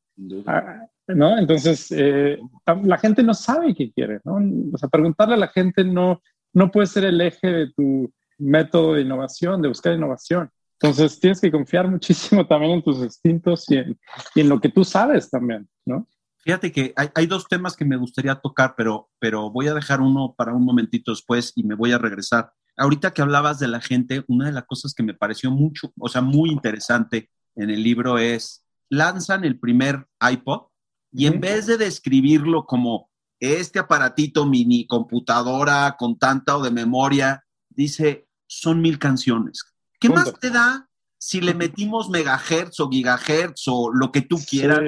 ¿No? 1.15 1.37
Entonces, 1.37 1.91
eh, 1.91 2.37
la 2.83 2.97
gente 2.97 3.23
no 3.23 3.33
sabe 3.33 3.73
qué 3.73 3.91
quiere, 3.91 4.19
¿no? 4.23 4.39
O 4.73 4.77
sea, 4.77 4.89
preguntarle 4.89 5.35
a 5.35 5.39
la 5.39 5.47
gente 5.47 5.83
no, 5.83 6.21
no 6.53 6.71
puede 6.71 6.87
ser 6.87 7.05
el 7.05 7.19
eje 7.21 7.47
de 7.47 7.71
tu 7.71 8.13
método 8.37 8.93
de 8.93 9.01
innovación, 9.01 9.61
de 9.61 9.67
buscar 9.67 9.93
innovación. 9.93 10.49
Entonces, 10.81 11.19
tienes 11.19 11.41
que 11.41 11.51
confiar 11.51 11.89
muchísimo 11.89 12.47
también 12.47 12.73
en 12.73 12.83
tus 12.83 12.99
instintos 12.99 13.69
y 13.69 13.77
en, 13.77 13.99
y 14.35 14.41
en 14.41 14.49
lo 14.49 14.59
que 14.59 14.69
tú 14.69 14.83
sabes 14.83 15.29
también, 15.29 15.67
¿no? 15.85 16.07
Fíjate 16.41 16.71
que 16.71 16.93
hay, 16.95 17.09
hay, 17.15 17.27
dos 17.27 17.47
temas 17.47 17.75
que 17.75 17.83
me 17.83 17.97
gustaría 17.97 18.33
tocar, 18.35 18.75
pero, 18.77 19.09
pero 19.19 19.51
voy 19.51 19.67
a 19.67 19.73
dejar 19.73 19.99
uno 19.99 20.33
para 20.37 20.53
un 20.53 20.63
momentito 20.63 21.11
después 21.11 21.51
y 21.55 21.63
me 21.63 21.75
voy 21.75 21.91
a 21.91 21.97
regresar. 21.97 22.53
Ahorita 22.77 23.11
que 23.11 23.21
hablabas 23.21 23.59
de 23.59 23.67
la 23.67 23.81
gente, 23.81 24.23
una 24.27 24.45
de 24.45 24.53
las 24.53 24.63
cosas 24.63 24.93
que 24.93 25.03
me 25.03 25.13
pareció 25.13 25.51
mucho, 25.51 25.91
o 25.99 26.07
sea, 26.07 26.21
muy 26.21 26.49
interesante 26.49 27.29
en 27.55 27.69
el 27.69 27.83
libro 27.83 28.17
es, 28.17 28.65
lanzan 28.89 29.43
el 29.43 29.59
primer 29.59 30.07
iPod 30.21 30.69
y 31.11 31.25
en 31.25 31.39
vez 31.39 31.65
de 31.65 31.77
describirlo 31.77 32.65
como 32.65 33.09
este 33.39 33.79
aparatito 33.79 34.45
mini 34.45 34.85
computadora 34.85 35.95
con 35.97 36.17
tanta 36.17 36.57
o 36.57 36.61
de 36.61 36.71
memoria, 36.71 37.43
dice, 37.69 38.27
son 38.47 38.81
mil 38.81 38.99
canciones. 38.99 39.63
¿Qué 39.99 40.09
más 40.09 40.33
te 40.39 40.49
da 40.49 40.89
si 41.17 41.41
le 41.41 41.53
metimos 41.53 42.09
megahertz 42.09 42.79
o 42.79 42.89
gigahertz 42.89 43.63
o 43.67 43.91
lo 43.91 44.11
que 44.11 44.21
tú 44.21 44.37
quieras? 44.37 44.79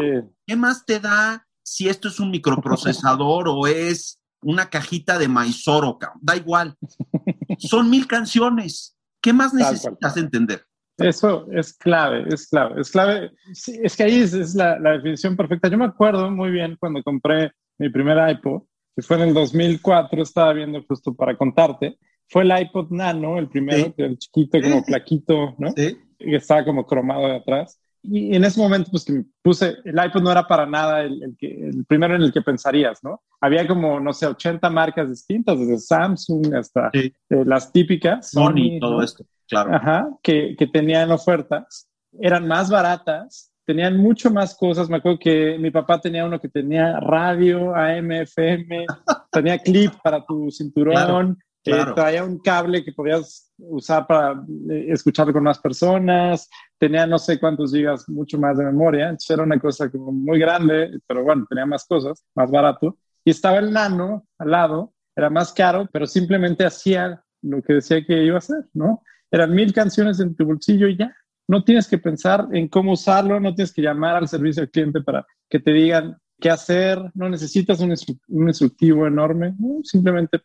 ¿Qué 0.46 0.56
más 0.56 0.86
te 0.86 1.00
da 1.00 1.48
si 1.64 1.90
esto 1.90 2.08
es 2.08 2.20
un 2.20 2.32
microprocesador 2.32 3.48
o 3.48 3.68
es 3.68 4.20
una 4.42 4.70
cajita 4.70 5.18
de 5.18 5.28
maizoro? 5.28 5.98
Da 6.22 6.36
igual. 6.36 6.78
Son 7.60 7.90
mil 7.90 8.08
canciones. 8.08 8.96
¿Qué 9.22 9.34
más 9.34 9.54
necesitas 9.54 10.18
entender? 10.18 10.66
Eso 10.98 11.48
es 11.52 11.74
clave, 11.74 12.26
es 12.32 12.48
clave, 12.48 12.82
es 12.82 12.92
clave. 12.92 13.32
es 13.50 13.96
que 13.96 14.04
ahí 14.04 14.20
es, 14.22 14.56
la, 14.56 14.78
definición 14.78 15.36
perfecta. 15.36 15.68
Yo 15.68 15.78
me 15.78 15.86
acuerdo 15.86 16.30
muy 16.30 16.52
bien 16.52 16.78
cuando 16.80 17.02
compré 17.04 17.52
mi 17.78 17.90
primer 17.90 18.18
iPod, 18.30 18.64
que 18.96 19.02
fue 19.02 19.18
en 19.18 19.30
el 19.30 19.34
2004, 19.34 20.22
estaba 20.22 20.54
viendo 20.54 20.84
justo 20.88 21.14
para 21.14 21.36
contarte. 21.36 21.98
Fue 22.28 22.44
el 22.44 22.62
iPod 22.62 22.92
Nano, 22.92 23.38
el 23.38 23.50
primero, 23.50 23.94
el 23.98 24.18
chiquito, 24.18 24.62
como 24.62 24.84
plaquito, 24.84 25.56
¿no? 25.58 25.72
Sí. 25.76 25.98
Que 26.18 26.36
estaba 26.36 26.64
como 26.64 26.86
cromado 26.86 27.28
de 27.28 27.36
atrás. 27.38 27.80
Y 28.04 28.36
en 28.36 28.44
ese 28.44 28.60
momento, 28.60 28.90
pues 28.90 29.06
que 29.06 29.14
me 29.14 29.26
puse, 29.42 29.78
el 29.86 30.04
iPod 30.04 30.22
no 30.24 30.32
era 30.32 30.48
para 30.48 30.66
nada 30.66 31.02
el, 31.02 31.36
que, 31.38 31.48
el 31.48 31.86
primero 31.86 32.16
en 32.16 32.24
el 32.24 32.34
que 32.34 32.42
pensarías, 32.42 33.04
¿no? 33.04 33.22
Había 33.40 33.68
como, 33.68 34.00
no 34.00 34.12
sé, 34.14 34.26
80 34.26 34.70
marcas 34.70 35.10
distintas, 35.10 35.60
desde 35.60 35.78
Samsung 35.78 36.54
hasta 36.56 36.90
eh, 36.94 37.12
las 37.30 37.72
típicas. 37.72 38.32
Sony, 38.32 38.80
todo 38.80 39.04
esto 39.04 39.26
claro. 39.52 39.76
Ajá, 39.76 40.10
que, 40.24 40.56
que 40.58 40.68
tenían 40.68 41.12
ofertas, 41.12 41.88
eran 42.20 42.48
más 42.48 42.70
baratas, 42.70 43.52
tenían 43.66 43.98
mucho 43.98 44.32
más 44.32 44.56
cosas. 44.56 44.90
Me 44.90 44.98
acuerdo 44.98 45.20
que 45.20 45.58
mi 45.60 45.70
papá 45.70 46.00
tenía 46.00 46.26
uno 46.26 46.40
que 46.40 46.50
tenía 46.50 47.00
radio, 47.00 47.76
AM, 47.76 48.12
FM, 48.12 48.86
tenía 49.32 49.60
clip 49.60 49.94
para 50.02 50.26
tu 50.26 50.50
cinturón, 50.50 50.96
claro, 50.96 51.36
traía 51.64 52.24
un 52.24 52.40
cable 52.40 52.84
que 52.84 52.92
podías 52.92 53.52
usar 53.58 54.08
para 54.08 54.44
eh, 54.72 54.88
escuchar 54.90 55.32
con 55.32 55.44
más 55.44 55.60
personas, 55.60 56.50
tenía 56.78 57.06
no 57.06 57.20
sé 57.20 57.40
cuántos 57.40 57.72
gigas, 57.72 58.10
mucho 58.10 58.40
más 58.40 58.58
de 58.58 58.66
memoria. 58.66 59.06
Entonces 59.06 59.30
era 59.30 59.44
una 59.44 59.60
cosa 59.60 59.90
como 59.90 60.12
muy 60.12 60.40
grande, 60.40 61.00
pero 61.08 61.24
bueno, 61.24 61.46
tenía 61.48 61.66
más 61.66 61.86
cosas, 61.86 62.26
más 62.36 62.50
barato. 62.50 62.98
Y 63.24 63.32
estaba 63.32 63.60
el 63.60 63.72
nano 63.72 64.26
al 64.40 64.52
lado, 64.52 64.94
era 65.16 65.30
más 65.30 65.54
caro, 65.54 65.88
pero 65.92 66.08
simplemente 66.08 66.66
hacía 66.66 67.24
lo 67.44 67.62
que 67.62 67.74
decía 67.74 68.04
que 68.06 68.24
iba 68.24 68.36
a 68.36 68.40
hacer, 68.40 68.66
¿no? 68.74 69.04
eran 69.32 69.56
mil 69.56 69.74
canciones 69.74 70.20
en 70.20 70.36
tu 70.36 70.46
bolsillo 70.46 70.88
y 70.88 70.98
ya. 70.98 71.16
No 71.48 71.64
tienes 71.64 71.88
que 71.88 71.98
pensar 71.98 72.48
en 72.52 72.68
cómo 72.68 72.94
usarlo, 72.94 73.40
no 73.40 73.56
tienes 73.56 73.74
que 73.74 73.82
llamar 73.82 74.18
al 74.18 74.28
servicio 74.28 74.62
al 74.62 74.70
cliente 74.70 75.02
para 75.02 75.26
que 75.50 75.60
te 75.60 75.72
digan 75.72 76.18
qué 76.40 76.50
hacer, 76.50 77.00
no 77.14 77.30
necesitas 77.30 77.80
un, 77.80 77.92
instructivo 78.48 79.08
enorme, 79.08 79.56
simplemente 79.84 80.40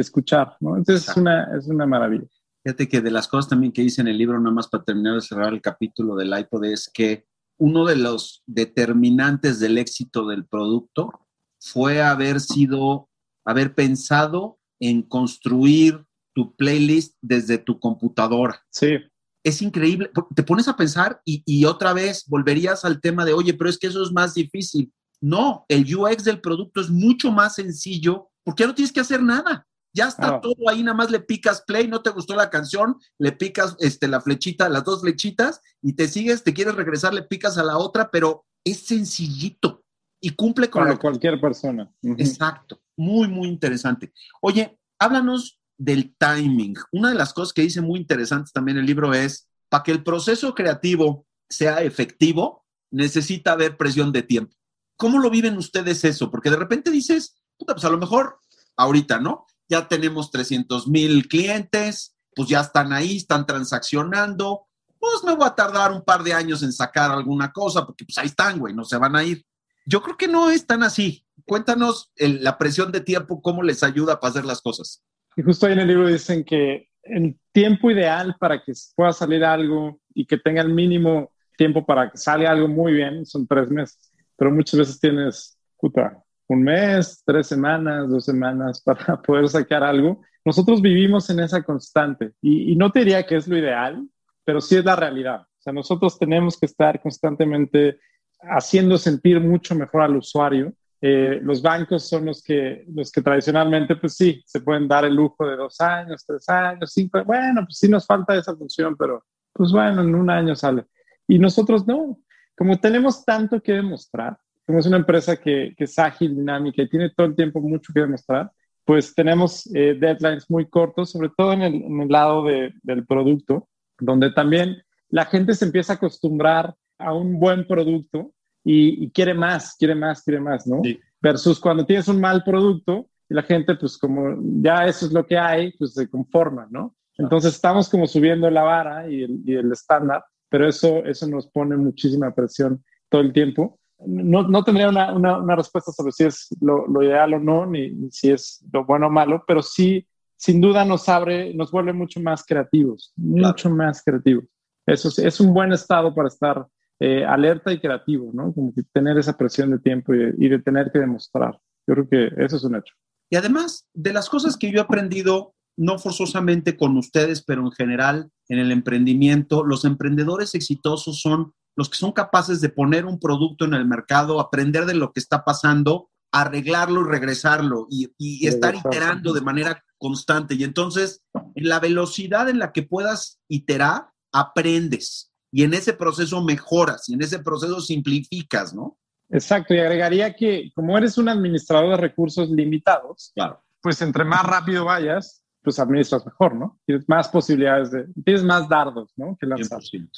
escuchar, 0.00 0.56
¿no? 0.60 0.76
Entonces 0.76 1.08
es 1.08 1.16
una, 1.16 1.56
es 1.56 1.66
una 1.66 1.86
maravilla. 1.86 2.26
Fíjate 2.64 2.88
que 2.88 3.00
de 3.00 3.10
las 3.10 3.28
cosas 3.28 3.48
también 3.48 3.72
que 3.72 3.82
dice 3.82 4.00
en 4.00 4.08
el 4.08 4.18
libro, 4.18 4.38
nada 4.38 4.54
más 4.54 4.68
para 4.68 4.84
terminar 4.84 5.14
de 5.14 5.20
cerrar 5.20 5.52
el 5.52 5.62
capítulo 5.62 6.16
del 6.16 6.38
iPod, 6.38 6.64
es 6.64 6.90
que 6.92 7.26
uno 7.58 7.86
de 7.86 7.96
los 7.96 8.42
determinantes 8.46 9.60
del 9.60 9.78
éxito 9.78 10.26
del 10.26 10.46
producto 10.46 11.26
fue 11.60 12.02
haber 12.02 12.40
sido, 12.40 13.08
haber 13.44 13.74
pensado 13.74 14.58
en 14.80 15.02
construir 15.02 16.04
tu 16.34 16.54
playlist 16.54 17.16
desde 17.20 17.58
tu 17.58 17.80
computadora. 17.80 18.62
Sí. 18.70 18.96
Es 19.44 19.62
increíble. 19.62 20.10
Te 20.34 20.42
pones 20.42 20.68
a 20.68 20.76
pensar 20.76 21.20
y, 21.24 21.64
otra 21.64 21.92
vez 21.92 22.24
volverías 22.26 22.84
al 22.84 23.00
tema 23.00 23.24
de, 23.24 23.32
oye, 23.32 23.54
pero 23.54 23.70
es 23.70 23.78
que 23.78 23.86
eso 23.86 24.02
es 24.02 24.12
más 24.12 24.34
difícil. 24.34 24.92
No, 25.20 25.64
el 25.68 25.84
UX 25.92 26.24
del 26.24 26.40
producto 26.40 26.80
es 26.80 26.90
mucho 26.90 27.32
más 27.32 27.56
sencillo 27.56 28.28
porque 28.44 28.62
ya 28.62 28.68
no 28.68 28.74
tienes 28.74 28.92
que 28.92 29.00
hacer 29.00 29.22
nada. 29.22 29.66
Ya 29.94 30.08
está 30.08 30.40
todo 30.40 30.68
ahí, 30.68 30.82
nada 30.82 30.96
más 30.96 31.10
le 31.10 31.20
picas 31.20 31.62
play, 31.62 31.88
no 31.88 32.02
te 32.02 32.10
gustó 32.10 32.36
la 32.36 32.50
canción, 32.50 32.96
le 33.18 33.32
picas 33.32 33.76
este, 33.80 34.06
la 34.06 34.20
flechita, 34.20 34.68
las 34.68 34.84
dos 34.84 35.00
flechitas 35.00 35.60
y 35.82 35.94
te 35.94 36.08
sigues, 36.08 36.44
te 36.44 36.54
quieres 36.54 36.74
regresar, 36.74 37.14
le 37.14 37.22
picas 37.22 37.58
a 37.58 37.64
la 37.64 37.78
otra, 37.78 38.10
pero 38.10 38.44
es 38.64 38.86
sencillito 38.86 39.84
y 40.20 40.30
cumple 40.30 40.68
con 40.68 40.84
Para 40.84 40.98
cualquier 40.98 41.40
persona. 41.40 41.90
Exacto, 42.02 42.80
muy, 42.96 43.28
muy 43.28 43.48
interesante. 43.48 44.12
Oye, 44.40 44.78
háblanos 44.98 45.60
del 45.78 46.14
timing. 46.18 46.76
Una 46.92 47.10
de 47.10 47.14
las 47.14 47.32
cosas 47.32 47.52
que 47.52 47.62
dice 47.62 47.80
muy 47.80 48.00
interesantes 48.00 48.52
también 48.52 48.78
el 48.78 48.86
libro 48.86 49.14
es, 49.14 49.48
para 49.68 49.84
que 49.84 49.92
el 49.92 50.02
proceso 50.02 50.54
creativo 50.54 51.26
sea 51.48 51.82
efectivo, 51.82 52.66
necesita 52.90 53.52
haber 53.52 53.76
presión 53.76 54.12
de 54.12 54.22
tiempo. 54.22 54.54
¿Cómo 54.96 55.18
lo 55.20 55.30
viven 55.30 55.56
ustedes 55.56 56.04
eso? 56.04 56.30
Porque 56.30 56.50
de 56.50 56.56
repente 56.56 56.90
dices, 56.90 57.36
puta, 57.56 57.74
pues 57.74 57.84
a 57.84 57.90
lo 57.90 57.98
mejor 57.98 58.40
ahorita, 58.76 59.20
¿no? 59.20 59.46
Ya 59.68 59.86
tenemos 59.86 60.30
300 60.30 60.88
mil 60.88 61.28
clientes, 61.28 62.16
pues 62.34 62.48
ya 62.48 62.60
están 62.60 62.92
ahí, 62.92 63.16
están 63.16 63.46
transaccionando, 63.46 64.66
pues 64.98 65.22
me 65.24 65.34
voy 65.34 65.46
a 65.46 65.54
tardar 65.54 65.92
un 65.92 66.02
par 66.02 66.22
de 66.22 66.32
años 66.32 66.62
en 66.62 66.72
sacar 66.72 67.10
alguna 67.10 67.52
cosa, 67.52 67.84
porque 67.86 68.04
pues 68.04 68.18
ahí 68.18 68.26
están, 68.26 68.58
güey, 68.58 68.74
no 68.74 68.84
se 68.84 68.96
van 68.96 69.16
a 69.16 69.24
ir. 69.24 69.44
Yo 69.86 70.02
creo 70.02 70.16
que 70.16 70.28
no 70.28 70.50
es 70.50 70.66
tan 70.66 70.82
así. 70.82 71.24
Cuéntanos 71.46 72.12
la 72.16 72.58
presión 72.58 72.92
de 72.92 73.00
tiempo, 73.00 73.40
cómo 73.40 73.62
les 73.62 73.82
ayuda 73.82 74.20
para 74.20 74.30
hacer 74.30 74.44
las 74.44 74.60
cosas. 74.60 75.02
Y 75.36 75.42
justo 75.42 75.66
ahí 75.66 75.72
en 75.72 75.78
el 75.80 75.88
libro 75.88 76.08
dicen 76.08 76.44
que 76.44 76.88
el 77.02 77.38
tiempo 77.52 77.90
ideal 77.90 78.36
para 78.38 78.62
que 78.62 78.72
pueda 78.94 79.12
salir 79.12 79.44
algo 79.44 80.00
y 80.14 80.26
que 80.26 80.36
tenga 80.36 80.62
el 80.62 80.74
mínimo 80.74 81.32
tiempo 81.56 81.86
para 81.86 82.10
que 82.10 82.18
salga 82.18 82.50
algo 82.50 82.68
muy 82.68 82.92
bien 82.92 83.24
son 83.24 83.46
tres 83.46 83.70
meses. 83.70 84.12
Pero 84.36 84.50
muchas 84.50 84.78
veces 84.78 85.00
tienes, 85.00 85.58
puta, 85.78 86.22
un 86.48 86.62
mes, 86.62 87.22
tres 87.24 87.46
semanas, 87.46 88.08
dos 88.08 88.24
semanas 88.24 88.82
para 88.84 89.20
poder 89.20 89.48
sacar 89.48 89.82
algo. 89.82 90.22
Nosotros 90.44 90.80
vivimos 90.80 91.28
en 91.30 91.40
esa 91.40 91.62
constante 91.62 92.32
y, 92.40 92.74
no 92.76 92.90
te 92.90 93.00
diría 93.00 93.26
que 93.26 93.36
es 93.36 93.46
lo 93.46 93.56
ideal, 93.56 94.08
pero 94.44 94.60
sí 94.60 94.76
es 94.76 94.84
la 94.84 94.96
realidad. 94.96 95.42
O 95.42 95.60
sea, 95.60 95.72
nosotros 95.72 96.18
tenemos 96.18 96.58
que 96.58 96.66
estar 96.66 97.00
constantemente 97.00 97.98
haciendo 98.40 98.96
sentir 98.96 99.40
mucho 99.40 99.74
mejor 99.74 100.02
al 100.02 100.16
usuario 100.16 100.72
eh, 101.00 101.38
los 101.42 101.62
bancos 101.62 102.08
son 102.08 102.26
los 102.26 102.42
que, 102.42 102.84
los 102.88 103.12
que 103.12 103.22
tradicionalmente, 103.22 103.94
pues 103.96 104.16
sí, 104.16 104.42
se 104.44 104.60
pueden 104.60 104.88
dar 104.88 105.04
el 105.04 105.14
lujo 105.14 105.46
de 105.46 105.56
dos 105.56 105.80
años, 105.80 106.24
tres 106.26 106.48
años, 106.48 106.92
cinco. 106.92 107.22
Bueno, 107.24 107.62
pues 107.64 107.78
sí 107.78 107.88
nos 107.88 108.04
falta 108.04 108.36
esa 108.36 108.56
función, 108.56 108.96
pero 108.96 109.24
pues 109.52 109.70
bueno, 109.70 110.02
en 110.02 110.14
un 110.14 110.28
año 110.28 110.56
sale. 110.56 110.86
Y 111.26 111.38
nosotros 111.38 111.86
no. 111.86 112.18
Como 112.56 112.80
tenemos 112.80 113.24
tanto 113.24 113.60
que 113.60 113.74
demostrar, 113.74 114.36
como 114.68 114.80
es 114.80 114.86
una 114.86 114.98
empresa 114.98 115.34
que, 115.34 115.72
que, 115.78 115.84
es 115.84 115.98
ágil, 115.98 116.36
dinámica 116.36 116.82
y 116.82 116.90
tiene 116.90 117.08
todo 117.08 117.26
el 117.26 117.34
tiempo 117.34 117.58
mucho 117.58 117.90
que 117.90 118.00
demostrar, 118.00 118.52
pues 118.84 119.14
tenemos 119.14 119.66
eh, 119.74 119.96
deadlines 119.98 120.50
muy 120.50 120.68
cortos, 120.68 121.10
sobre 121.10 121.30
todo 121.34 121.54
en 121.54 121.62
el, 121.62 121.74
en 121.84 122.02
el 122.02 122.08
lado 122.08 122.44
de, 122.44 122.74
del 122.82 123.06
producto, 123.06 123.66
donde 123.98 124.30
también 124.30 124.82
la 125.08 125.24
gente 125.24 125.54
se 125.54 125.64
empieza 125.64 125.94
a 125.94 125.96
acostumbrar 125.96 126.74
a 126.98 127.14
un 127.14 127.40
buen 127.40 127.66
producto 127.66 128.34
y, 128.62 129.06
y 129.06 129.10
quiere 129.10 129.32
más, 129.32 129.74
quiere 129.78 129.94
más, 129.94 130.22
quiere 130.22 130.38
más, 130.38 130.66
¿no? 130.66 130.82
Sí. 130.84 131.00
Versus 131.18 131.58
cuando 131.58 131.86
tienes 131.86 132.06
un 132.08 132.20
mal 132.20 132.44
producto 132.44 133.08
y 133.26 133.32
la 133.32 133.44
gente, 133.44 133.74
pues 133.74 133.96
como 133.96 134.36
ya 134.60 134.84
eso 134.84 135.06
es 135.06 135.12
lo 135.12 135.24
que 135.24 135.38
hay, 135.38 135.72
pues 135.78 135.94
se 135.94 136.10
conforma, 136.10 136.68
¿no? 136.70 136.94
Entonces 137.16 137.54
estamos 137.54 137.88
como 137.88 138.06
subiendo 138.06 138.50
la 138.50 138.64
vara 138.64 139.10
y 139.10 139.22
el, 139.22 139.40
y 139.46 139.54
el 139.54 139.72
estándar, 139.72 140.22
pero 140.50 140.68
eso, 140.68 141.06
eso 141.06 141.26
nos 141.26 141.46
pone 141.48 141.74
muchísima 141.78 142.34
presión 142.34 142.84
todo 143.08 143.22
el 143.22 143.32
tiempo 143.32 143.78
no, 144.06 144.42
no 144.42 144.64
tendría 144.64 144.88
una, 144.88 145.12
una, 145.12 145.38
una, 145.38 145.56
respuesta 145.56 145.92
sobre 145.92 146.12
si 146.12 146.24
es 146.24 146.48
lo, 146.60 146.86
lo 146.86 147.02
ideal 147.02 147.34
o 147.34 147.40
no, 147.40 147.66
ni, 147.66 147.90
ni, 147.90 148.10
si 148.10 148.30
es 148.30 148.64
lo 148.72 148.84
bueno 148.84 149.08
o 149.08 149.10
malo, 149.10 149.42
pero 149.46 149.62
sí, 149.62 150.06
sin 150.36 150.60
duda 150.60 150.84
nos 150.84 151.08
abre, 151.08 151.52
nos 151.54 151.70
vuelve 151.70 151.92
mucho 151.92 152.20
más 152.20 152.44
creativos, 152.44 153.12
mucho 153.16 153.70
más 153.70 154.02
creativos. 154.04 154.44
Eso 154.86 155.08
es, 155.08 155.18
es, 155.18 155.40
un 155.40 155.52
buen 155.52 155.72
estado 155.72 156.14
para 156.14 156.28
estar 156.28 156.66
eh, 157.00 157.24
alerta 157.24 157.72
y 157.72 157.80
creativo, 157.80 158.30
¿no? 158.32 158.52
Como 158.52 158.72
que 158.72 158.82
tener 158.92 159.18
esa 159.18 159.36
presión 159.36 159.70
de 159.70 159.78
tiempo 159.78 160.14
y 160.14 160.18
de, 160.18 160.34
y 160.38 160.48
de 160.48 160.58
tener 160.60 160.90
que 160.92 161.00
demostrar. 161.00 161.58
Yo 161.86 161.94
creo 161.94 162.08
que 162.08 162.44
eso 162.44 162.56
es 162.56 162.64
un 162.64 162.76
hecho. 162.76 162.94
Y 163.30 163.36
además, 163.36 163.86
de 163.92 164.12
las 164.12 164.28
cosas 164.28 164.56
que 164.56 164.70
yo 164.70 164.78
he 164.78 164.82
aprendido, 164.82 165.54
no 165.76 165.98
forzosamente 165.98 166.76
con 166.76 166.96
ustedes, 166.96 167.42
pero 167.44 167.62
en 167.62 167.72
general 167.72 168.30
en 168.48 168.58
el 168.58 168.72
emprendimiento, 168.72 169.64
los 169.64 169.84
emprendedores 169.84 170.54
exitosos 170.54 171.20
son 171.20 171.52
los 171.78 171.88
que 171.88 171.96
son 171.96 172.10
capaces 172.10 172.60
de 172.60 172.70
poner 172.70 173.06
un 173.06 173.20
producto 173.20 173.64
en 173.64 173.72
el 173.72 173.86
mercado, 173.86 174.40
aprender 174.40 174.84
de 174.84 174.94
lo 174.94 175.12
que 175.12 175.20
está 175.20 175.44
pasando, 175.44 176.10
arreglarlo 176.32 177.02
y 177.02 177.08
regresarlo 177.08 177.86
y, 177.88 178.12
y 178.18 178.48
estar 178.48 178.74
iterando 178.74 179.32
de 179.32 179.42
manera 179.42 179.84
constante. 179.96 180.56
Y 180.56 180.64
entonces, 180.64 181.22
en 181.54 181.68
la 181.68 181.78
velocidad 181.78 182.48
en 182.48 182.58
la 182.58 182.72
que 182.72 182.82
puedas 182.82 183.38
iterar, 183.46 184.08
aprendes 184.32 185.30
y 185.52 185.62
en 185.62 185.72
ese 185.72 185.92
proceso 185.92 186.42
mejoras 186.42 187.08
y 187.08 187.14
en 187.14 187.22
ese 187.22 187.38
proceso 187.38 187.80
simplificas, 187.80 188.74
¿no? 188.74 188.98
Exacto, 189.30 189.72
y 189.72 189.78
agregaría 189.78 190.34
que 190.34 190.72
como 190.74 190.98
eres 190.98 191.16
un 191.16 191.28
administrador 191.28 191.90
de 191.90 191.96
recursos 191.96 192.50
limitados, 192.50 193.30
claro. 193.36 193.62
pues 193.80 194.02
entre 194.02 194.24
más 194.24 194.42
rápido 194.42 194.84
vayas, 194.84 195.44
pues 195.62 195.78
administras 195.78 196.26
mejor, 196.26 196.56
¿no? 196.56 196.80
Tienes 196.84 197.08
más 197.08 197.28
posibilidades 197.28 197.92
de, 197.92 198.08
tienes 198.24 198.42
más 198.42 198.68
dardos, 198.68 199.12
¿no? 199.16 199.36
Que 199.38 199.46
lanzar. 199.46 199.80
100%. 199.80 200.10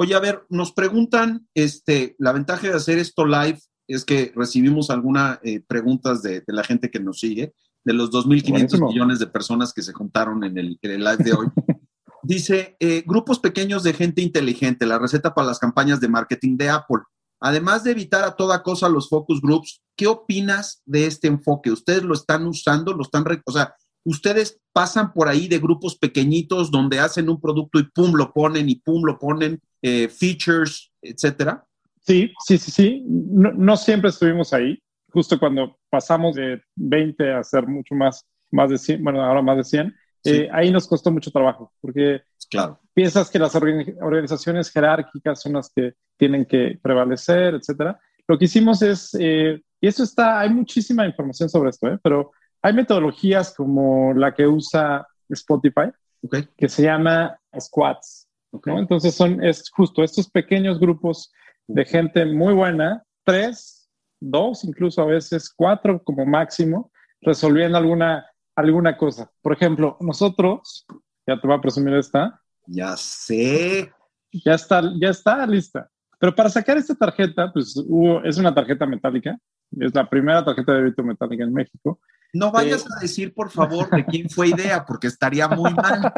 Oye, 0.00 0.14
a 0.14 0.18
ver, 0.18 0.46
nos 0.48 0.72
preguntan, 0.72 1.46
este, 1.52 2.16
la 2.18 2.32
ventaja 2.32 2.66
de 2.66 2.72
hacer 2.72 2.98
esto 2.98 3.26
live 3.26 3.60
es 3.86 4.06
que 4.06 4.32
recibimos 4.34 4.88
algunas 4.88 5.38
eh, 5.42 5.60
preguntas 5.60 6.22
de, 6.22 6.40
de, 6.40 6.54
la 6.54 6.64
gente 6.64 6.90
que 6.90 7.00
nos 7.00 7.18
sigue, 7.18 7.52
de 7.84 7.92
los 7.92 8.10
2.500 8.10 8.50
Buenísimo. 8.50 8.88
millones 8.88 9.18
de 9.18 9.26
personas 9.26 9.74
que 9.74 9.82
se 9.82 9.92
juntaron 9.92 10.42
en 10.42 10.56
el, 10.56 10.78
en 10.80 10.90
el 10.90 11.04
live 11.04 11.18
de 11.18 11.34
hoy. 11.34 11.48
Dice, 12.22 12.78
eh, 12.80 13.04
grupos 13.06 13.40
pequeños 13.40 13.82
de 13.82 13.92
gente 13.92 14.22
inteligente, 14.22 14.86
la 14.86 14.98
receta 14.98 15.34
para 15.34 15.48
las 15.48 15.58
campañas 15.58 16.00
de 16.00 16.08
marketing 16.08 16.56
de 16.56 16.70
Apple. 16.70 17.02
Además 17.38 17.84
de 17.84 17.90
evitar 17.90 18.24
a 18.24 18.36
toda 18.36 18.62
cosa 18.62 18.88
los 18.88 19.10
focus 19.10 19.42
groups, 19.42 19.82
¿qué 19.98 20.06
opinas 20.06 20.80
de 20.86 21.04
este 21.04 21.28
enfoque? 21.28 21.72
¿Ustedes 21.72 22.04
lo 22.04 22.14
están 22.14 22.46
usando? 22.46 22.94
¿Lo 22.94 23.02
están, 23.02 23.26
o 23.44 23.52
sea, 23.52 23.74
ustedes 24.04 24.60
pasan 24.72 25.12
por 25.12 25.28
ahí 25.28 25.48
de 25.48 25.58
grupos 25.58 25.96
pequeñitos 25.96 26.70
donde 26.70 27.00
hacen 27.00 27.28
un 27.28 27.40
producto 27.40 27.78
y 27.78 27.84
pum, 27.84 28.14
lo 28.14 28.32
ponen 28.32 28.68
y 28.68 28.76
pum, 28.76 29.04
lo 29.04 29.18
ponen, 29.18 29.60
eh, 29.82 30.08
features, 30.08 30.92
etcétera? 31.02 31.64
Sí, 32.00 32.32
sí, 32.44 32.58
sí, 32.58 32.70
sí. 32.70 33.04
No, 33.06 33.52
no, 33.52 33.76
siempre 33.76 34.10
estuvimos 34.10 34.52
ahí. 34.52 34.78
Justo 35.12 35.38
cuando 35.38 35.76
pasamos 35.90 36.36
de 36.36 36.62
20 36.76 37.32
a 37.32 37.42
ser 37.42 37.66
mucho 37.66 37.94
más, 37.94 38.24
más 38.50 38.70
de 38.70 38.78
100, 38.78 39.02
bueno, 39.02 39.22
ahora 39.22 39.42
más 39.42 39.56
de 39.56 39.64
100, 39.64 39.94
sí. 40.22 40.30
eh, 40.30 40.48
ahí 40.52 40.70
nos 40.70 40.86
costó 40.86 41.10
mucho 41.10 41.32
trabajo, 41.32 41.72
porque 41.80 42.22
claro. 42.48 42.80
piensas 42.94 43.28
que 43.28 43.40
las 43.40 43.54
organizaciones 43.54 44.70
jerárquicas 44.70 45.42
son 45.42 45.54
las 45.54 45.72
que 45.74 45.94
tienen 46.16 46.46
que 46.46 46.78
prevalecer, 46.80 47.54
etcétera. 47.54 47.98
Lo 48.28 48.38
que 48.38 48.44
hicimos 48.44 48.82
es, 48.82 49.16
eh, 49.18 49.60
y 49.80 49.88
eso 49.88 50.04
está, 50.04 50.38
hay 50.38 50.50
muchísima 50.50 51.06
información 51.06 51.48
sobre 51.48 51.70
esto, 51.70 51.88
¿eh? 51.88 51.98
pero 52.02 52.30
hay 52.62 52.72
metodologías 52.72 53.54
como 53.54 54.12
la 54.14 54.34
que 54.34 54.46
usa 54.46 55.06
Spotify, 55.28 55.90
okay. 56.22 56.48
que 56.56 56.68
se 56.68 56.82
llama 56.82 57.38
squads. 57.58 58.28
Okay. 58.52 58.74
¿no? 58.74 58.80
Entonces 58.80 59.14
son 59.14 59.42
es 59.42 59.70
justo 59.70 60.02
estos 60.02 60.28
pequeños 60.28 60.78
grupos 60.78 61.32
de 61.68 61.84
gente 61.84 62.26
muy 62.26 62.52
buena, 62.52 63.04
tres, 63.24 63.88
dos, 64.20 64.64
incluso 64.64 65.02
a 65.02 65.06
veces 65.06 65.52
cuatro 65.54 66.02
como 66.02 66.26
máximo, 66.26 66.90
resolviendo 67.20 67.78
alguna, 67.78 68.26
alguna 68.56 68.96
cosa. 68.96 69.30
Por 69.40 69.52
ejemplo, 69.52 69.96
nosotros, 70.00 70.86
ya 71.26 71.40
te 71.40 71.46
voy 71.46 71.56
a 71.56 71.60
presumir 71.60 71.94
esta. 71.94 72.40
Ya 72.66 72.96
sé. 72.96 73.92
Ya 74.32 74.54
está, 74.54 74.82
ya 75.00 75.10
está 75.10 75.46
lista. 75.46 75.88
Pero 76.18 76.34
para 76.34 76.50
sacar 76.50 76.76
esta 76.76 76.94
tarjeta, 76.94 77.50
pues 77.52 77.74
hubo, 77.76 78.22
es 78.22 78.36
una 78.36 78.54
tarjeta 78.54 78.84
metálica, 78.84 79.38
es 79.78 79.94
la 79.94 80.08
primera 80.08 80.44
tarjeta 80.44 80.72
de 80.72 80.78
débito 80.82 81.02
metálica 81.02 81.44
en 81.44 81.52
México. 81.52 81.98
No 82.32 82.52
vayas 82.52 82.82
eh, 82.82 82.88
a 82.96 83.00
decir, 83.00 83.34
por 83.34 83.50
favor, 83.50 83.90
de 83.90 84.04
quién 84.04 84.30
fue 84.30 84.48
idea, 84.48 84.84
porque 84.84 85.08
estaría 85.08 85.48
muy 85.48 85.72
mal. 85.74 86.12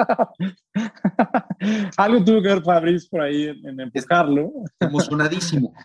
Algo 1.97 2.25
tuvo 2.25 2.43
que 2.43 2.49
ver 2.49 2.63
Fabriz 2.63 3.09
por 3.09 3.23
ahí 3.23 3.45
en, 3.45 3.67
en 3.67 3.81
empujarlo. 3.81 4.53
Emocionadísimo. 4.81 5.73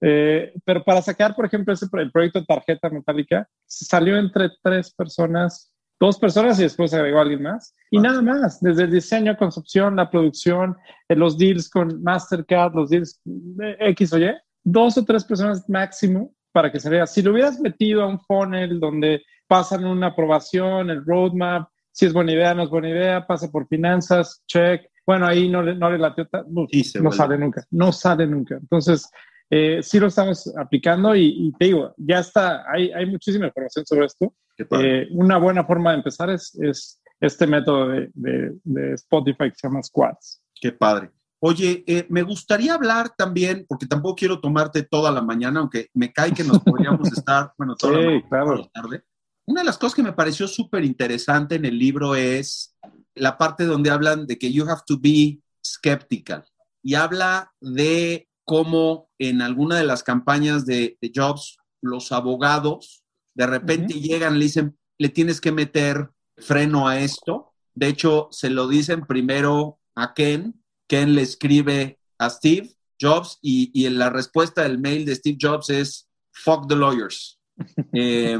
Eh, 0.00 0.52
pero 0.64 0.84
para 0.84 1.00
sacar, 1.00 1.34
por 1.34 1.46
ejemplo, 1.46 1.72
ese, 1.72 1.86
el 1.94 2.12
proyecto 2.12 2.38
de 2.38 2.44
tarjeta 2.44 2.90
metálica, 2.90 3.48
salió 3.64 4.18
entre 4.18 4.50
tres 4.62 4.92
personas, 4.92 5.72
dos 5.98 6.18
personas 6.18 6.58
y 6.58 6.64
después 6.64 6.92
agregó 6.92 7.20
alguien 7.20 7.42
más. 7.42 7.74
Y 7.90 7.98
nada 7.98 8.20
más, 8.20 8.60
desde 8.60 8.82
el 8.82 8.90
diseño, 8.90 9.36
concepción, 9.38 9.96
la 9.96 10.10
producción, 10.10 10.76
eh, 11.08 11.16
los 11.16 11.38
deals 11.38 11.70
con 11.70 12.02
Mastercard, 12.02 12.74
los 12.74 12.90
deals 12.90 13.20
de 13.24 13.76
X 13.80 14.12
o 14.12 14.18
Y, 14.18 14.34
dos 14.64 14.98
o 14.98 15.04
tres 15.04 15.24
personas 15.24 15.66
máximo 15.68 16.34
para 16.54 16.70
que 16.70 16.78
se 16.78 16.88
vea. 16.88 17.04
Si 17.04 17.20
lo 17.20 17.32
hubieras 17.32 17.58
metido 17.58 18.04
a 18.04 18.06
un 18.06 18.20
funnel 18.20 18.78
donde 18.78 19.24
pasan 19.48 19.84
una 19.84 20.08
aprobación, 20.08 20.88
el 20.88 21.04
roadmap, 21.04 21.68
si 21.90 22.06
es 22.06 22.12
buena 22.12 22.32
idea, 22.32 22.54
no 22.54 22.62
es 22.62 22.70
buena 22.70 22.90
idea, 22.90 23.26
pasa 23.26 23.50
por 23.50 23.66
finanzas, 23.66 24.40
check. 24.46 24.82
Bueno, 25.04 25.26
ahí 25.26 25.48
no 25.48 25.62
le, 25.62 25.74
no 25.74 25.90
le 25.90 25.98
latió, 25.98 26.28
no, 26.48 26.66
no 27.02 27.12
sale 27.12 27.36
nunca, 27.38 27.64
no 27.72 27.90
sale 27.90 28.28
nunca. 28.28 28.54
Entonces, 28.54 29.10
eh, 29.50 29.80
sí 29.82 29.98
lo 29.98 30.06
estamos 30.06 30.54
aplicando 30.56 31.16
y, 31.16 31.24
y, 31.26 31.52
te 31.58 31.64
digo, 31.66 31.92
ya 31.96 32.20
está, 32.20 32.64
hay, 32.70 32.92
hay 32.92 33.06
muchísima 33.06 33.46
información 33.46 33.84
sobre 33.84 34.06
esto. 34.06 34.32
Eh, 34.56 35.08
una 35.10 35.38
buena 35.38 35.64
forma 35.64 35.90
de 35.90 35.96
empezar 35.96 36.30
es, 36.30 36.56
es 36.62 37.02
este 37.20 37.48
método 37.48 37.88
de, 37.88 38.10
de, 38.14 38.52
de, 38.62 38.94
Spotify 38.94 39.50
que 39.50 39.56
se 39.56 39.66
llama 39.66 39.82
Squads. 39.82 40.40
Qué 40.54 40.70
padre. 40.70 41.10
Oye, 41.46 41.84
eh, 41.86 42.06
me 42.08 42.22
gustaría 42.22 42.72
hablar 42.72 43.14
también, 43.14 43.66
porque 43.68 43.84
tampoco 43.84 44.14
quiero 44.14 44.40
tomarte 44.40 44.82
toda 44.82 45.10
la 45.10 45.20
mañana, 45.20 45.60
aunque 45.60 45.90
me 45.92 46.10
cae 46.10 46.32
que 46.32 46.42
nos 46.42 46.60
podríamos 46.60 47.06
estar, 47.12 47.52
bueno, 47.58 47.76
toda, 47.76 47.92
sí, 47.92 47.98
la, 47.98 48.06
mañana, 48.06 48.28
claro. 48.30 48.46
toda 48.46 48.58
la 48.60 48.68
tarde. 48.70 49.04
Una 49.44 49.60
de 49.60 49.66
las 49.66 49.76
cosas 49.76 49.94
que 49.94 50.02
me 50.02 50.14
pareció 50.14 50.48
súper 50.48 50.86
interesante 50.86 51.56
en 51.56 51.66
el 51.66 51.78
libro 51.78 52.14
es 52.14 52.74
la 53.14 53.36
parte 53.36 53.66
donde 53.66 53.90
hablan 53.90 54.26
de 54.26 54.38
que 54.38 54.50
you 54.50 54.66
have 54.66 54.80
to 54.86 54.98
be 54.98 55.38
skeptical 55.62 56.46
y 56.82 56.94
habla 56.94 57.52
de 57.60 58.26
cómo 58.46 59.10
en 59.18 59.42
alguna 59.42 59.76
de 59.76 59.84
las 59.84 60.02
campañas 60.02 60.64
de, 60.64 60.96
de 60.98 61.12
Jobs 61.14 61.58
los 61.82 62.10
abogados 62.10 63.04
de 63.34 63.46
repente 63.46 63.92
uh 63.92 63.98
-huh. 63.98 64.02
llegan, 64.02 64.38
le 64.38 64.44
dicen, 64.46 64.78
le 64.96 65.10
tienes 65.10 65.42
que 65.42 65.52
meter 65.52 66.08
freno 66.38 66.88
a 66.88 67.00
esto. 67.00 67.52
De 67.74 67.88
hecho, 67.88 68.28
se 68.30 68.48
lo 68.48 68.66
dicen 68.66 69.04
primero 69.04 69.78
a 69.94 70.14
Ken, 70.14 70.63
Ken 70.94 71.12
le 71.12 71.22
escribe 71.22 71.98
a 72.20 72.30
Steve 72.30 72.70
Jobs 73.00 73.40
y, 73.42 73.72
y 73.74 73.88
la 73.90 74.10
respuesta 74.10 74.62
del 74.62 74.78
mail 74.78 75.04
de 75.04 75.16
Steve 75.16 75.38
Jobs 75.40 75.68
es, 75.68 76.08
fuck 76.32 76.68
the 76.68 76.76
lawyers. 76.76 77.40
eh, 77.92 78.38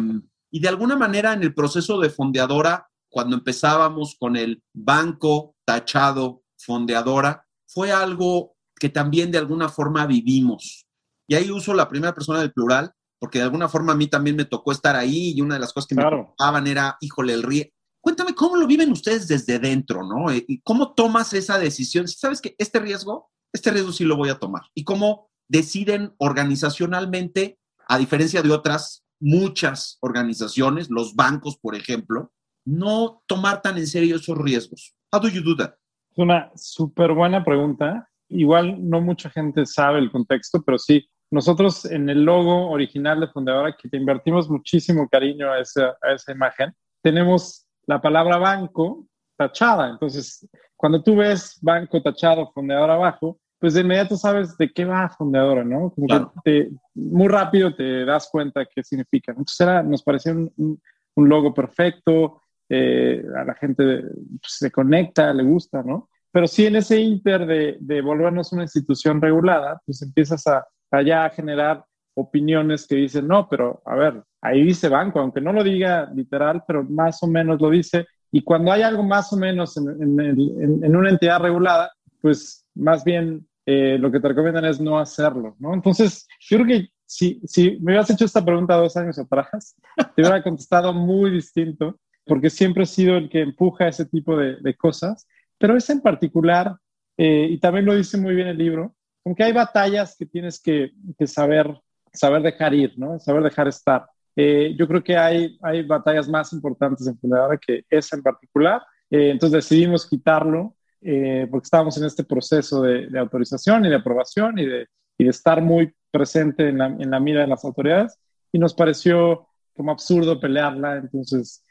y 0.52 0.60
de 0.60 0.68
alguna 0.68 0.94
manera 0.94 1.32
en 1.32 1.42
el 1.42 1.52
proceso 1.52 1.98
de 1.98 2.10
fondeadora, 2.10 2.88
cuando 3.10 3.34
empezábamos 3.34 4.16
con 4.20 4.36
el 4.36 4.62
banco 4.72 5.56
tachado 5.64 6.44
fondeadora, 6.56 7.44
fue 7.66 7.90
algo 7.90 8.54
que 8.76 8.88
también 8.88 9.32
de 9.32 9.38
alguna 9.38 9.68
forma 9.68 10.06
vivimos. 10.06 10.86
Y 11.26 11.34
ahí 11.34 11.50
uso 11.50 11.74
la 11.74 11.88
primera 11.88 12.14
persona 12.14 12.38
del 12.38 12.52
plural, 12.52 12.92
porque 13.18 13.38
de 13.38 13.44
alguna 13.46 13.68
forma 13.68 13.94
a 13.94 13.96
mí 13.96 14.06
también 14.06 14.36
me 14.36 14.44
tocó 14.44 14.70
estar 14.70 14.94
ahí 14.94 15.32
y 15.34 15.40
una 15.40 15.54
de 15.54 15.60
las 15.60 15.72
cosas 15.72 15.88
que 15.88 15.96
claro. 15.96 16.10
me 16.10 16.22
preocupaban 16.22 16.68
era, 16.68 16.98
híjole, 17.00 17.32
el 17.32 17.42
riesgo. 17.42 17.73
Cuéntame 18.04 18.34
cómo 18.34 18.56
lo 18.56 18.66
viven 18.66 18.92
ustedes 18.92 19.26
desde 19.26 19.58
dentro, 19.58 20.06
¿no? 20.06 20.30
¿Y 20.30 20.60
cómo 20.62 20.92
tomas 20.92 21.32
esa 21.32 21.58
decisión? 21.58 22.06
Si 22.06 22.18
sabes 22.18 22.42
que 22.42 22.54
este 22.58 22.78
riesgo, 22.78 23.30
este 23.50 23.70
riesgo 23.70 23.92
sí 23.92 24.04
lo 24.04 24.18
voy 24.18 24.28
a 24.28 24.38
tomar. 24.38 24.64
Y 24.74 24.84
cómo 24.84 25.30
deciden 25.48 26.12
organizacionalmente, 26.18 27.58
a 27.88 27.96
diferencia 27.96 28.42
de 28.42 28.50
otras 28.50 29.06
muchas 29.20 29.96
organizaciones, 30.02 30.90
los 30.90 31.14
bancos, 31.14 31.56
por 31.56 31.74
ejemplo, 31.74 32.30
no 32.66 33.22
tomar 33.26 33.62
tan 33.62 33.78
en 33.78 33.86
serio 33.86 34.16
esos 34.16 34.36
riesgos? 34.36 34.94
How 35.10 35.18
do 35.18 35.28
you 35.28 35.42
do 35.42 35.56
that? 35.56 35.72
Es 36.10 36.18
una 36.18 36.52
súper 36.56 37.14
buena 37.14 37.42
pregunta. 37.42 38.06
Igual 38.28 38.86
no 38.86 39.00
mucha 39.00 39.30
gente 39.30 39.64
sabe 39.64 39.98
el 39.98 40.12
contexto, 40.12 40.62
pero 40.62 40.78
sí, 40.78 41.08
nosotros 41.30 41.86
en 41.86 42.10
el 42.10 42.22
logo 42.22 42.68
original 42.68 43.20
de 43.20 43.28
Fundadora, 43.28 43.74
que 43.74 43.88
te 43.88 43.96
invertimos 43.96 44.50
muchísimo 44.50 45.08
cariño 45.08 45.50
a 45.50 45.60
esa, 45.60 45.96
a 46.02 46.12
esa 46.12 46.32
imagen, 46.32 46.74
tenemos 47.02 47.63
la 47.86 48.00
palabra 48.00 48.38
banco 48.38 49.06
tachada. 49.36 49.90
Entonces, 49.90 50.48
cuando 50.76 51.02
tú 51.02 51.16
ves 51.16 51.58
banco 51.60 52.02
tachado, 52.02 52.50
Fundadora 52.52 52.94
abajo, 52.94 53.38
pues 53.58 53.74
de 53.74 53.80
inmediato 53.80 54.16
sabes 54.16 54.56
de 54.58 54.70
qué 54.70 54.84
va 54.84 55.08
Fundadora, 55.08 55.64
¿no? 55.64 55.90
Como 55.90 56.32
que 56.44 56.70
muy 56.94 57.28
rápido 57.28 57.74
te 57.74 58.04
das 58.04 58.28
cuenta 58.30 58.66
qué 58.66 58.82
significa. 58.82 59.32
Entonces 59.32 59.60
era, 59.60 59.82
nos 59.82 60.02
parecía 60.02 60.32
un, 60.32 60.80
un, 61.14 61.28
logo 61.28 61.54
perfecto, 61.54 62.42
eh, 62.68 63.24
a 63.36 63.44
la 63.44 63.54
gente 63.54 64.02
pues, 64.02 64.56
se 64.58 64.70
conecta, 64.70 65.32
le 65.32 65.44
gusta, 65.44 65.82
¿no? 65.82 66.10
Pero 66.30 66.46
sí 66.46 66.66
en 66.66 66.76
ese 66.76 67.00
inter 67.00 67.46
de, 67.46 67.78
de 67.80 68.02
volvernos 68.02 68.52
una 68.52 68.64
institución 68.64 69.22
regulada, 69.22 69.80
pues 69.86 70.02
empiezas 70.02 70.46
a, 70.46 70.66
allá 70.90 71.24
a 71.24 71.30
generar 71.30 71.84
opiniones 72.14 72.86
que 72.86 72.96
dicen, 72.96 73.26
no, 73.26 73.48
pero 73.48 73.82
a 73.84 73.94
ver, 73.96 74.22
ahí 74.40 74.62
dice 74.62 74.88
banco, 74.88 75.20
aunque 75.20 75.40
no 75.40 75.52
lo 75.52 75.64
diga 75.64 76.10
literal, 76.14 76.62
pero 76.66 76.84
más 76.84 77.22
o 77.22 77.26
menos 77.26 77.60
lo 77.60 77.70
dice. 77.70 78.06
Y 78.30 78.42
cuando 78.42 78.72
hay 78.72 78.82
algo 78.82 79.02
más 79.02 79.32
o 79.32 79.36
menos 79.36 79.76
en, 79.76 80.20
en, 80.20 80.96
una 80.96 81.10
entidad 81.10 81.40
regulada, 81.40 81.92
pues 82.20 82.66
más 82.74 83.04
bien 83.04 83.46
eh, 83.66 83.96
lo 83.98 84.10
que 84.10 84.20
te 84.20 84.28
recomiendan 84.28 84.64
es 84.64 84.80
no 84.80 84.98
hacerlo, 84.98 85.56
¿no? 85.58 85.74
Entonces, 85.74 86.26
yo 86.40 86.58
creo 86.58 86.66
que 86.66 86.88
si, 87.06 87.40
si 87.44 87.78
me 87.80 87.92
hubieras 87.92 88.10
hecho 88.10 88.24
esta 88.24 88.44
pregunta 88.44 88.76
dos 88.76 88.96
años 88.96 89.18
atrás, 89.18 89.76
te 90.16 90.22
hubiera 90.22 90.42
contestado 90.42 90.92
muy 90.92 91.30
distinto, 91.30 91.98
porque 92.26 92.50
siempre 92.50 92.84
he 92.84 92.86
sido 92.86 93.16
el 93.16 93.28
que 93.28 93.42
empuja 93.42 93.88
ese 93.88 94.06
tipo 94.06 94.36
de, 94.36 94.56
de 94.56 94.74
cosas, 94.74 95.26
pero 95.58 95.76
ese 95.76 95.92
en 95.92 96.00
particular, 96.00 96.76
eh, 97.16 97.48
y 97.50 97.58
también 97.58 97.86
lo 97.86 97.94
dice 97.94 98.18
muy 98.18 98.34
bien 98.34 98.48
el 98.48 98.58
libro, 98.58 98.94
aunque 99.24 99.44
hay 99.44 99.52
batallas 99.52 100.16
que 100.16 100.26
tienes 100.26 100.60
que, 100.60 100.92
saber, 101.26 101.80
saber 102.14 102.42
dejar 102.42 102.72
ir, 102.74 102.94
¿no? 102.96 103.18
Saber 103.18 103.42
dejar 103.42 103.68
estar. 103.68 104.06
Eh, 104.36 104.74
yo 104.78 104.88
creo 104.88 105.02
que 105.02 105.16
hay, 105.16 105.58
hay 105.62 105.82
batallas 105.82 106.28
más 106.28 106.52
importantes 106.52 107.06
en 107.06 107.18
Fundadora 107.18 107.58
que 107.58 107.84
esa 107.90 108.16
en 108.16 108.22
particular. 108.22 108.82
Eh, 109.10 109.30
entonces 109.30 109.64
decidimos 109.64 110.08
quitarlo 110.08 110.74
eh, 111.00 111.46
porque 111.50 111.64
estábamos 111.64 111.96
en 111.98 112.04
este 112.04 112.24
proceso 112.24 112.82
de, 112.82 113.18
autorización 113.18 113.84
y 113.84 113.90
de 113.90 113.96
aprobación 113.96 114.58
y 114.58 114.66
de, 114.66 114.86
y 115.18 115.24
de 115.24 115.30
estar 115.30 115.60
muy 115.60 115.92
presente 116.10 116.68
en 116.68 116.78
la, 116.78 116.86
en 116.86 117.10
la, 117.10 117.20
mira 117.20 117.42
de 117.42 117.46
las 117.46 117.64
autoridades 117.64 118.18
y 118.52 118.58
nos 118.58 118.74
pareció 118.74 119.48
como 119.74 119.92
absurdo 119.92 120.40
pelearla. 120.40 120.96
Entonces, 120.96 121.64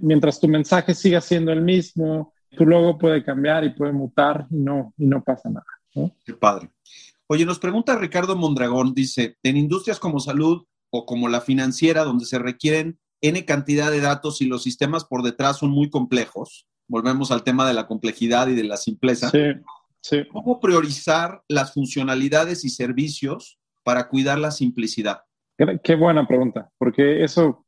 mientras 0.00 0.38
tu 0.38 0.46
mensaje 0.46 0.94
siga 0.94 1.20
siendo 1.20 1.52
el 1.52 1.62
mismo, 1.62 2.32
tu 2.56 2.64
logo 2.64 2.96
puede 2.96 3.24
cambiar 3.24 3.64
y 3.64 3.70
puede 3.70 3.92
mutar 3.92 4.46
y 4.50 4.56
no, 4.56 4.94
y 4.96 5.06
no 5.06 5.22
pasa 5.22 5.50
nada. 5.50 5.66
Qué 6.24 6.34
padre. 6.34 6.70
Oye, 7.30 7.44
nos 7.44 7.58
pregunta 7.58 7.96
Ricardo 7.96 8.36
Mondragón, 8.36 8.94
dice, 8.94 9.36
en 9.42 9.58
industrias 9.58 10.00
como 10.00 10.18
salud 10.18 10.64
o 10.90 11.04
como 11.04 11.28
la 11.28 11.42
financiera, 11.42 12.04
donde 12.04 12.24
se 12.24 12.38
requieren 12.38 12.98
N 13.20 13.44
cantidad 13.44 13.90
de 13.90 14.00
datos 14.00 14.40
y 14.40 14.46
los 14.46 14.62
sistemas 14.62 15.04
por 15.04 15.22
detrás 15.22 15.58
son 15.58 15.70
muy 15.70 15.90
complejos, 15.90 16.66
volvemos 16.86 17.30
al 17.30 17.44
tema 17.44 17.68
de 17.68 17.74
la 17.74 17.86
complejidad 17.86 18.48
y 18.48 18.54
de 18.54 18.64
la 18.64 18.78
simpleza. 18.78 19.28
Sí, 19.28 19.42
sí. 20.00 20.26
¿Cómo 20.32 20.58
priorizar 20.58 21.42
las 21.48 21.74
funcionalidades 21.74 22.64
y 22.64 22.70
servicios 22.70 23.58
para 23.84 24.08
cuidar 24.08 24.38
la 24.38 24.50
simplicidad? 24.50 25.20
Qué 25.82 25.96
buena 25.96 26.26
pregunta, 26.26 26.70
porque 26.78 27.24
eso, 27.24 27.66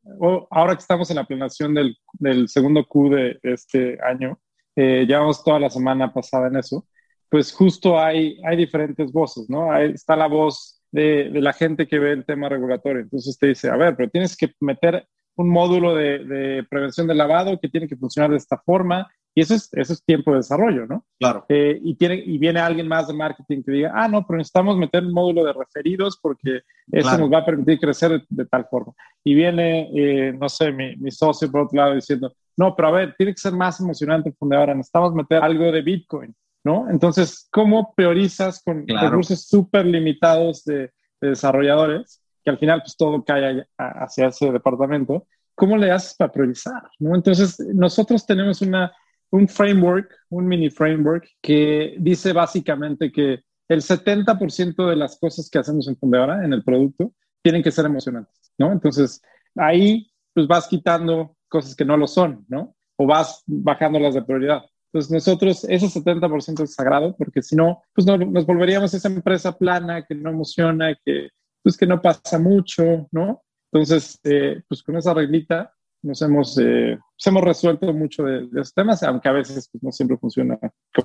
ahora 0.51 0.77
que 0.77 0.81
estamos 0.81 1.11
en 1.11 1.17
la 1.17 1.25
planeación 1.25 1.75
del, 1.75 2.49
segundo 2.49 2.87
Q 2.87 3.11
de 3.11 3.39
este 3.43 3.99
año, 4.03 4.39
eh, 4.77 5.05
llevamos 5.07 5.43
toda 5.43 5.59
la 5.59 5.69
semana 5.69 6.15
pasada 6.15 6.47
en 6.47 6.57
eso, 6.57 6.87
pues 7.31 7.53
justo 7.53 7.99
hay, 7.99 8.39
hay 8.45 8.57
diferentes 8.57 9.13
voces, 9.13 9.49
¿no? 9.49 9.75
está 9.77 10.17
la 10.17 10.27
voz 10.27 10.81
de, 10.93 11.31
la 11.35 11.53
gente 11.53 11.87
que 11.87 11.99
ve 11.99 12.13
el 12.13 12.25
tema 12.25 12.49
regulatorio. 12.49 13.03
Entonces 13.03 13.39
te 13.39 13.49
dice, 13.49 13.71
a 13.71 13.77
ver, 13.77 13.97
pero 13.97 14.11
tienes 14.11 14.37
que 14.37 14.53
meter 14.61 15.07
un 15.37 15.49
módulo 15.49 15.95
de, 15.95 16.67
prevención 16.69 17.07
de 17.07 17.15
lavado 17.15 17.59
que 17.61 17.69
tiene 17.69 17.89
que 17.89 17.97
funcionar 17.97 18.31
de 18.31 18.37
esta 18.37 18.59
forma. 18.59 19.09
Y 19.33 19.43
eso 19.43 19.55
es, 19.55 19.69
eso 19.73 19.93
es 19.93 20.05
tiempo 20.05 20.33
de 20.33 20.39
desarrollo, 20.39 20.87
¿no? 20.87 21.05
Claro. 21.21 21.47
Eh, 21.49 21.79
y, 21.85 21.95
tiene, 21.95 22.17
y 22.17 22.37
viene 22.37 22.59
alguien 22.59 22.89
más 22.89 23.07
de 23.07 23.15
marketing 23.15 23.63
que 23.63 23.71
diga, 23.71 23.93
ah, 23.95 24.09
no, 24.09 24.27
pero 24.27 24.39
necesitamos 24.39 24.77
meter 24.77 25.05
un 25.05 25.13
módulo 25.13 25.45
de 25.45 25.53
referidos 25.53 26.19
porque 26.21 26.63
eso 26.91 27.17
nos 27.17 27.33
va 27.33 27.39
a 27.39 27.45
permitir 27.45 27.79
crecer 27.79 28.25
de, 28.29 28.45
tal 28.47 28.67
forma. 28.69 28.93
Y 29.23 29.35
viene, 29.37 29.89
eh, 29.95 30.33
no 30.33 30.49
sé, 30.49 30.73
mi, 30.73 30.97
mi, 30.97 31.13
socio 31.13 31.49
por 31.49 31.63
otro 31.63 31.77
lado 31.77 31.95
diciendo, 31.95 32.35
no, 32.57 32.75
pero 32.75 32.89
a 32.89 32.91
ver, 32.91 33.15
tiene 33.17 33.33
que 33.33 33.41
ser 33.41 33.53
más 33.53 33.81
emocionante 33.81 34.31
el 34.31 34.35
fundador, 34.35 34.75
necesitamos 34.75 35.15
meter 35.15 35.41
algo 35.45 35.71
de 35.71 35.81
Bitcoin. 35.81 36.35
¿No? 36.65 36.89
Entonces, 36.91 37.49
¿cómo 37.51 37.95
priorizas 37.95 38.63
con 38.63 38.87
recursos 38.87 39.47
súper 39.47 39.87
limitados 39.87 40.65
de, 40.65 40.91
desarrolladores, 41.21 42.23
que 42.43 42.51
al 42.51 42.59
final 42.59 42.81
pues 42.81 42.97
todo 42.97 43.23
cae 43.25 43.67
hacia 43.77 44.29
ese 44.29 44.51
departamento? 44.51 45.27
¿Cómo 45.55 45.77
le 45.77 45.91
haces 45.91 46.15
para 46.15 46.33
priorizar? 46.33 46.83
¿no? 46.99 47.15
Entonces, 47.15 47.59
nosotros 47.75 48.25
tenemos 48.25 48.63
una, 48.63 48.93
un 49.31 49.47
framework, 49.47 50.11
un 50.31 50.47
mini 50.47 50.71
framework, 50.71 51.29
que 51.43 51.97
dice 51.99 52.33
básicamente 52.33 53.13
que 53.13 53.41
el 53.69 53.83
70% 53.83 54.89
de 54.89 54.97
las 54.97 55.19
cosas 55.19 55.49
que 55.49 55.59
hacemos 55.59 55.87
en 55.87 55.97
Fundadora, 55.97 56.45
en 56.45 56.53
el 56.53 56.65
producto, 56.65 57.13
tienen 57.43 57.63
que 57.63 57.71
ser 57.71 57.87
emocionantes, 57.87 58.53
¿no? 58.59 58.73
Entonces, 58.73 59.23
ahí 59.57 60.11
pues 60.35 60.47
vas 60.47 60.67
quitando 60.67 61.37
cosas 61.49 61.75
que 61.75 61.85
no 61.85 61.97
lo 61.97 62.07
son, 62.07 62.45
¿no? 62.49 62.75
O 62.97 63.07
vas 63.07 63.43
bajando 63.47 63.99
las 63.99 64.15
de 64.15 64.23
prioridad. 64.23 64.63
Entonces 64.93 65.13
nosotros, 65.13 65.65
ese 65.65 65.87
70% 65.87 66.65
es 66.65 66.75
sagrado, 66.75 67.15
porque 67.17 67.43
si 67.43 67.55
no, 67.55 67.83
pues 67.95 68.07
no, 68.07 68.17
nos 68.17 68.45
volveríamos 68.45 68.93
esa 68.93 69.09
empresa 69.09 69.57
plana 69.57 70.05
que 70.05 70.17
no 70.17 70.31
emociona, 70.31 70.97
que, 71.05 71.29
pues 71.63 71.77
que 71.77 71.87
no 71.87 72.03
pasa 72.03 72.39
mucho, 72.39 73.09
¿no? 73.13 73.43
Entonces, 73.73 74.19
eh, 74.25 74.63
pues 74.69 74.83
con 74.83 74.97
esa 74.97 75.15
reglita 75.15 75.73
nos 76.03 76.21
hemos, 76.23 76.59
eh, 76.59 76.99
pues 76.99 77.27
hemos 77.27 77.45
resuelto 77.45 77.93
mucho 77.93 78.25
de, 78.25 78.49
de, 78.49 78.61
esos 78.61 78.75
temas, 78.75 79.03
aunque 79.05 79.29
a 79.29 79.33
veces 79.33 79.69
pues, 79.71 79.83
no 79.83 79.93
siempre 79.93 80.17
funciona 80.17 80.59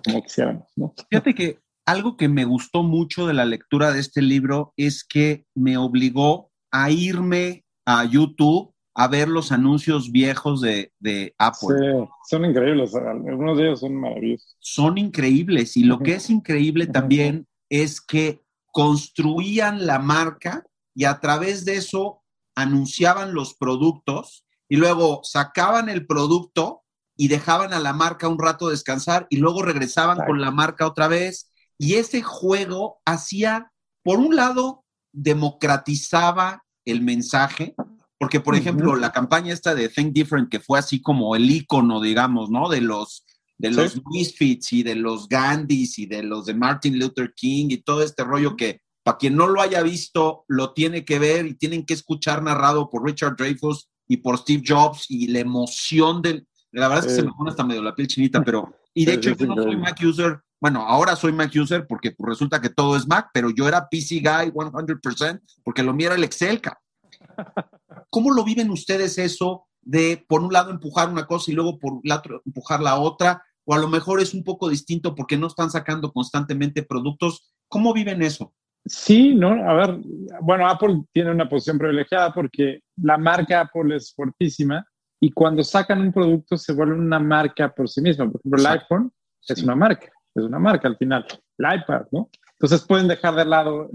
como 0.04 0.24
quisiéramos, 0.24 0.68
¿no? 0.76 0.94
Fíjate 1.10 1.36
que 1.36 1.60
algo 1.86 2.18
que 2.18 2.28
me 2.28 2.46
gustó 2.46 2.82
mucho 2.82 3.28
de 3.28 3.36
la 3.36 3.46
lectura 3.46 3.92
de 3.92 4.00
este 4.00 4.24
libro 4.24 4.74
es 4.78 5.04
que 5.04 5.46
me 5.54 5.78
obligó 5.78 6.50
a 6.72 6.90
irme 6.90 7.66
a 7.86 8.04
YouTube 8.06 8.75
a 8.96 9.08
ver 9.10 9.28
los 9.28 9.52
anuncios 9.52 10.12
viejos 10.12 10.62
de, 10.62 10.92
Apple. 11.38 11.78
Sí, 11.78 12.10
son 12.30 12.46
increíbles, 12.46 12.96
algunos 12.96 13.58
de 13.58 13.66
ellos 13.66 13.82
son 13.82 13.96
maravillosos. 13.96 14.56
Son 14.60 14.98
increíbles 14.98 15.76
y 15.76 15.84
lo 15.84 16.00
que 16.00 16.14
es 16.14 16.30
increíble 16.30 16.88
también 16.88 17.46
es 17.70 18.00
que 18.00 18.42
construían 18.72 19.86
la 19.86 20.00
marca 20.00 20.66
y 20.96 21.04
a 21.04 21.20
través 21.20 21.66
de 21.66 21.76
eso 21.76 22.24
anunciaban 22.56 23.34
los 23.34 23.54
productos 23.54 24.46
y 24.70 24.78
luego 24.78 25.22
sacaban 25.24 25.90
el 25.90 26.08
producto 26.08 26.84
y 27.18 27.28
dejaban 27.28 27.74
a 27.74 27.80
la 27.80 27.94
marca 27.94 28.30
un 28.30 28.40
rato 28.40 28.70
descansar 28.70 29.28
y 29.30 29.38
luego 29.38 29.62
regresaban 29.62 30.26
con 30.26 30.42
la 30.42 30.52
marca 30.52 30.88
otra 30.88 31.08
vez. 31.08 31.52
Y 31.78 31.96
ese 31.96 32.22
juego 32.22 33.02
hacía, 33.06 33.72
por 34.04 34.20
un 34.20 34.36
lado, 34.36 34.86
democratizaba 35.12 36.64
el 36.86 37.02
mensaje, 37.02 37.76
porque, 38.18 38.40
por 38.40 38.56
ejemplo, 38.56 38.96
la 38.96 39.12
campaña 39.12 39.54
esta 39.54 39.76
de 39.76 39.90
Think 39.90 40.14
Different, 40.14 40.50
que 40.50 40.60
fue 40.60 40.80
así 40.80 41.02
como 41.02 41.36
el 41.36 41.50
icono, 41.50 42.02
digamos, 42.02 42.50
¿no? 42.50 42.70
De 42.70 42.82
los, 42.82 43.26
de 43.58 43.72
los 43.72 44.02
Misfits 44.06 44.74
y 44.74 44.84
de 44.84 44.96
los 44.96 45.28
Gandhis 45.28 46.00
y 46.00 46.06
de 46.06 46.24
los 46.24 46.46
de 46.46 46.54
Martin 46.54 46.98
Luther 46.98 47.34
King 47.36 47.68
y 47.70 47.78
todo 47.78 48.02
este 48.04 48.24
rollo 48.24 48.56
que, 48.56 48.82
para 49.04 49.18
quien 49.18 49.36
no 49.36 49.48
lo 49.48 49.62
haya 49.62 49.84
visto, 49.84 50.46
lo 50.48 50.74
tiene 50.74 51.04
que 51.04 51.20
ver 51.20 51.46
y 51.46 51.56
tienen 51.56 51.86
que 51.86 51.94
escuchar 51.94 52.42
narrado 52.42 52.90
por 52.90 53.06
Richard 53.06 53.36
Dreyfuss 53.36 53.90
y 54.08 54.18
por 54.18 54.38
Steve 54.38 54.64
Jobs 54.66 55.06
y 55.10 55.28
la 55.28 55.40
emoción 55.40 56.22
del... 56.22 56.48
La 56.72 56.88
verdad 56.88 57.06
es 57.06 57.12
que 57.12 57.22
se 57.22 57.26
me 57.26 57.32
pone 57.32 57.52
hasta 57.52 57.64
medio 57.64 57.82
la 57.82 57.96
piel 57.96 58.08
chinita, 58.08 58.44
pero... 58.44 58.74
Y 58.94 59.06
de 59.06 59.14
hecho, 59.14 59.32
yo 59.32 59.48
no 59.48 59.62
soy 59.62 59.76
Mac 59.76 60.00
user, 60.02 60.40
bueno, 60.60 60.82
ahora 60.82 61.16
soy 61.16 61.34
Mac 61.34 61.52
user 61.54 61.86
porque 61.86 62.12
pues, 62.12 62.30
resulta 62.30 62.62
que 62.62 62.70
todo 62.70 62.96
es 62.96 63.08
Mac, 63.08 63.30
pero 63.34 63.50
yo 63.50 63.68
era 63.68 63.88
PC 63.90 64.16
guy 64.16 64.52
100% 64.52 65.42
porque 65.64 65.84
lo 65.84 65.94
mío 65.94 66.08
era 66.08 66.16
el 66.16 66.24
Excel, 66.24 66.62
¿Cómo 68.10 68.32
lo 68.34 68.44
viven 68.44 68.70
ustedes 68.70 69.18
eso 69.18 69.68
de, 69.82 70.24
por 70.28 70.42
un 70.42 70.52
lado, 70.54 70.72
empujar 70.72 71.10
una 71.10 71.26
cosa 71.26 71.52
y 71.52 71.54
luego 71.54 71.80
por 71.80 72.00
el 72.04 72.12
otro 72.12 72.42
empujar 72.46 72.82
la 72.82 73.00
otra? 73.00 73.44
O 73.66 73.74
a 73.74 73.80
lo 73.80 73.88
mejor 73.88 74.22
es 74.22 74.34
un 74.34 74.44
poco 74.44 74.70
distinto 74.70 75.16
porque 75.16 75.38
no 75.38 75.48
están 75.48 75.72
sacando 75.72 76.12
constantemente 76.12 76.84
productos. 76.84 77.52
¿Cómo 77.68 77.94
viven 77.94 78.22
eso? 78.22 78.54
Sí, 78.86 79.34
no, 79.34 79.50
a 79.68 79.74
ver, 79.74 80.00
bueno, 80.42 80.68
Apple 80.68 81.04
tiene 81.12 81.32
una 81.32 81.50
posición 81.50 81.80
privilegiada 81.80 82.32
porque 82.32 82.82
la 82.98 83.18
marca 83.18 83.62
Apple 83.62 83.96
es 83.96 84.14
fuertísima 84.14 84.86
y 85.20 85.32
cuando 85.32 85.64
sacan 85.64 86.02
un 86.02 86.14
producto 86.14 86.56
se 86.56 86.74
vuelve 86.74 86.94
una 86.94 87.18
marca 87.18 87.74
por 87.74 87.90
sí 87.90 88.02
misma. 88.02 88.30
Por 88.30 88.40
ejemplo, 88.42 88.62
el 88.62 88.68
iPhone 88.68 89.12
es 89.48 89.64
una 89.64 89.76
marca, 89.76 90.12
es 90.36 90.44
una 90.44 90.60
marca 90.60 90.88
al 90.88 90.98
final. 90.98 91.26
El 91.58 91.80
iPad, 91.80 92.06
¿no? 92.12 92.30
Entonces 92.52 92.86
pueden 92.86 93.08
dejar 93.08 93.34
de 93.34 93.46
lado 93.46 93.90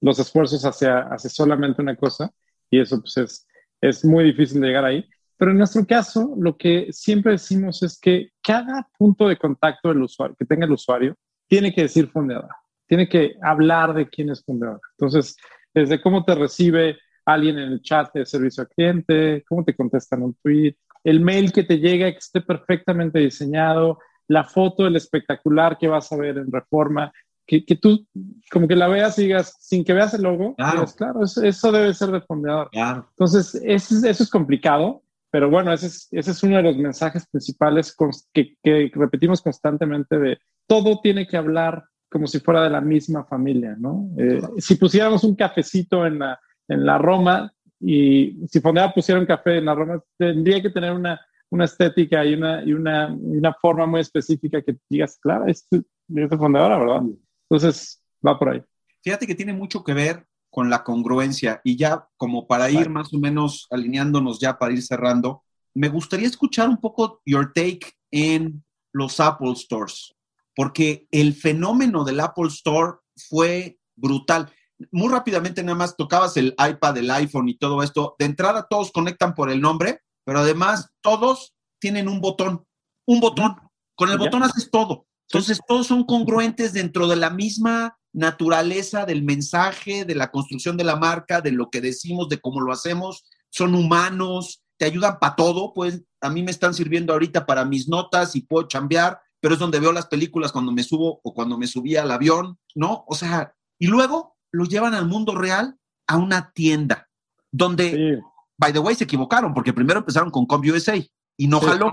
los 0.00 0.18
esfuerzos 0.18 0.64
hacia, 0.64 1.00
hacia 1.00 1.28
solamente 1.28 1.82
una 1.82 1.96
cosa 1.96 2.32
y 2.70 2.80
eso 2.80 3.00
pues 3.00 3.16
es, 3.16 3.46
es 3.80 4.04
muy 4.04 4.24
difícil 4.24 4.62
llegar 4.62 4.84
ahí. 4.84 5.04
Pero 5.38 5.50
en 5.50 5.58
nuestro 5.58 5.84
caso, 5.86 6.34
lo 6.38 6.56
que 6.56 6.88
siempre 6.92 7.32
decimos 7.32 7.82
es 7.82 7.98
que 8.00 8.30
cada 8.42 8.88
punto 8.98 9.28
de 9.28 9.36
contacto 9.36 9.88
del 9.88 10.02
usuario, 10.02 10.36
que 10.38 10.46
tenga 10.46 10.64
el 10.64 10.72
usuario, 10.72 11.14
tiene 11.46 11.74
que 11.74 11.82
decir 11.82 12.08
fundadora. 12.08 12.54
tiene 12.88 13.08
que 13.08 13.34
hablar 13.42 13.94
de 13.94 14.08
quién 14.08 14.30
es 14.30 14.44
fundador. 14.44 14.80
Entonces, 14.92 15.36
desde 15.74 16.00
cómo 16.00 16.24
te 16.24 16.36
recibe 16.36 16.98
alguien 17.24 17.58
en 17.58 17.72
el 17.72 17.82
chat 17.82 18.12
de 18.14 18.24
servicio 18.24 18.62
al 18.62 18.68
cliente, 18.68 19.44
cómo 19.48 19.64
te 19.64 19.74
contestan 19.74 20.22
un 20.22 20.34
tweet, 20.34 20.76
el 21.02 21.20
mail 21.20 21.52
que 21.52 21.64
te 21.64 21.78
llega 21.78 22.10
que 22.10 22.18
esté 22.18 22.40
perfectamente 22.40 23.18
diseñado, 23.18 23.98
la 24.28 24.44
foto 24.44 24.84
del 24.84 24.96
espectacular 24.96 25.78
que 25.78 25.88
vas 25.88 26.10
a 26.12 26.16
ver 26.16 26.38
en 26.38 26.50
Reforma, 26.50 27.12
que, 27.46 27.64
que, 27.64 27.76
tú 27.76 28.06
como 28.50 28.66
que 28.66 28.76
la 28.76 28.88
veas 28.88 29.18
y 29.18 29.24
digas, 29.24 29.56
sin 29.60 29.84
que 29.84 29.92
veas 29.92 30.14
el 30.14 30.22
logo, 30.22 30.54
claro, 30.56 30.84
claro 30.96 31.20
eso, 31.22 31.72
debe 31.72 31.94
ser 31.94 32.10
de 32.10 32.20
fundador. 32.20 32.68
Entonces, 32.72 33.60
eso, 33.64 34.06
eso, 34.06 34.22
es 34.22 34.30
complicado, 34.30 35.02
pero 35.30 35.50
bueno, 35.50 35.72
ese 35.72 35.86
es, 35.86 36.08
ese 36.10 36.30
es 36.30 36.42
uno 36.42 36.56
de 36.56 36.62
los 36.64 36.76
mensajes 36.76 37.26
principales 37.26 37.94
que, 38.32 38.56
que, 38.62 38.90
repetimos 38.94 39.42
constantemente 39.42 40.18
de 40.18 40.38
todo 40.66 41.00
tiene 41.00 41.26
que 41.26 41.36
hablar 41.36 41.84
como 42.10 42.26
si 42.26 42.40
fuera 42.40 42.62
de 42.62 42.70
la 42.70 42.80
misma 42.80 43.24
familia, 43.24 43.76
¿no? 43.78 44.08
Eh, 44.16 44.40
si 44.58 44.76
pusiéramos 44.76 45.24
un 45.24 45.34
cafecito 45.34 46.06
en 46.06 46.20
la, 46.20 46.38
en 46.68 46.86
la 46.86 46.98
Roma 46.98 47.52
y 47.80 48.46
si 48.48 48.60
Fondea 48.60 48.92
pusiera 48.92 49.20
un 49.20 49.26
café 49.26 49.58
en 49.58 49.66
la 49.66 49.74
Roma, 49.74 50.02
tendría 50.16 50.62
que 50.62 50.70
tener 50.70 50.92
una, 50.92 51.20
una 51.50 51.64
estética 51.64 52.24
y 52.24 52.34
una, 52.34 52.64
y 52.64 52.72
una, 52.72 53.08
una 53.12 53.52
forma 53.54 53.86
muy 53.86 54.00
específica 54.00 54.62
que 54.62 54.76
digas, 54.88 55.18
claro, 55.20 55.46
es, 55.46 55.66
es 55.70 56.38
fundadora, 56.38 56.78
¿verdad? 56.78 57.02
Entonces, 57.48 58.02
va 58.26 58.38
por 58.38 58.50
ahí. 58.50 58.62
Fíjate 59.02 59.26
que 59.26 59.34
tiene 59.34 59.52
mucho 59.52 59.84
que 59.84 59.94
ver 59.94 60.26
con 60.50 60.70
la 60.70 60.82
congruencia 60.82 61.60
y 61.64 61.76
ya 61.76 62.08
como 62.16 62.46
para 62.46 62.70
ir 62.70 62.88
más 62.88 63.12
o 63.12 63.18
menos 63.18 63.66
alineándonos 63.70 64.40
ya 64.40 64.58
para 64.58 64.72
ir 64.72 64.82
cerrando, 64.82 65.44
me 65.74 65.88
gustaría 65.88 66.26
escuchar 66.26 66.68
un 66.68 66.78
poco 66.78 67.20
your 67.26 67.52
take 67.52 67.92
en 68.10 68.64
los 68.92 69.20
Apple 69.20 69.54
Stores, 69.54 70.14
porque 70.54 71.06
el 71.10 71.34
fenómeno 71.34 72.04
del 72.04 72.20
Apple 72.20 72.48
Store 72.48 72.94
fue 73.28 73.78
brutal. 73.94 74.50
Muy 74.90 75.08
rápidamente 75.08 75.62
nada 75.62 75.76
más 75.76 75.96
tocabas 75.96 76.36
el 76.38 76.54
iPad, 76.58 76.96
el 76.96 77.10
iPhone 77.10 77.48
y 77.50 77.58
todo 77.58 77.82
esto. 77.82 78.16
De 78.18 78.24
entrada 78.24 78.66
todos 78.68 78.90
conectan 78.90 79.34
por 79.34 79.50
el 79.50 79.60
nombre, 79.60 80.00
pero 80.24 80.38
además 80.38 80.90
todos 81.02 81.54
tienen 81.78 82.08
un 82.08 82.20
botón, 82.20 82.64
un 83.06 83.20
botón. 83.20 83.56
Con 83.94 84.10
el 84.10 84.18
botón 84.18 84.42
haces 84.42 84.70
todo. 84.70 85.06
Entonces, 85.30 85.60
todos 85.66 85.86
son 85.88 86.04
congruentes 86.04 86.72
dentro 86.72 87.08
de 87.08 87.16
la 87.16 87.30
misma 87.30 87.98
naturaleza 88.12 89.04
del 89.04 89.22
mensaje, 89.22 90.04
de 90.04 90.14
la 90.14 90.30
construcción 90.30 90.76
de 90.76 90.84
la 90.84 90.96
marca, 90.96 91.40
de 91.40 91.52
lo 91.52 91.68
que 91.68 91.80
decimos, 91.80 92.28
de 92.28 92.40
cómo 92.40 92.60
lo 92.60 92.72
hacemos. 92.72 93.24
Son 93.50 93.74
humanos, 93.74 94.62
te 94.78 94.86
ayudan 94.86 95.18
para 95.18 95.36
todo. 95.36 95.74
Pues 95.74 96.02
a 96.20 96.30
mí 96.30 96.42
me 96.42 96.50
están 96.50 96.74
sirviendo 96.74 97.12
ahorita 97.12 97.44
para 97.44 97.64
mis 97.64 97.88
notas 97.88 98.36
y 98.36 98.40
puedo 98.42 98.68
chambear, 98.68 99.20
pero 99.40 99.54
es 99.54 99.60
donde 99.60 99.80
veo 99.80 99.92
las 99.92 100.06
películas 100.06 100.52
cuando 100.52 100.72
me 100.72 100.82
subo 100.82 101.20
o 101.22 101.34
cuando 101.34 101.58
me 101.58 101.66
subí 101.66 101.96
al 101.96 102.10
avión, 102.10 102.58
¿no? 102.74 103.04
O 103.06 103.14
sea, 103.14 103.54
y 103.78 103.86
luego 103.86 104.36
lo 104.50 104.64
llevan 104.64 104.94
al 104.94 105.06
mundo 105.06 105.34
real 105.34 105.76
a 106.06 106.16
una 106.16 106.52
tienda 106.52 107.08
donde, 107.50 108.22
by 108.56 108.72
the 108.72 108.78
way, 108.78 108.94
se 108.94 109.04
equivocaron 109.04 109.52
porque 109.52 109.72
primero 109.72 110.00
empezaron 110.00 110.30
con 110.30 110.46
ComUSA 110.46 110.94
y 111.36 111.48
no 111.48 111.60
jaló. 111.60 111.92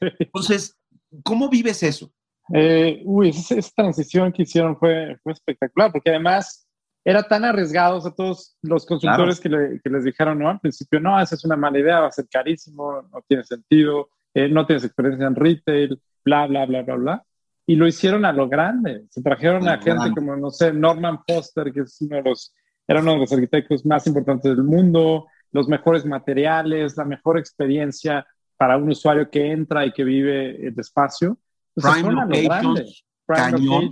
Entonces, 0.00 0.76
¿cómo 1.22 1.48
vives 1.48 1.82
eso? 1.82 2.12
Eh, 2.52 3.02
uy, 3.04 3.28
esa, 3.50 3.70
transición 3.74 4.32
que 4.32 4.42
hicieron 4.42 4.76
fue, 4.76 5.16
fue 5.22 5.32
espectacular, 5.32 5.92
porque 5.92 6.10
además 6.10 6.66
era 7.04 7.22
tan 7.22 7.44
arriesgado, 7.44 8.06
a 8.06 8.14
todos 8.14 8.56
los 8.62 8.86
consultores 8.86 9.38
que, 9.38 9.48
les 9.48 10.04
dijeron, 10.04 10.38
no, 10.38 10.48
al 10.48 10.60
principio, 10.60 11.00
no, 11.00 11.20
esa 11.20 11.34
es 11.34 11.44
una 11.44 11.56
mala 11.56 11.78
idea, 11.78 12.00
va 12.00 12.06
a 12.06 12.12
ser 12.12 12.26
carísimo, 12.30 13.02
no 13.12 13.22
tiene 13.28 13.44
sentido, 13.44 14.08
eh, 14.32 14.48
no 14.48 14.66
tienes 14.66 14.84
experiencia 14.84 15.26
en 15.26 15.34
retail, 15.34 16.00
bla, 16.24 16.46
bla, 16.46 16.64
bla, 16.64 16.82
bla, 16.82 16.94
bla. 16.96 17.24
Y 17.66 17.76
lo 17.76 17.86
hicieron 17.86 18.24
a 18.24 18.32
lo 18.32 18.48
grande. 18.48 19.04
Se 19.10 19.22
trajeron 19.22 19.68
a 19.68 19.78
gente 19.80 20.12
como, 20.14 20.36
no 20.36 20.50
sé, 20.50 20.72
Norman 20.72 21.20
Foster, 21.26 21.72
que 21.72 21.80
es 21.80 22.00
uno 22.00 22.16
de 22.16 22.22
los, 22.22 22.54
era 22.86 23.00
uno 23.00 23.12
de 23.12 23.18
los 23.20 23.32
arquitectos 23.32 23.84
más 23.84 24.06
importantes 24.06 24.54
del 24.56 24.64
mundo, 24.64 25.26
los 25.52 25.68
mejores 25.68 26.04
materiales, 26.06 26.96
la 26.96 27.04
mejor 27.04 27.38
experiencia 27.38 28.26
para 28.56 28.76
un 28.76 28.88
usuario 28.88 29.30
que 29.30 29.50
entra 29.50 29.84
y 29.84 29.92
que 29.92 30.04
vive 30.04 30.66
el 30.66 30.78
espacio 30.78 31.38
prime 31.74 32.12
locations, 32.12 33.04
prime 33.26 33.90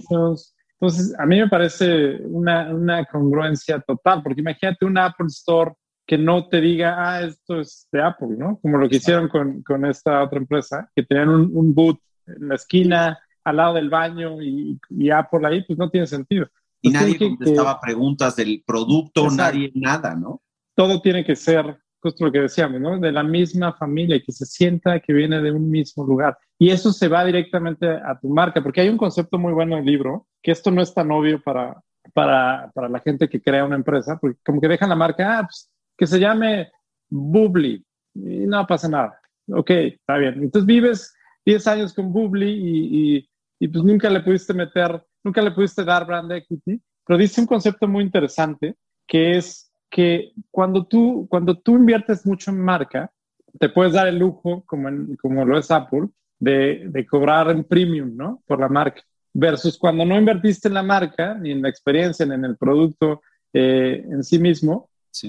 Entonces, 0.81 1.15
a 1.19 1.27
mí 1.27 1.39
me 1.39 1.49
parece 1.49 2.17
una, 2.25 2.73
una, 2.75 3.05
congruencia 3.05 3.81
total, 3.81 4.23
porque 4.23 4.41
imagínate 4.41 4.85
un 4.85 4.99
Apple 4.99 5.27
Store 5.29 5.73
que 6.07 6.19
no 6.19 6.49
te 6.49 6.61
diga, 6.61 6.97
ah, 6.99 7.23
esto 7.23 7.61
es 7.61 7.89
de 7.93 8.03
Apple, 8.03 8.37
¿no? 8.37 8.59
Como 8.61 8.79
lo 8.79 8.89
que 8.89 8.97
hicieron 8.97 9.29
con, 9.29 9.63
con 9.63 9.87
esta 9.87 10.23
otra 10.23 10.39
empresa, 10.39 10.91
que 10.95 11.05
tenían 11.05 11.29
un, 11.29 11.51
un, 11.53 11.75
boot 11.75 12.01
en 12.27 12.49
la 12.49 12.57
esquina, 12.57 13.19
al 13.45 13.57
lado 13.57 13.75
del 13.75 13.89
baño 13.89 14.43
y, 14.43 14.79
y 14.91 15.11
Apple 15.11 15.47
ahí, 15.47 15.65
pues 15.65 15.79
no 15.79 15.91
tiene 15.91 16.07
sentido. 16.07 16.49
Y 16.81 16.91
nadie 16.91 17.17
contestaba 17.17 17.81
preguntas 17.81 18.35
del 18.37 18.63
producto, 18.67 19.31
nadie, 19.31 19.71
nada, 19.75 20.17
¿no? 20.17 20.43
Todo 20.75 21.01
tiene 21.01 21.25
que 21.25 21.37
ser 21.37 21.79
justo 22.03 22.25
lo 22.25 22.33
que 22.33 22.41
decíamos, 22.41 22.81
¿no? 22.81 22.99
De 22.99 23.13
la 23.13 23.23
misma 23.23 23.73
familia, 23.75 24.21
que 24.21 24.33
se 24.33 24.45
sienta 24.45 24.99
que 25.01 25.13
viene 25.13 25.41
de 25.41 25.53
un 25.53 25.71
mismo 25.71 26.05
lugar. 26.05 26.37
Y 26.59 26.71
eso 26.71 26.93
se 26.93 27.09
va 27.09 27.25
directamente 27.25 27.89
a 27.89 28.19
tu 28.21 28.29
marca, 28.29 28.63
porque 28.63 28.81
hay 28.81 28.89
un 28.89 28.99
concepto 28.99 29.39
muy 29.39 29.53
bueno 29.53 29.75
en 29.75 29.81
el 29.81 29.87
libro, 29.87 30.27
que 30.43 30.51
esto 30.51 30.71
no 30.71 30.83
es 30.83 30.93
tan 30.93 31.11
obvio 31.13 31.41
para, 31.41 31.81
para, 32.13 32.71
para 32.75 32.89
la 32.89 32.99
gente 33.01 33.29
que 33.29 33.41
crea 33.41 33.65
una 33.65 33.77
empresa, 33.77 34.19
porque 34.21 34.39
como 34.45 34.61
que 34.61 34.69
dejan 34.69 34.89
la 34.89 34.97
marca, 34.97 35.39
ah, 35.39 35.43
pues, 35.45 35.71
que 35.97 36.07
se 36.07 36.19
llame 36.19 36.71
Bubbly, 37.09 37.85
y 38.15 38.47
no 38.47 38.67
pasa 38.67 38.89
nada. 38.89 39.21
Ok, 39.49 39.71
está 39.71 40.17
bien. 40.19 40.43
Entonces 40.43 40.67
vives 40.67 41.15
10 41.45 41.67
años 41.69 41.95
con 41.95 42.13
Bubbly 42.13 42.51
y, 42.51 43.17
y, 43.17 43.31
y 43.61 43.69
pues 43.69 43.85
nunca 43.85 44.11
le 44.11 44.21
pudiste 44.21 44.53
meter, 44.55 45.05
nunca 45.23 45.41
le 45.41 45.53
pudiste 45.53 45.85
dar 45.85 46.07
brand 46.07 46.33
equity, 46.33 46.81
pero 47.07 47.19
dice 47.19 47.41
un 47.41 47.47
concepto 47.47 47.87
muy 47.87 48.05
interesante, 48.05 48.77
que 49.07 49.37
es 49.37 49.72
que 49.93 50.33
cuando 50.51 50.87
tú, 50.87 51.27
cuando 51.29 51.57
tú 51.57 51.77
inviertes 51.77 52.25
mucho 52.25 52.51
en 52.51 52.59
marca, 52.59 53.13
te 53.61 53.69
puedes 53.69 53.93
dar 53.93 54.09
el 54.09 54.19
lujo, 54.19 54.65
como, 54.65 54.89
como 55.21 55.45
lo 55.45 55.59
es 55.59 55.71
Apple, 55.71 56.09
de, 56.41 56.87
de, 56.89 57.07
cobrar 57.07 57.51
en 57.51 57.63
premium, 57.63 58.17
¿no? 58.17 58.43
Por 58.47 58.59
la 58.59 58.69
marca. 58.69 59.03
Versus 59.35 59.79
cuando 59.79 60.05
no 60.07 60.19
invertiste 60.19 60.69
en 60.69 60.75
la 60.75 60.83
marca, 60.83 61.35
ni 61.35 61.53
en 61.53 61.61
la 61.61 61.69
experiencia, 61.69 62.25
ni 62.25 62.35
en 62.35 62.45
el 62.47 62.57
producto 62.57 63.21
eh, 63.53 64.03
en 64.11 64.25
sí 64.25 64.39
mismo, 64.39 64.89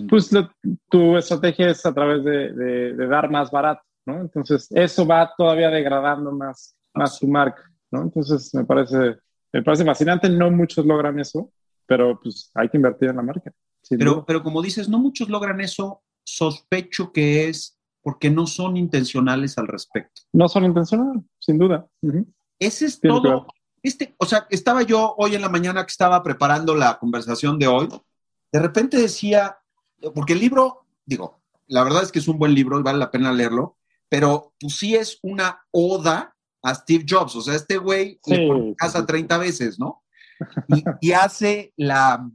pues 0.09 0.31
tu 0.89 1.17
estrategia 1.17 1.69
es 1.69 1.85
a 1.85 1.93
través 1.93 2.23
de, 2.23 2.53
de, 2.53 3.07
dar 3.07 3.29
más 3.29 3.51
barato, 3.51 3.83
¿no? 4.05 4.21
Entonces, 4.21 4.69
eso 4.71 5.05
va 5.05 5.33
todavía 5.37 5.69
degradando 5.69 6.31
más, 6.31 6.73
más 6.93 7.19
tu 7.19 7.27
marca, 7.27 7.69
¿no? 7.91 8.03
Entonces, 8.03 8.53
me 8.55 8.63
parece, 8.63 9.17
me 9.51 9.61
parece 9.61 9.83
fascinante. 9.83 10.29
No 10.29 10.49
muchos 10.51 10.85
logran 10.85 11.19
eso, 11.19 11.51
pero 11.85 12.17
pues 12.23 12.49
hay 12.53 12.69
que 12.69 12.77
invertir 12.77 13.09
en 13.09 13.17
la 13.17 13.23
marca. 13.23 13.51
Pero, 13.89 14.25
pero 14.25 14.43
como 14.43 14.61
dices, 14.61 14.89
no 14.89 14.99
muchos 14.99 15.29
logran 15.29 15.61
eso. 15.61 16.01
Sospecho 16.23 17.11
que 17.11 17.49
es 17.49 17.77
porque 18.01 18.29
no 18.29 18.47
son 18.47 18.77
intencionales 18.77 19.57
al 19.57 19.67
respecto. 19.67 20.21
No 20.33 20.47
son 20.49 20.65
intencionales, 20.65 21.23
sin 21.39 21.57
duda. 21.57 21.87
Ese 22.59 22.85
es 22.85 22.99
todo. 22.99 23.47
Este, 23.81 24.13
o 24.17 24.25
sea, 24.25 24.45
estaba 24.49 24.83
yo 24.83 25.15
hoy 25.17 25.35
en 25.35 25.41
la 25.41 25.49
mañana 25.49 25.85
que 25.85 25.91
estaba 25.91 26.21
preparando 26.23 26.75
la 26.75 26.99
conversación 26.99 27.59
de 27.59 27.67
hoy, 27.67 27.89
de 28.51 28.59
repente 28.59 28.97
decía, 28.97 29.57
porque 30.13 30.33
el 30.33 30.39
libro, 30.39 30.85
digo, 31.05 31.41
la 31.67 31.83
verdad 31.83 32.03
es 32.03 32.11
que 32.11 32.19
es 32.19 32.27
un 32.27 32.37
buen 32.37 32.53
libro 32.53 32.79
y 32.79 32.83
vale 32.83 32.99
la 32.99 33.11
pena 33.11 33.33
leerlo, 33.33 33.77
pero 34.07 34.53
pues 34.59 34.77
sí 34.77 34.95
es 34.95 35.19
una 35.21 35.65
oda 35.71 36.35
a 36.61 36.75
Steve 36.75 37.05
Jobs. 37.07 37.35
O 37.35 37.41
sea, 37.41 37.55
este 37.55 37.77
güey 37.77 38.19
le 38.25 38.47
pone 38.47 38.75
casa 38.75 39.05
30 39.05 39.37
veces, 39.37 39.79
¿no? 39.79 40.03
y 41.01 41.11
hace 41.11 41.73
la, 41.77 42.25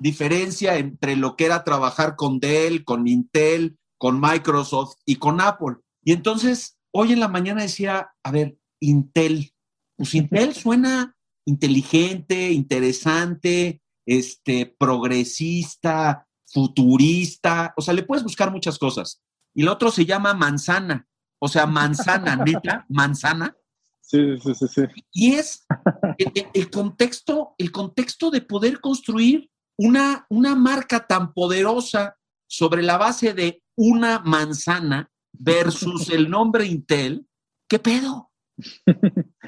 diferencia 0.00 0.76
entre 0.76 1.16
lo 1.16 1.36
que 1.36 1.46
era 1.46 1.64
trabajar 1.64 2.16
con 2.16 2.40
Dell, 2.40 2.84
con 2.84 3.06
Intel, 3.06 3.78
con 3.98 4.20
Microsoft 4.20 4.96
y 5.04 5.16
con 5.16 5.40
Apple. 5.40 5.76
Y 6.02 6.12
entonces, 6.12 6.78
hoy 6.92 7.12
en 7.12 7.20
la 7.20 7.28
mañana 7.28 7.62
decía, 7.62 8.10
a 8.22 8.30
ver, 8.30 8.56
Intel, 8.80 9.52
pues 9.96 10.14
Intel 10.14 10.54
suena 10.54 11.16
inteligente, 11.46 12.52
interesante, 12.52 13.82
este, 14.06 14.74
progresista, 14.78 16.26
futurista, 16.46 17.74
o 17.76 17.82
sea, 17.82 17.94
le 17.94 18.02
puedes 18.02 18.22
buscar 18.22 18.50
muchas 18.50 18.78
cosas. 18.78 19.22
Y 19.54 19.62
el 19.62 19.68
otro 19.68 19.90
se 19.90 20.04
llama 20.04 20.34
manzana, 20.34 21.06
o 21.38 21.48
sea, 21.48 21.66
manzana, 21.66 22.36
neta, 22.46 22.86
manzana. 22.88 23.56
Sí, 24.00 24.38
sí, 24.42 24.54
sí, 24.54 24.66
sí. 24.68 24.82
Y 25.12 25.34
es 25.34 25.66
el, 26.52 26.70
contexto, 26.70 27.54
el 27.58 27.72
contexto 27.72 28.30
de 28.30 28.42
poder 28.42 28.80
construir 28.80 29.50
una, 29.76 30.26
una 30.28 30.54
marca 30.54 31.06
tan 31.06 31.32
poderosa 31.32 32.16
sobre 32.46 32.82
la 32.82 32.98
base 32.98 33.34
de 33.34 33.62
una 33.76 34.20
manzana 34.20 35.10
versus 35.32 36.08
el 36.10 36.30
nombre 36.30 36.66
Intel, 36.66 37.26
¿qué 37.68 37.78
pedo? 37.78 38.30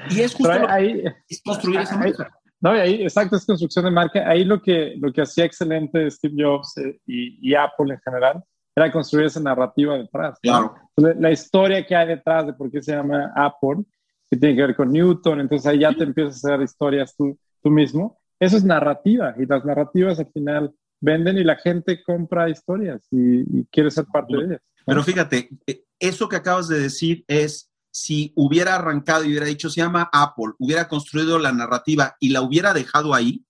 Y 0.09 0.19
es 0.19 0.33
justo 0.33 0.69
ahí, 0.69 1.03
construir 1.43 1.79
esa 1.79 1.97
marca. 1.97 2.29
No, 2.59 2.75
y 2.75 2.79
ahí, 2.79 3.03
exacto, 3.03 3.35
es 3.35 3.45
construcción 3.45 3.85
de 3.85 3.91
marca. 3.91 4.27
Ahí 4.27 4.43
lo 4.43 4.61
que, 4.61 4.95
lo 4.97 5.13
que 5.13 5.21
hacía 5.21 5.45
excelente 5.45 6.09
Steve 6.09 6.35
Jobs 6.37 6.75
eh, 6.77 6.99
y, 7.05 7.53
Apple 7.53 7.93
en 7.93 7.99
general 8.01 8.43
era 8.75 8.91
construir 8.91 9.27
esa 9.27 9.39
narrativa 9.39 9.97
detrás. 9.97 10.39
Claro. 10.41 10.75
La, 10.97 11.31
historia 11.31 11.85
que 11.85 11.95
hay 11.95 12.07
detrás 12.07 12.47
de 12.47 12.53
por 12.53 12.71
qué 12.71 12.81
se 12.81 12.93
llama 12.93 13.31
Apple, 13.35 13.83
que 14.29 14.37
tiene 14.37 14.55
que 14.55 14.61
ver 14.61 14.75
con 14.75 14.91
Newton, 14.91 15.39
entonces 15.39 15.67
ahí 15.67 15.79
ya 15.79 15.93
te 15.93 16.03
empiezas 16.03 16.43
a 16.43 16.53
hacer 16.53 16.63
historias 16.63 17.15
tú, 17.15 17.37
tú 17.61 17.69
mismo 17.69 18.16
eso 18.39 18.57
es 18.57 18.63
narrativa 18.63 19.33
y 19.37 19.45
las 19.45 19.65
narrativas 19.65 20.19
al 20.19 20.31
final 20.31 20.73
venden 20.99 21.37
y 21.37 21.43
la 21.43 21.55
gente 21.55 22.03
compra 22.03 22.49
historias 22.49 23.05
y, 23.11 23.65
quiere 23.65 23.91
ser 23.91 24.05
parte 24.05 24.35
de 24.35 24.43
ellas. 24.45 24.61
Pero 24.85 25.03
fíjate, 25.03 25.49
eh, 25.67 25.83
eso 25.99 26.29
que 26.29 26.37
acabas 26.37 26.67
de 26.67 26.79
decir 26.79 27.25
es, 27.27 27.71
si 27.91 28.31
hubiera 28.35 28.75
arrancado 28.75 29.23
y 29.23 29.29
hubiera 29.29 29.47
dicho, 29.47 29.69
se 29.69 29.81
llama 29.81 30.09
Apple, 30.13 30.53
hubiera 30.59 30.87
construido 30.87 31.39
la 31.39 31.51
narrativa 31.51 32.15
y 32.19 32.29
la 32.29 32.41
hubiera 32.41 32.73
dejado 32.73 33.13
ahí, 33.13 33.43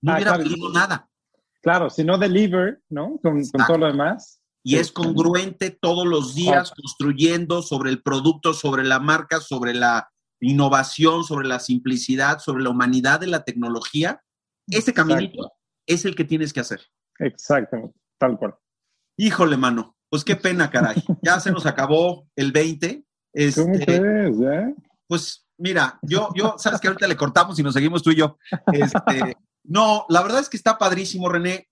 no 0.00 0.12
ah, 0.12 0.16
hubiera 0.16 0.36
claro. 0.36 0.72
nada. 0.72 1.08
Claro, 1.62 1.90
si 1.90 2.02
no 2.02 2.18
deliver, 2.18 2.80
¿no? 2.88 3.18
Con, 3.22 3.42
todo 3.66 3.78
lo 3.78 3.86
demás. 3.86 4.40
Y 4.64 4.76
es 4.76 4.90
congruente 4.92 5.70
todos 5.70 6.06
los 6.06 6.34
días 6.34 6.72
construyendo 6.72 7.62
sobre 7.62 7.90
el 7.90 8.02
producto, 8.02 8.54
sobre 8.54 8.84
la 8.84 8.98
marca, 8.98 9.40
sobre 9.40 9.74
la 9.74 10.11
innovación, 10.42 11.24
sobre 11.24 11.48
la 11.48 11.60
simplicidad, 11.60 12.38
sobre 12.38 12.62
la 12.62 12.70
humanidad 12.70 13.20
de 13.20 13.28
la 13.28 13.44
tecnología. 13.44 14.22
Ese 14.68 14.92
caminito 14.92 15.52
es 15.86 16.04
el 16.04 16.14
que 16.14 16.24
tienes 16.24 16.52
que 16.52 16.60
hacer. 16.60 16.80
Exactamente, 17.18 17.98
tal 18.18 18.38
cual. 18.38 18.54
Híjole, 19.16 19.56
mano, 19.56 19.96
pues 20.10 20.24
qué 20.24 20.36
pena, 20.36 20.70
caray. 20.70 20.96
Ya 21.22 21.40
se 21.40 21.52
nos 21.52 21.66
acabó 21.66 22.28
el 22.36 22.52
20. 22.52 23.04
Este, 23.32 23.62
¿Cómo 23.62 23.74
crees, 23.74 24.40
eh? 24.40 24.74
Pues 25.06 25.46
mira, 25.58 25.98
yo, 26.02 26.30
yo, 26.34 26.56
sabes 26.58 26.80
que 26.80 26.88
ahorita 26.88 27.06
le 27.06 27.16
cortamos 27.16 27.58
y 27.58 27.62
nos 27.62 27.74
seguimos 27.74 28.02
tú 28.02 28.10
y 28.10 28.16
yo. 28.16 28.36
Este, 28.72 29.36
no, 29.64 30.06
la 30.08 30.22
verdad 30.22 30.40
es 30.40 30.48
que 30.48 30.56
está 30.56 30.76
padrísimo, 30.76 31.28
René. 31.28 31.68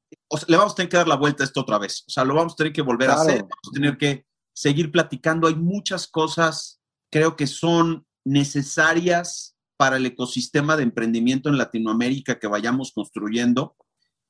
le 0.47 0.57
vamos 0.57 0.73
a 0.73 0.77
tener 0.77 0.89
que 0.89 0.97
dar 0.97 1.09
la 1.09 1.17
vuelta 1.17 1.43
a 1.43 1.47
esto 1.47 1.61
otra 1.61 1.79
vez. 1.79 2.05
O 2.07 2.11
sea, 2.11 2.25
lo 2.25 2.35
vamos 2.35 2.53
a 2.53 2.57
tener 2.57 2.73
que 2.73 2.83
volver 2.83 3.11
a 3.11 3.15
hacer, 3.15 3.43
vamos 3.43 3.69
a 3.69 3.73
tener 3.73 3.99
que 3.99 4.27
seguir 4.55 4.93
platicando. 4.93 5.49
Hay 5.49 5.57
muchas 5.57 6.07
cosas, 6.07 6.81
creo 7.11 7.37
que 7.37 7.47
son 7.47 8.07
necesarias 8.25 9.57
para 9.77 9.97
el 9.97 10.07
ecosistema 10.07 10.77
de 10.77 10.83
emprendimiento 10.83 11.49
en 11.49 11.59
Latinoamérica 11.59 12.39
que 12.39 12.47
vayamos 12.47 12.93
construyendo. 12.93 13.77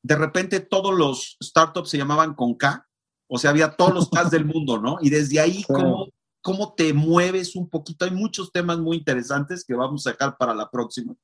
De 0.02 0.14
repente 0.14 0.60
todos 0.60 0.94
los 0.94 1.36
startups 1.42 1.90
se 1.90 1.98
llamaban 1.98 2.34
con 2.34 2.54
K, 2.54 2.86
o 3.28 3.38
sea, 3.38 3.50
había 3.50 3.70
todos 3.76 3.94
los 3.94 4.10
K 4.10 4.24
del 4.24 4.44
mundo, 4.44 4.80
¿no? 4.80 4.98
Y 5.00 5.10
desde 5.10 5.40
ahí, 5.40 5.64
¿cómo, 5.68 6.08
¿cómo 6.40 6.74
te 6.74 6.92
mueves 6.92 7.56
un 7.56 7.68
poquito? 7.68 8.04
Hay 8.04 8.10
muchos 8.10 8.52
temas 8.52 8.78
muy 8.78 8.96
interesantes 8.96 9.64
que 9.64 9.74
vamos 9.74 10.06
a 10.06 10.10
sacar 10.10 10.36
para 10.36 10.54
la 10.54 10.70
próxima. 10.70 11.14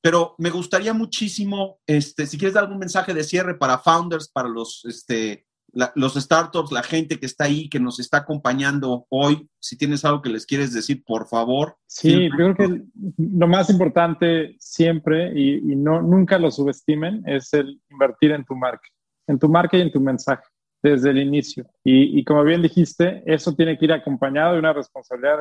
Pero 0.00 0.34
me 0.38 0.50
gustaría 0.50 0.92
muchísimo, 0.92 1.80
este, 1.86 2.26
si 2.26 2.38
quieres 2.38 2.54
dar 2.54 2.64
algún 2.64 2.78
mensaje 2.78 3.12
de 3.12 3.24
cierre 3.24 3.56
para 3.56 3.78
founders, 3.78 4.28
para 4.28 4.48
los, 4.48 4.84
este, 4.84 5.46
los 5.94 6.14
startups, 6.14 6.72
la 6.72 6.82
gente 6.82 7.18
que 7.18 7.26
está 7.26 7.44
ahí, 7.44 7.68
que 7.68 7.80
nos 7.80 8.00
está 8.00 8.18
acompañando 8.18 9.06
hoy, 9.10 9.48
si 9.60 9.76
tienes 9.76 10.04
algo 10.04 10.22
que 10.22 10.30
les 10.30 10.46
quieres 10.46 10.72
decir, 10.72 11.04
por 11.04 11.26
favor. 11.26 11.76
Sí, 11.86 12.30
yo 12.30 12.54
creo 12.54 12.54
que 12.54 12.82
lo 13.18 13.46
más 13.46 13.68
importante 13.68 14.56
siempre, 14.58 15.32
y, 15.38 15.60
no, 15.76 16.00
nunca 16.00 16.38
lo 16.38 16.50
subestimen, 16.50 17.22
es 17.26 17.52
el 17.52 17.80
invertir 17.90 18.32
en 18.32 18.44
tu 18.44 18.54
marca, 18.54 18.88
en 19.26 19.38
tu 19.38 19.48
marca 19.48 19.76
y 19.76 19.82
en 19.82 19.92
tu 19.92 20.00
mensaje 20.00 20.44
desde 20.82 21.10
el 21.10 21.18
inicio. 21.18 21.66
Y, 21.84 22.24
como 22.24 22.44
bien 22.44 22.62
dijiste, 22.62 23.22
eso 23.26 23.54
tiene 23.54 23.76
que 23.76 23.86
ir 23.86 23.92
acompañado 23.92 24.54
de 24.54 24.60
una 24.60 24.72
responsabilidad 24.72 25.38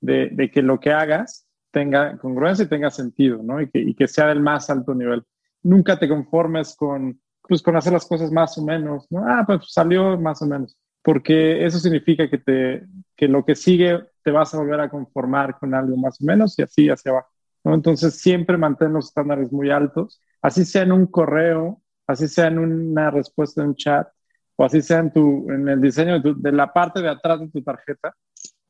de, 0.00 0.30
de 0.30 0.50
que 0.50 0.62
lo 0.62 0.80
que 0.80 0.92
hagas 0.92 1.46
tenga 1.70 2.18
congruencia 2.18 2.64
y 2.64 2.68
tenga 2.68 2.90
sentido, 2.90 3.42
¿no? 3.42 3.60
Y 3.60 3.70
que, 3.70 3.78
y 3.78 3.94
que 3.94 4.08
sea 4.08 4.26
del 4.26 4.40
más 4.40 4.70
alto 4.70 4.94
nivel. 4.94 5.22
Nunca 5.62 5.98
te 5.98 6.08
conformes 6.08 6.74
con, 6.76 7.20
pues, 7.50 7.62
con 7.62 7.76
hacer 7.76 7.92
las 7.92 8.06
cosas 8.06 8.30
más 8.30 8.56
o 8.56 8.64
menos, 8.64 9.06
¿no? 9.10 9.24
Ah, 9.26 9.44
pues 9.46 9.72
salió 9.72 10.18
más 10.18 10.40
o 10.42 10.46
menos, 10.46 10.76
porque 11.02 11.66
eso 11.66 11.78
significa 11.78 12.30
que, 12.30 12.38
te, 12.38 12.86
que 13.16 13.28
lo 13.28 13.44
que 13.44 13.54
sigue 13.54 14.00
te 14.22 14.30
vas 14.30 14.54
a 14.54 14.58
volver 14.58 14.80
a 14.80 14.88
conformar 14.88 15.58
con 15.58 15.74
algo 15.74 15.96
más 15.96 16.20
o 16.20 16.24
menos 16.24 16.58
y 16.58 16.62
así 16.62 16.88
hacia 16.88 17.10
abajo, 17.10 17.28
¿no? 17.64 17.74
Entonces 17.74 18.20
siempre 18.20 18.56
mantén 18.56 18.92
los 18.92 19.08
estándares 19.08 19.52
muy 19.52 19.70
altos, 19.70 20.22
así 20.40 20.64
sea 20.64 20.82
en 20.82 20.92
un 20.92 21.06
correo, 21.06 21.82
así 22.06 22.28
sea 22.28 22.46
en 22.46 22.58
una 22.58 23.10
respuesta 23.10 23.62
en 23.62 23.74
chat, 23.74 24.08
o 24.56 24.64
así 24.64 24.80
sea 24.80 25.00
en, 25.00 25.12
tu, 25.12 25.50
en 25.50 25.68
el 25.68 25.80
diseño 25.80 26.20
de, 26.20 26.34
de 26.36 26.52
la 26.52 26.72
parte 26.72 27.02
de 27.02 27.08
atrás 27.08 27.40
de 27.40 27.48
tu 27.48 27.62
tarjeta, 27.62 28.14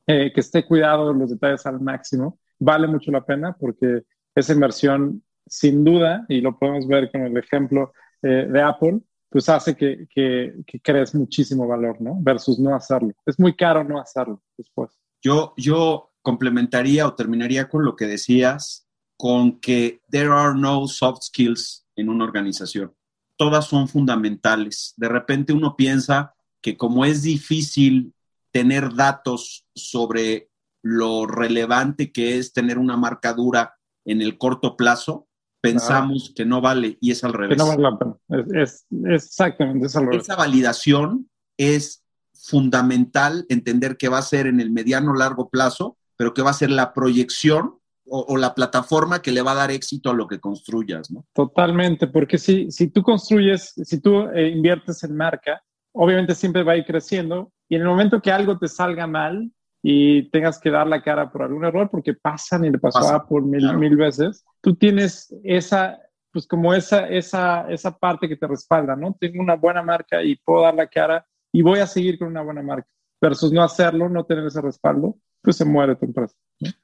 eh, 0.07 0.33
que 0.33 0.41
esté 0.41 0.67
cuidado 0.67 1.13
los 1.13 1.31
detalles 1.31 1.67
al 1.67 1.81
máximo 1.81 2.39
vale 2.61 2.87
mucho 2.87 3.11
la 3.11 3.25
pena 3.25 3.57
porque 3.59 4.03
esa 4.35 4.53
inversión, 4.53 5.25
sin 5.47 5.83
duda, 5.83 6.25
y 6.29 6.41
lo 6.41 6.57
podemos 6.59 6.87
ver 6.87 7.11
con 7.11 7.23
el 7.23 7.37
ejemplo 7.37 7.93
eh, 8.23 8.47
de 8.49 8.63
Apple, 8.63 9.01
pues 9.29 9.49
hace 9.49 9.77
que, 9.77 10.07
que, 10.13 10.81
crees 10.83 11.15
muchísimo 11.15 11.67
valor, 11.67 12.01
¿no? 12.01 12.17
Versus 12.21 12.59
no 12.59 12.75
hacerlo. 12.75 13.13
Es 13.25 13.39
muy 13.39 13.55
caro 13.55 13.85
no 13.85 14.01
hacerlo 14.01 14.43
después. 14.59 14.91
Yo, 15.23 15.55
yo 15.57 16.11
complementaría 16.23 17.07
o 17.07 17.15
terminaría 17.15 17.69
con 17.69 17.85
lo 17.85 17.95
que 17.95 18.07
decías, 18.07 18.89
con 19.17 19.61
que 19.61 20.01
there 20.11 20.31
are 20.31 20.59
no 20.59 20.87
soft 20.89 21.23
skills 21.23 21.87
en 21.95 22.09
una 22.09 22.25
organización. 22.25 22.93
Todas 23.37 23.67
son 23.67 23.87
fundamentales. 23.87 24.95
De 24.97 25.09
repente 25.09 25.53
uno 25.53 25.77
piensa 25.77 26.35
que 26.61 26.77
como 26.77 27.05
es 27.05 27.23
difícil 27.23 28.13
tener 28.51 28.95
datos 28.95 29.67
sobre 29.75 30.51
lo 30.83 31.27
relevante 31.27 32.11
que 32.11 32.39
es 32.39 32.53
tener 32.53 32.79
una 32.79 32.97
marca 32.97 33.33
dura 33.33 33.77
en 34.05 34.23
el 34.23 34.39
corto 34.39 34.77
plazo, 34.77 35.29
pensamos 35.61 36.33
que 36.35 36.45
no 36.45 36.61
vale 36.61 36.99
y 37.01 37.11
es 37.11 37.23
al 37.25 37.33
revés. 37.33 37.59
no 37.59 37.67
vale 37.67 37.83
la 37.83 37.99
pena. 37.99 38.63
Es, 38.63 38.87
exactamente, 39.05 39.87
es 39.87 39.97
al 39.97 40.07
revés. 40.07 40.23
Esa 40.23 40.37
validación 40.37 41.29
es 41.57 42.05
fundamental 42.33 43.45
entender 43.49 43.97
que 43.97 44.09
va 44.09 44.19
a 44.19 44.23
ser 44.23 44.47
en 44.47 44.61
el 44.61 44.71
mediano 44.71 45.15
largo 45.15 45.51
plazo, 45.51 45.99
pero 46.17 46.33
que 46.33 46.43
va 46.43 46.51
a 46.51 46.55
ser 46.55 46.71
la 46.71 46.95
proyección 46.95 47.77
o, 48.13 48.37
la 48.37 48.55
plataforma 48.55 49.23
que 49.23 49.31
le 49.31 49.43
va 49.43 49.53
a 49.53 49.57
dar 49.57 49.71
éxito 49.71 50.11
a 50.11 50.15
lo 50.15 50.27
que 50.27 50.41
construyas, 50.41 51.13
¿no? 51.13 51.25
Totalmente, 51.33 52.09
porque 52.09 52.39
si, 52.39 52.69
si 52.73 52.89
tú 52.89 53.03
construyes, 53.03 53.73
si 53.85 54.01
tú 54.01 54.23
eh, 54.35 54.49
inviertes 54.49 55.05
en 55.05 55.17
marca, 55.17 55.63
obviamente 55.93 56.35
siempre 56.35 56.65
va 56.65 56.73
a 56.73 56.77
ir 56.77 56.85
creciendo 56.85 57.53
y 57.69 57.77
en 57.77 57.83
el 57.83 57.89
momento 57.89 58.21
que 58.21 58.33
algo 58.33 58.59
te 58.59 58.67
salga 58.67 59.07
mal, 59.07 59.53
y 59.83 60.31
tengas 60.31 60.59
que 60.59 60.71
dar 60.71 60.87
la 60.87 61.03
cara 61.03 61.31
por 61.31 61.43
algún 61.43 61.65
error, 61.65 61.89
porque 61.91 62.15
pasan 62.15 62.65
y 62.65 62.71
le 62.71 62.79
pasó 62.79 63.09
a 63.09 63.27
por 63.27 63.43
mil, 63.43 63.77
mil 63.77 63.97
veces, 63.97 64.45
tú 64.61 64.75
tienes 64.75 65.35
esa, 65.43 65.99
pues 66.33 66.47
como 66.47 66.75
esa, 66.75 67.09
esa, 67.09 67.71
esa 67.71 67.97
parte 67.97 68.29
que 68.29 68.37
te 68.37 68.47
respalda, 68.47 68.95
¿no? 68.95 69.17
Tengo 69.19 69.43
una 69.43 69.57
buena 69.57 69.83
marca 69.83 70.23
y 70.23 70.37
puedo 70.37 70.63
dar 70.63 70.75
la 70.75 70.87
cara 70.87 71.27
y 71.53 71.63
voy 71.63 71.79
a 71.81 71.87
seguir 71.87 72.19
con 72.19 72.29
una 72.29 72.43
buena 72.43 72.63
marca, 72.63 72.89
versus 73.21 73.53
no 73.53 73.63
hacerlo, 73.63 74.09
no 74.09 74.25
tener 74.25 74.47
ese 74.47 74.61
respaldo, 74.61 75.17
pues 75.43 75.57
se 75.57 75.65
muere 75.65 75.97
tu 75.97 76.05
empresa. 76.07 76.35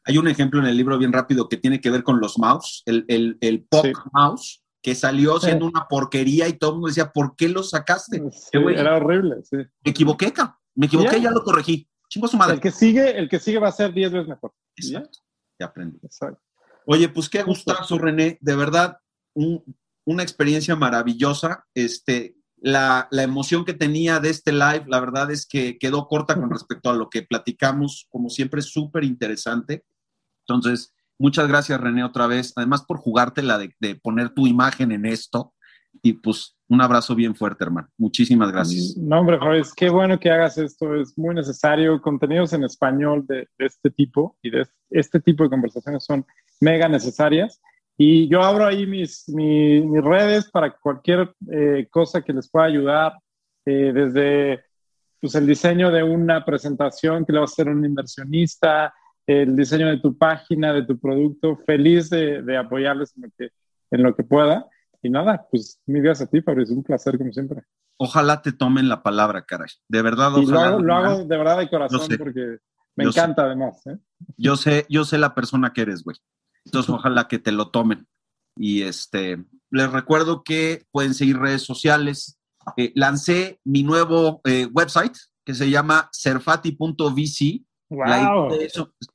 Hay 0.05 0.17
un 0.17 0.29
ejemplo 0.29 0.61
en 0.61 0.67
el 0.67 0.77
libro 0.77 0.97
bien 0.97 1.13
rápido 1.13 1.49
que 1.49 1.59
tiene 1.59 1.81
que 1.81 1.91
ver 1.91 2.03
con 2.03 2.21
los 2.21 2.39
mouse, 2.39 2.83
el, 2.87 3.05
el, 3.09 3.37
el 3.43 3.65
POC 3.65 4.11
mouse, 4.13 4.63
que 4.83 4.95
salió 4.95 5.39
siendo 5.39 5.67
una 5.67 5.87
porquería 5.89 6.49
y 6.49 6.55
todo 6.55 6.71
el 6.71 6.75
mundo 6.77 6.89
decía, 6.89 7.11
¿por 7.13 7.37
qué 7.37 7.49
lo 7.49 7.63
sacaste? 7.63 8.23
era 8.53 8.97
horrible, 8.97 9.43
sí. 9.43 9.57
Me 9.85 9.91
equivoqué, 9.91 10.33
me 10.75 10.87
equivoqué, 10.87 11.19
y 11.19 11.23
ya 11.23 11.31
lo 11.31 11.43
corregí. 11.43 11.89
El 12.55 12.61
que 12.61 12.71
sigue, 12.71 13.19
el 13.19 13.29
que 13.29 13.39
sigue 13.39 13.59
va 13.59 13.69
a 13.69 13.73
ser 13.73 13.93
10 13.93 14.13
veces 14.13 14.29
mejor. 14.29 14.53
Exacto. 14.77 15.19
Ya 15.59 15.67
aprendí. 15.67 15.99
Oye, 16.87 17.09
pues 17.09 17.29
qué 17.29 17.43
gustazo, 17.43 17.99
René. 17.99 18.39
De 18.41 18.57
verdad, 18.57 18.99
una 19.35 20.23
experiencia 20.23 20.77
maravillosa. 20.77 21.65
Este, 21.75 22.37
la, 22.59 23.09
emoción 23.11 23.65
que 23.65 23.75
tenía 23.75 24.21
de 24.21 24.31
este 24.31 24.53
live, 24.53 24.85
la 24.87 25.01
verdad 25.01 25.31
es 25.31 25.47
que 25.47 25.79
quedó 25.79 26.07
corta 26.07 26.35
con 26.35 26.51
respecto 26.51 26.91
a 26.91 26.95
lo 26.95 27.11
que 27.11 27.23
platicamos, 27.23 28.07
como 28.11 28.31
siempre, 28.31 28.63
súper 28.63 29.05
interesante. 29.05 29.85
Entonces, 30.47 30.95
muchas 31.19 31.49
gracias, 31.49 31.81
René, 31.81 32.05
otra 32.05 32.27
vez. 32.27 32.53
Además, 32.57 32.85
por 32.85 32.99
jugártela 32.99 33.59
de, 33.59 33.75
de 33.81 33.97
poner 33.97 34.31
tu 34.31 34.47
imagen 34.47 34.93
en 34.93 35.07
esto. 35.07 35.55
Y 36.03 36.15
pues 36.15 36.57
un 36.69 36.81
abrazo 36.81 37.15
bien 37.15 37.35
fuerte, 37.35 37.65
hermano. 37.65 37.89
Muchísimas 37.97 38.51
gracias. 38.51 38.97
No, 38.97 39.21
hombre, 39.21 39.39
Jorge, 39.39 39.63
qué 39.77 39.89
bueno 39.89 40.19
que 40.19 40.31
hagas 40.31 40.59
esto. 40.59 40.95
Es 40.97 41.17
muy 41.17 41.35
necesario. 41.35 42.01
Contenidos 42.01 42.53
en 42.53 42.65
español 42.65 43.25
de, 43.27 43.49
este 43.59 43.91
tipo 43.91 44.37
y 44.43 44.51
de 44.51 44.67
este 44.91 45.21
tipo 45.21 45.45
de 45.45 45.51
conversaciones 45.51 46.05
son 46.05 46.27
mega 46.61 46.89
necesarias. 46.89 47.61
Y 47.97 48.29
yo 48.29 48.43
abro 48.43 48.67
ahí 48.67 48.87
mis, 48.87 49.29
mis, 49.29 50.03
redes 50.03 50.51
para 50.51 50.77
cualquier 50.77 51.33
eh, 51.51 51.87
cosa 51.91 52.23
que 52.23 52.33
les 52.33 52.51
pueda 52.51 52.67
ayudar, 52.67 53.15
eh, 53.65 53.93
desde 53.95 54.65
pues, 55.21 55.35
el 55.35 55.47
diseño 55.47 55.91
de 55.91 56.03
una 56.03 56.45
presentación 56.45 57.25
que 57.25 57.33
le 57.33 57.39
va 57.39 57.45
a 57.45 57.47
hacer 57.47 57.69
un 57.69 57.85
inversionista, 57.85 58.93
el 59.27 59.57
diseño 59.57 59.87
de 59.87 59.99
tu 59.99 60.17
página, 60.19 60.73
de 60.73 60.83
tu 60.83 60.99
producto. 60.99 61.57
Feliz 61.65 62.11
de, 62.11 62.43
de 62.43 62.57
apoyarles 62.57 63.17
en 63.17 63.23
lo 63.23 63.29
que, 63.39 63.51
en 63.93 64.03
lo 64.03 64.17
que 64.17 64.25
pueda. 64.25 64.67
Y 65.07 65.11
nada, 65.11 65.47
pues 65.49 65.81
mil 65.87 66.03
gracias 66.03 66.29
a 66.29 66.31
ti, 66.31 66.39
es 66.45 66.71
un 66.71 66.83
placer 66.83 67.17
como 67.17 67.33
siempre. 67.33 67.63
Ojalá 67.97 68.43
te 68.43 68.51
tomen 68.51 68.89
la 68.89 69.05
palabra, 69.05 69.45
caray. 69.47 69.69
De 69.89 70.03
verdad, 70.03 70.35
ojalá. 70.35 70.77
lo, 70.77 70.95
hago, 70.95 71.25
de 71.25 71.37
verdad 71.37 71.59
de 71.59 71.71
corazón 71.71 72.09
porque 72.19 72.59
me 72.97 73.05
encanta 73.05 73.45
además. 73.45 73.87
¿eh? 73.87 73.99
Yo 74.37 74.57
sé, 74.57 74.85
yo 74.89 75.05
sé 75.05 75.19
la 75.19 75.33
persona 75.33 75.73
que 75.73 75.83
eres, 75.83 76.03
güey. 76.03 76.17
Entonces, 76.65 76.91
ojalá 76.95 77.29
que 77.29 77.39
te 77.39 77.53
lo 77.53 77.71
tomen. 77.71 78.09
Y 78.57 78.83
este, 78.83 79.45
les 79.71 79.93
recuerdo 79.93 80.43
que 80.43 80.85
pueden 80.91 81.15
seguir 81.15 81.39
redes 81.39 81.63
sociales. 81.63 82.37
Eh, 82.77 82.91
lancé 82.97 83.61
mi 83.63 83.85
nuevo 83.85 84.41
eh, 84.45 84.67
website 84.73 85.17
que 85.45 85.55
se 85.55 85.71
llama 85.71 86.09
serfati.vc. 86.11 87.65
Wow. 87.89 88.51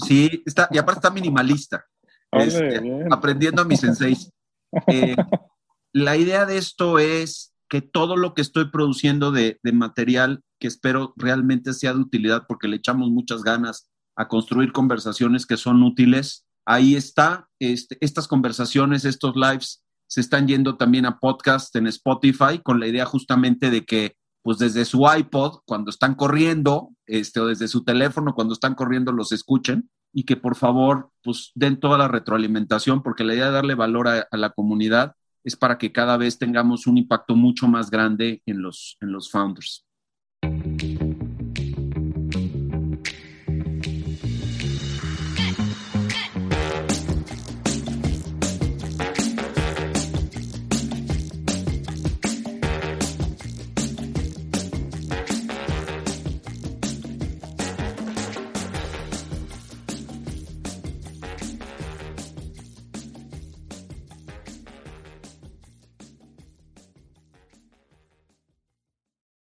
sí, 0.07 0.41
está, 0.45 0.69
y 0.71 0.77
aparte 0.77 0.99
está 0.99 1.11
minimalista. 1.11 1.85
Este, 2.31 2.81
aprendiendo 3.11 3.61
a 3.61 3.65
mis 3.65 3.81
senseis. 3.81 4.31
la 5.93 6.17
idea 6.17 6.45
de 6.45 6.57
esto 6.57 6.99
es 6.99 7.53
que 7.69 7.81
todo 7.81 8.17
lo 8.17 8.33
que 8.33 8.41
estoy 8.41 8.69
produciendo 8.69 9.31
de, 9.31 9.59
material 9.71 10.41
que 10.59 10.67
espero 10.67 11.13
realmente 11.15 11.73
sea 11.73 11.93
de 11.93 11.99
utilidad 11.99 12.43
porque 12.47 12.67
le 12.67 12.75
echamos 12.77 13.09
muchas 13.09 13.43
ganas 13.43 13.89
a 14.15 14.27
construir 14.27 14.71
conversaciones 14.73 15.45
que 15.45 15.57
son 15.57 15.81
útiles. 15.81 16.45
Ahí 16.65 16.95
está, 16.95 17.47
este, 17.59 17.97
estas 18.01 18.27
conversaciones, 18.27 19.05
estos 19.05 19.35
lives 19.35 19.83
se 20.07 20.19
están 20.19 20.47
yendo 20.47 20.75
también 20.75 21.05
a 21.05 21.17
podcast 21.19 21.73
en 21.77 21.87
Spotify 21.87 22.59
con 22.61 22.79
la 22.79 22.87
idea 22.87 23.05
justamente 23.05 23.69
de 23.71 23.85
que 23.85 24.17
pues 24.43 24.57
desde 24.57 24.83
su 24.85 25.05
iPod 25.07 25.59
cuando 25.65 25.91
están 25.91 26.15
corriendo, 26.15 26.89
este, 27.05 27.39
o 27.39 27.45
desde 27.45 27.67
su 27.67 27.83
teléfono 27.83 28.33
cuando 28.33 28.53
están 28.53 28.75
corriendo 28.75 29.11
los 29.11 29.31
escuchen 29.31 29.89
y 30.13 30.23
que 30.23 30.35
por 30.35 30.57
favor 30.57 31.11
pues 31.23 31.51
den 31.55 31.79
toda 31.79 31.97
la 31.97 32.09
retroalimentación 32.09 33.01
porque 33.01 33.23
la 33.23 33.33
idea 33.33 33.45
de 33.45 33.51
darle 33.51 33.75
valor 33.75 34.09
a 34.09 34.27
la 34.31 34.49
comunidad 34.49 35.15
es 35.43 35.55
para 35.55 35.77
que 35.77 35.91
cada 35.91 36.17
vez 36.17 36.37
tengamos 36.37 36.87
un 36.87 36.97
impacto 36.97 37.35
mucho 37.35 37.67
más 37.67 37.89
grande 37.89 38.41
en 38.45 38.61
los, 38.61 38.97
en 39.01 39.11
los 39.11 39.29
founders. 39.29 39.85